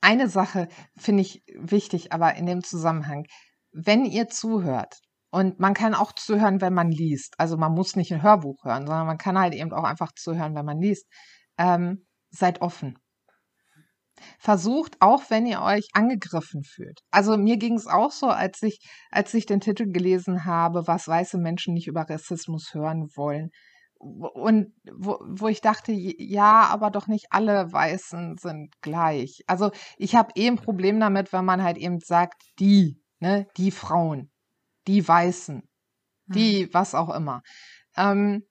[0.00, 3.26] eine Sache, finde ich wichtig, aber in dem Zusammenhang,
[3.70, 5.00] wenn ihr zuhört,
[5.30, 7.34] und man kann auch zuhören, wenn man liest.
[7.36, 10.54] Also man muss nicht ein Hörbuch hören, sondern man kann halt eben auch einfach zuhören,
[10.54, 11.06] wenn man liest.
[11.58, 12.98] Ähm, seid offen.
[14.38, 17.00] Versucht, auch wenn ihr euch angegriffen fühlt.
[17.10, 18.80] Also mir ging es auch so, als ich,
[19.10, 23.50] als ich den Titel gelesen habe, was weiße Menschen nicht über Rassismus hören wollen.
[24.00, 29.42] Und wo, wo ich dachte, ja, aber doch nicht alle Weißen sind gleich.
[29.46, 33.70] Also ich habe eh ein Problem damit, wenn man halt eben sagt, die, ne, die
[33.70, 34.30] Frauen,
[34.86, 35.62] die Weißen,
[36.26, 36.70] die, hm.
[36.72, 37.42] was auch immer.
[37.96, 38.44] Ähm,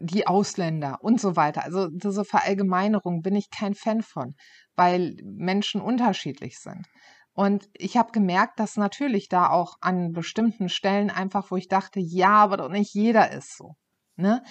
[0.00, 1.64] die Ausländer und so weiter.
[1.64, 4.34] Also diese Verallgemeinerung bin ich kein Fan von
[4.76, 6.86] weil Menschen unterschiedlich sind.
[7.32, 12.00] Und ich habe gemerkt, dass natürlich da auch an bestimmten Stellen einfach, wo ich dachte,
[12.00, 13.74] ja, aber doch nicht jeder ist so.
[14.16, 14.42] Ne?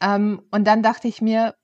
[0.00, 1.54] Ähm, und dann dachte ich mir,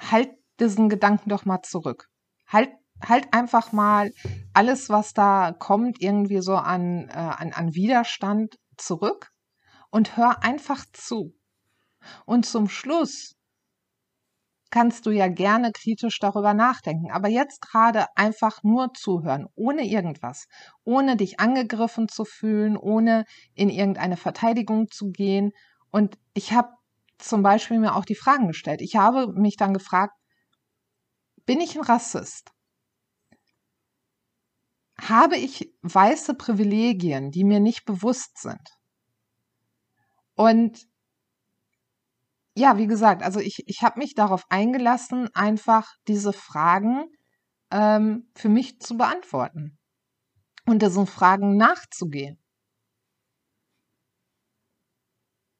[0.00, 0.30] halt
[0.60, 2.08] diesen Gedanken doch mal zurück.
[2.46, 2.70] Halt,
[3.06, 4.10] halt einfach mal
[4.52, 9.30] alles, was da kommt, irgendwie so an, äh, an, an Widerstand zurück
[9.90, 11.34] und hör einfach zu.
[12.26, 13.34] Und zum Schluss
[14.70, 17.12] kannst du ja gerne kritisch darüber nachdenken.
[17.12, 20.46] Aber jetzt gerade einfach nur zuhören, ohne irgendwas,
[20.82, 25.52] ohne dich angegriffen zu fühlen, ohne in irgendeine Verteidigung zu gehen.
[25.90, 26.70] Und ich habe
[27.22, 28.80] zum Beispiel mir auch die Fragen gestellt.
[28.80, 30.14] Ich habe mich dann gefragt,
[31.46, 32.52] bin ich ein Rassist?
[35.00, 38.78] Habe ich weiße Privilegien, die mir nicht bewusst sind?
[40.34, 40.86] Und
[42.54, 47.06] ja, wie gesagt, also ich, ich habe mich darauf eingelassen, einfach diese Fragen
[47.70, 49.78] ähm, für mich zu beantworten
[50.66, 52.38] und diesen Fragen nachzugehen.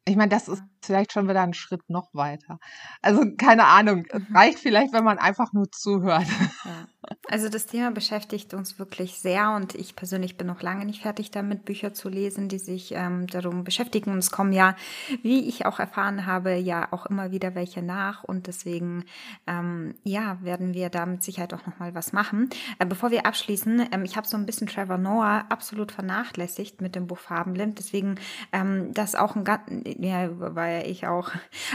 [0.04, 2.58] Ich meine, das ist vielleicht schon wieder ein Schritt noch weiter.
[3.00, 4.34] Also keine Ahnung, mhm.
[4.34, 6.26] reicht vielleicht, wenn man einfach nur zuhört.
[6.64, 6.86] Ja.
[7.28, 11.30] Also das Thema beschäftigt uns wirklich sehr und ich persönlich bin noch lange nicht fertig
[11.30, 14.12] damit, Bücher zu lesen, die sich ähm, darum beschäftigen.
[14.12, 14.76] Und es kommen ja,
[15.22, 19.04] wie ich auch erfahren habe, ja auch immer wieder welche nach und deswegen
[19.46, 22.50] ähm, ja werden wir da mit Sicherheit auch noch mal was machen.
[22.78, 26.94] Äh, bevor wir abschließen, ähm, ich habe so ein bisschen Trevor Noah absolut vernachlässigt mit
[26.94, 28.16] dem Buch Farbenblind, deswegen
[28.52, 31.30] ähm, das auch ein ganz, ja, weil feiere ich auch.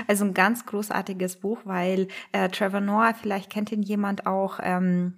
[0.08, 4.60] Also ein ganz großartiges Buch, weil äh, Trevor Noah, vielleicht kennt ihn jemand auch.
[4.62, 5.14] Ähm,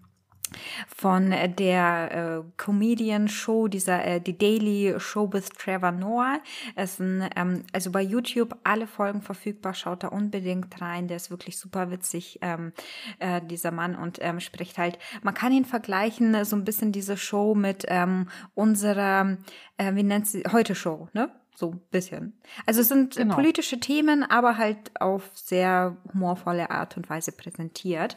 [0.88, 1.30] von
[1.60, 6.40] der äh, Comedian Show, dieser äh, die Daily Show with Trevor Noah.
[6.76, 9.76] Es sind ähm, also bei YouTube alle Folgen verfügbar.
[9.76, 11.08] Schaut da unbedingt rein.
[11.08, 12.74] Der ist wirklich super witzig, ähm,
[13.20, 14.98] äh, dieser Mann und ähm, spricht halt.
[15.22, 19.38] Man kann ihn vergleichen so ein bisschen diese Show mit ähm, unserer,
[19.78, 21.30] äh, wie nennt sie heute Show, ne?
[21.60, 22.40] So ein bisschen.
[22.66, 23.36] Also es sind genau.
[23.36, 28.16] politische Themen, aber halt auf sehr humorvolle Art und Weise präsentiert.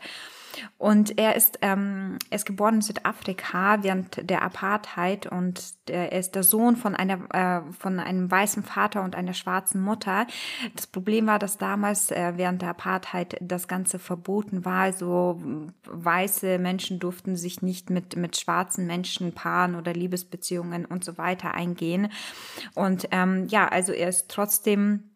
[0.78, 6.34] Und er ist, ähm, er ist geboren in Südafrika während der Apartheid und er ist
[6.34, 10.26] der Sohn von einer, äh, von einem weißen Vater und einer schwarzen Mutter.
[10.74, 14.82] Das Problem war, dass damals äh, während der Apartheid das Ganze verboten war.
[14.82, 15.40] Also
[15.84, 21.54] weiße Menschen durften sich nicht mit, mit schwarzen Menschen paaren oder Liebesbeziehungen und so weiter
[21.54, 22.08] eingehen.
[22.74, 25.11] Und ähm, ja, also er ist trotzdem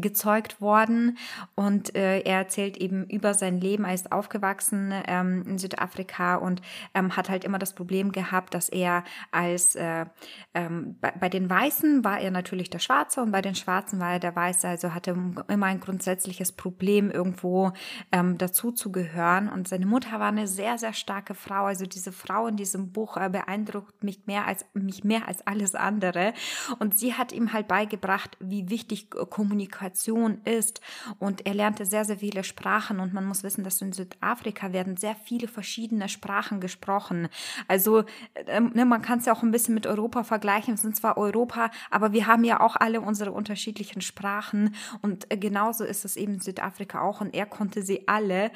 [0.00, 1.18] gezeugt worden
[1.54, 3.84] und äh, er erzählt eben über sein Leben.
[3.84, 6.62] Er ist aufgewachsen ähm, in Südafrika und
[6.94, 10.06] ähm, hat halt immer das Problem gehabt, dass er als äh,
[10.54, 14.12] ähm, bei, bei, den Weißen war er natürlich der Schwarze und bei den Schwarzen war
[14.12, 15.16] er der Weiße, also hatte
[15.48, 17.72] immer ein grundsätzliches Problem, irgendwo
[18.12, 19.48] ähm, dazu zu gehören.
[19.48, 21.64] Und seine Mutter war eine sehr, sehr starke Frau.
[21.64, 25.74] Also diese Frau in diesem Buch äh, beeindruckt mich mehr als mich mehr als alles
[25.74, 26.32] andere.
[26.78, 30.80] Und sie hat ihm halt beigebracht, wie wichtig Kommunikation Kommunikation ist.
[31.18, 33.00] Und er lernte sehr, sehr viele Sprachen.
[33.00, 37.28] Und man muss wissen, dass in Südafrika werden sehr viele verschiedene Sprachen gesprochen.
[37.68, 38.04] Also
[38.46, 40.74] ähm, ne, man kann es ja auch ein bisschen mit Europa vergleichen.
[40.74, 44.74] Wir sind zwar Europa, aber wir haben ja auch alle unsere unterschiedlichen Sprachen.
[45.02, 47.20] Und äh, genauso ist es eben in Südafrika auch.
[47.20, 48.50] Und er konnte sie alle.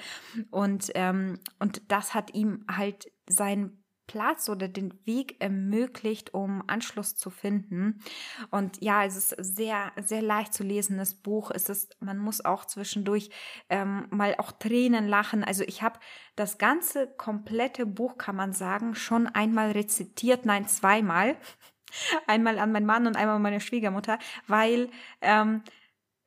[0.51, 3.79] Und, ähm, und das hat ihm halt sein
[4.09, 8.03] Platz oder den Weg ermöglicht, um Anschluss zu finden.
[8.51, 11.53] Und ja, es ist sehr, sehr leicht zu lesendes Buch.
[11.55, 13.31] Es ist, man muss auch zwischendurch
[13.69, 15.45] ähm, mal auch Tränen lachen.
[15.45, 16.01] Also ich habe
[16.35, 21.37] das ganze komplette Buch, kann man sagen, schon einmal rezitiert, nein, zweimal.
[22.27, 24.91] Einmal an meinen Mann und einmal an meine Schwiegermutter, weil
[25.23, 25.63] ähm,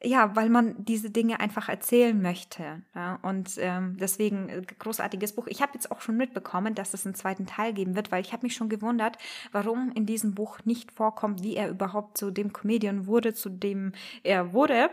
[0.03, 2.81] ja, weil man diese Dinge einfach erzählen möchte.
[2.95, 3.19] Ja?
[3.21, 5.47] Und ähm, deswegen äh, großartiges Buch.
[5.47, 8.33] Ich habe jetzt auch schon mitbekommen, dass es einen zweiten Teil geben wird, weil ich
[8.33, 9.17] habe mich schon gewundert,
[9.51, 13.93] warum in diesem Buch nicht vorkommt, wie er überhaupt zu dem Comedian wurde, zu dem
[14.23, 14.89] er wurde.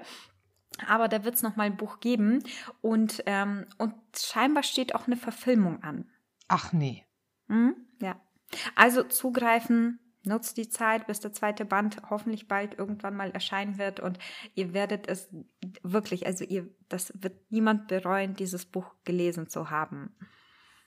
[0.86, 2.42] Aber da wird es nochmal ein Buch geben
[2.82, 6.04] und, ähm, und scheinbar steht auch eine Verfilmung an.
[6.48, 7.04] Ach nee.
[7.48, 7.74] Hm?
[8.00, 8.20] Ja.
[8.74, 14.00] Also zugreifen, nutzt die Zeit, bis der zweite Band hoffentlich bald irgendwann mal erscheinen wird
[14.00, 14.18] und
[14.54, 15.28] ihr werdet es
[15.82, 20.14] wirklich, also ihr, das wird niemand bereuen, dieses Buch gelesen zu haben.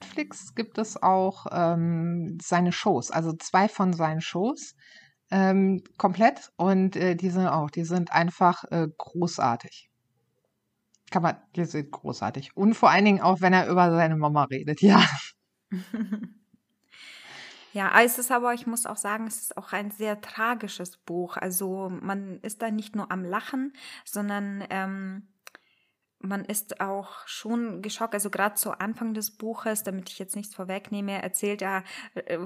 [0.01, 4.75] Netflix gibt es auch ähm, seine Shows, also zwei von seinen Shows
[5.29, 9.89] ähm, komplett und äh, die sind auch, die sind einfach äh, großartig.
[11.11, 12.55] Kann man, die sind großartig.
[12.55, 15.03] Und vor allen Dingen auch, wenn er über seine Mama redet, ja.
[17.73, 21.37] Ja, es ist aber, ich muss auch sagen, es ist auch ein sehr tragisches Buch.
[21.37, 23.73] Also man ist da nicht nur am Lachen,
[24.03, 25.27] sondern ähm,
[26.23, 30.55] man ist auch schon geschockt, also gerade zu Anfang des Buches, damit ich jetzt nichts
[30.55, 31.83] vorwegnehme, erzählt er,
[32.15, 32.37] äh,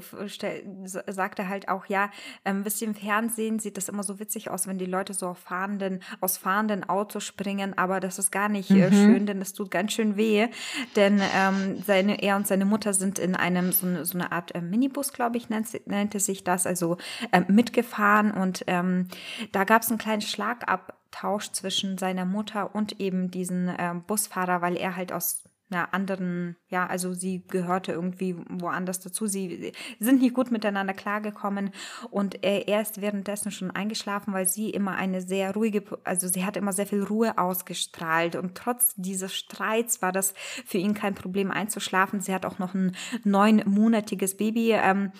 [1.07, 2.09] sagt er halt auch, ja,
[2.43, 5.27] ähm, wisst ihr, im Fernsehen sieht das immer so witzig aus, wenn die Leute so
[5.27, 8.93] auf fahrenden, aus fahrenden Autos springen, aber das ist gar nicht äh, mhm.
[8.93, 10.47] schön, denn das tut ganz schön weh,
[10.95, 14.61] denn ähm, seine, er und seine Mutter sind in einem, so, so eine Art äh,
[14.61, 16.97] Minibus, glaube ich, nennt, nannte sich das, also
[17.31, 19.07] äh, mitgefahren und ähm,
[19.51, 24.61] da gab es einen kleinen Schlagab Tausch zwischen seiner Mutter und eben diesen äh, Busfahrer,
[24.61, 29.25] weil er halt aus einer anderen, ja, also sie gehörte irgendwie woanders dazu.
[29.25, 31.71] Sie sind nicht gut miteinander klargekommen
[32.11, 36.45] und er, er ist währenddessen schon eingeschlafen, weil sie immer eine sehr ruhige, also sie
[36.45, 40.33] hat immer sehr viel Ruhe ausgestrahlt und trotz dieses Streits war das
[40.65, 42.21] für ihn kein Problem einzuschlafen.
[42.21, 45.13] Sie hat auch noch ein neunmonatiges Baby ähm,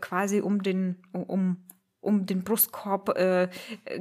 [0.00, 1.65] quasi um den, um
[2.06, 3.44] um den Brustkorb äh,
[3.84, 4.00] äh,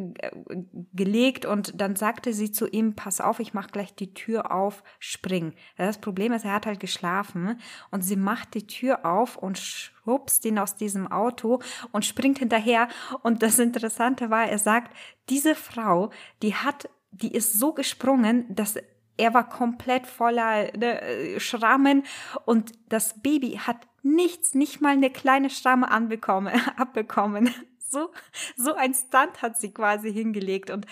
[0.94, 4.84] gelegt und dann sagte sie zu ihm, pass auf, ich mach gleich die Tür auf,
[5.00, 5.54] spring.
[5.78, 7.60] Das Problem ist, er hat halt geschlafen
[7.92, 11.60] und sie macht die Tür auf und schubst ihn aus diesem Auto
[11.92, 12.88] und springt hinterher
[13.24, 14.96] und das Interessante war, er sagt,
[15.30, 16.12] diese Frau,
[16.44, 18.76] die hat, die ist so gesprungen, dass
[19.18, 22.04] er war komplett voller ne, Schrammen
[22.46, 27.50] und das Baby hat nichts, nicht mal eine kleine Schramme anbekommen, abbekommen
[27.90, 28.12] so,
[28.56, 30.70] so ein Stunt hat sie quasi hingelegt.
[30.70, 30.86] Und,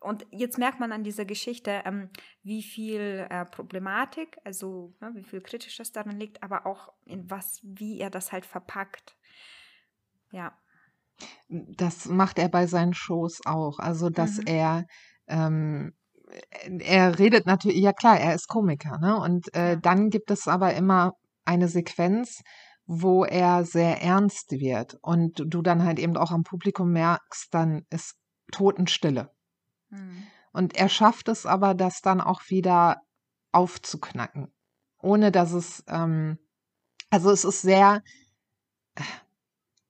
[0.00, 2.10] und jetzt merkt man an dieser Geschichte, ähm,
[2.42, 7.60] wie viel äh, Problematik, also ne, wie viel Kritisches darin liegt, aber auch in was,
[7.62, 9.16] wie er das halt verpackt.
[10.32, 10.56] Ja.
[11.48, 13.78] Das macht er bei seinen Shows auch.
[13.78, 14.46] Also, dass mhm.
[14.46, 14.86] er
[15.26, 15.92] ähm,
[16.80, 19.18] er redet natürlich, ja klar, er ist Komiker, ne?
[19.18, 21.14] Und äh, dann gibt es aber immer
[21.44, 22.42] eine Sequenz,
[22.92, 27.86] wo er sehr ernst wird und du dann halt eben auch am Publikum merkst, dann
[27.88, 28.16] ist
[28.50, 29.30] Totenstille.
[29.90, 30.24] Mhm.
[30.52, 32.96] Und er schafft es aber, das dann auch wieder
[33.52, 34.52] aufzuknacken,
[34.98, 36.40] ohne dass es, ähm,
[37.10, 38.02] also es ist sehr,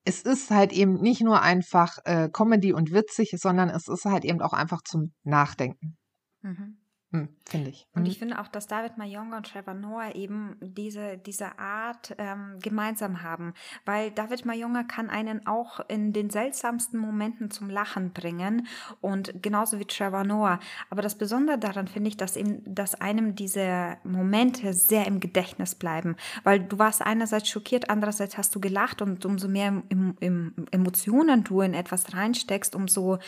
[0.04, 4.26] es ist halt eben nicht nur einfach äh, Comedy und witzig, sondern es ist halt
[4.26, 5.96] eben auch einfach zum Nachdenken.
[6.42, 6.79] Mhm.
[7.12, 7.88] Hm, finde ich.
[7.92, 8.08] Und Mhm.
[8.08, 13.22] ich finde auch, dass David Mayonga und Trevor Noah eben diese, diese Art ähm, gemeinsam
[13.24, 13.52] haben.
[13.84, 18.68] Weil David Mayonga kann einen auch in den seltsamsten Momenten zum Lachen bringen
[19.00, 20.60] und genauso wie Trevor Noah.
[20.88, 25.74] Aber das Besondere daran finde ich, dass, ihm, dass einem diese Momente sehr im Gedächtnis
[25.74, 26.14] bleiben.
[26.44, 30.66] Weil du warst einerseits schockiert, andererseits hast du gelacht und umso mehr im, im, im
[30.70, 33.18] Emotionen du in etwas reinsteckst, umso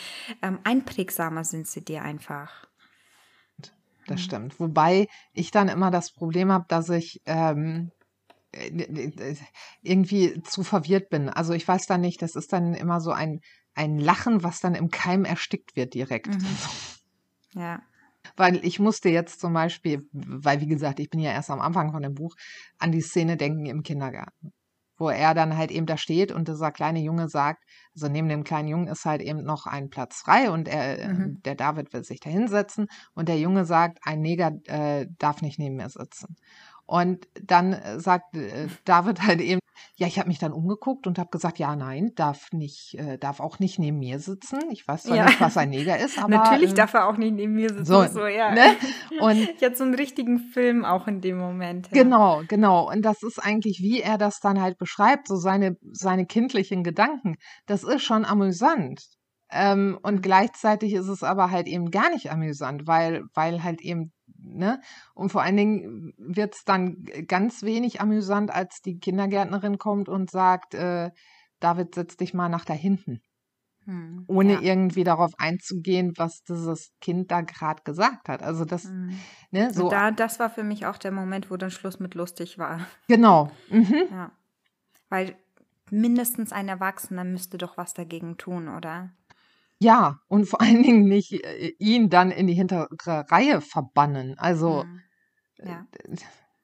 [0.41, 2.67] ähm, einprägsamer sind sie dir einfach.
[4.07, 4.59] Das stimmt.
[4.59, 7.91] Wobei ich dann immer das Problem habe, dass ich ähm,
[8.51, 9.35] äh, äh,
[9.81, 11.29] irgendwie zu verwirrt bin.
[11.29, 13.39] Also ich weiß dann nicht, das ist dann immer so ein,
[13.73, 16.27] ein Lachen, was dann im Keim erstickt wird direkt.
[16.27, 16.45] Mhm.
[17.55, 17.83] Ja.
[18.35, 21.91] Weil ich musste jetzt zum Beispiel, weil wie gesagt, ich bin ja erst am Anfang
[21.91, 22.35] von dem Buch,
[22.79, 24.53] an die Szene denken im Kindergarten.
[24.97, 27.63] Wo er dann halt eben da steht und dieser kleine Junge sagt,
[27.95, 31.41] also neben dem kleinen Jungen ist halt eben noch ein Platz frei und er, Mhm.
[31.45, 35.59] der David will sich da hinsetzen und der Junge sagt, ein Neger äh, darf nicht
[35.59, 36.35] neben mir sitzen.
[36.85, 39.59] Und dann äh, sagt äh, David halt eben,
[39.95, 43.39] ja, ich habe mich dann umgeguckt und habe gesagt, ja, nein, darf nicht, äh, darf
[43.39, 44.59] auch nicht neben mir sitzen.
[44.71, 45.25] Ich weiß zwar Ja.
[45.25, 47.85] nicht, was ein Neger ist, aber Natürlich ähm, darf er auch nicht neben mir sitzen.
[47.85, 48.53] so, So, ja.
[48.53, 48.75] ne?
[49.19, 51.87] Und Ich hatte so einen richtigen Film auch in dem Moment.
[51.91, 52.03] Ja.
[52.03, 52.89] Genau, genau.
[52.91, 57.35] Und das ist eigentlich, wie er das dann halt beschreibt, so seine, seine kindlichen Gedanken.
[57.65, 59.01] Das ist schon amüsant.
[59.51, 64.11] Ähm, und gleichzeitig ist es aber halt eben gar nicht amüsant, weil, weil halt eben,
[64.43, 64.81] ne?
[65.13, 70.29] Und vor allen Dingen wird es dann ganz wenig amüsant, als die Kindergärtnerin kommt und
[70.31, 71.11] sagt, äh,
[71.59, 73.21] David, setz dich mal nach da hinten
[73.85, 74.61] Hm, ohne ja.
[74.61, 78.41] irgendwie darauf einzugehen, was dieses Kind da gerade gesagt hat.
[78.41, 79.19] Also das, Hm.
[79.51, 82.15] ne, so, Und da, das war für mich auch der Moment, wo dann Schluss mit
[82.15, 82.79] lustig war.
[83.07, 83.51] genau.
[83.69, 84.05] Mhm.
[84.11, 84.31] Ja.
[85.09, 85.35] Weil
[85.91, 89.11] mindestens ein Erwachsener müsste doch was dagegen tun, oder?
[89.83, 92.87] Ja, und vor allen Dingen nicht äh, ihn dann in die hintere
[93.29, 94.37] Reihe verbannen.
[94.37, 95.01] Also, Hm.
[95.65, 95.85] Ja.
[96.07, 96.15] äh,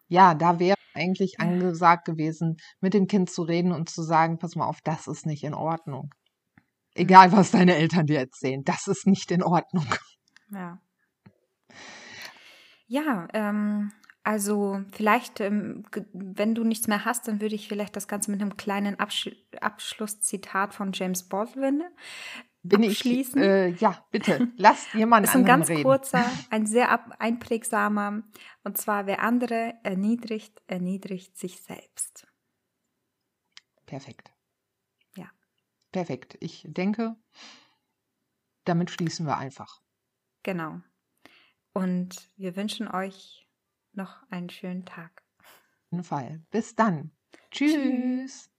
[0.08, 1.46] ja, da wäre eigentlich Ja.
[1.46, 5.26] angesagt gewesen, mit dem Kind zu reden und zu sagen, pass mal auf, das ist
[5.26, 6.14] nicht in Ordnung.
[6.96, 9.86] Egal, was deine Eltern dir erzählen, das ist nicht in Ordnung.
[10.52, 10.80] Ja.
[12.88, 13.92] Ja, ähm,
[14.24, 18.42] also vielleicht, ähm, wenn du nichts mehr hast, dann würde ich vielleicht das Ganze mit
[18.42, 19.30] einem kleinen Absch
[19.62, 21.84] Abschlusszitat von James Baldwin
[22.62, 23.42] Bin ich, abschließen.
[23.42, 25.84] äh, ja, bitte, lasst jemand ist ein anderen ganz reden.
[25.84, 28.24] kurzer, ein sehr ab einprägsamer.
[28.64, 32.28] Und zwar, wer andere erniedrigt, erniedrigt sich selbst.
[33.86, 34.32] Perfekt.
[35.16, 35.32] Ja.
[35.92, 36.38] Perfekt.
[36.42, 37.16] Ich denke,
[38.66, 39.82] damit schließen wir einfach.
[40.44, 40.82] Genau.
[41.74, 43.48] Und wir wünschen euch
[43.94, 45.24] noch einen schönen Tag.
[45.40, 46.42] Auf jeden Fall.
[46.52, 47.12] Bis dann.
[47.52, 47.74] Tschüss.
[47.74, 48.52] Tschüss.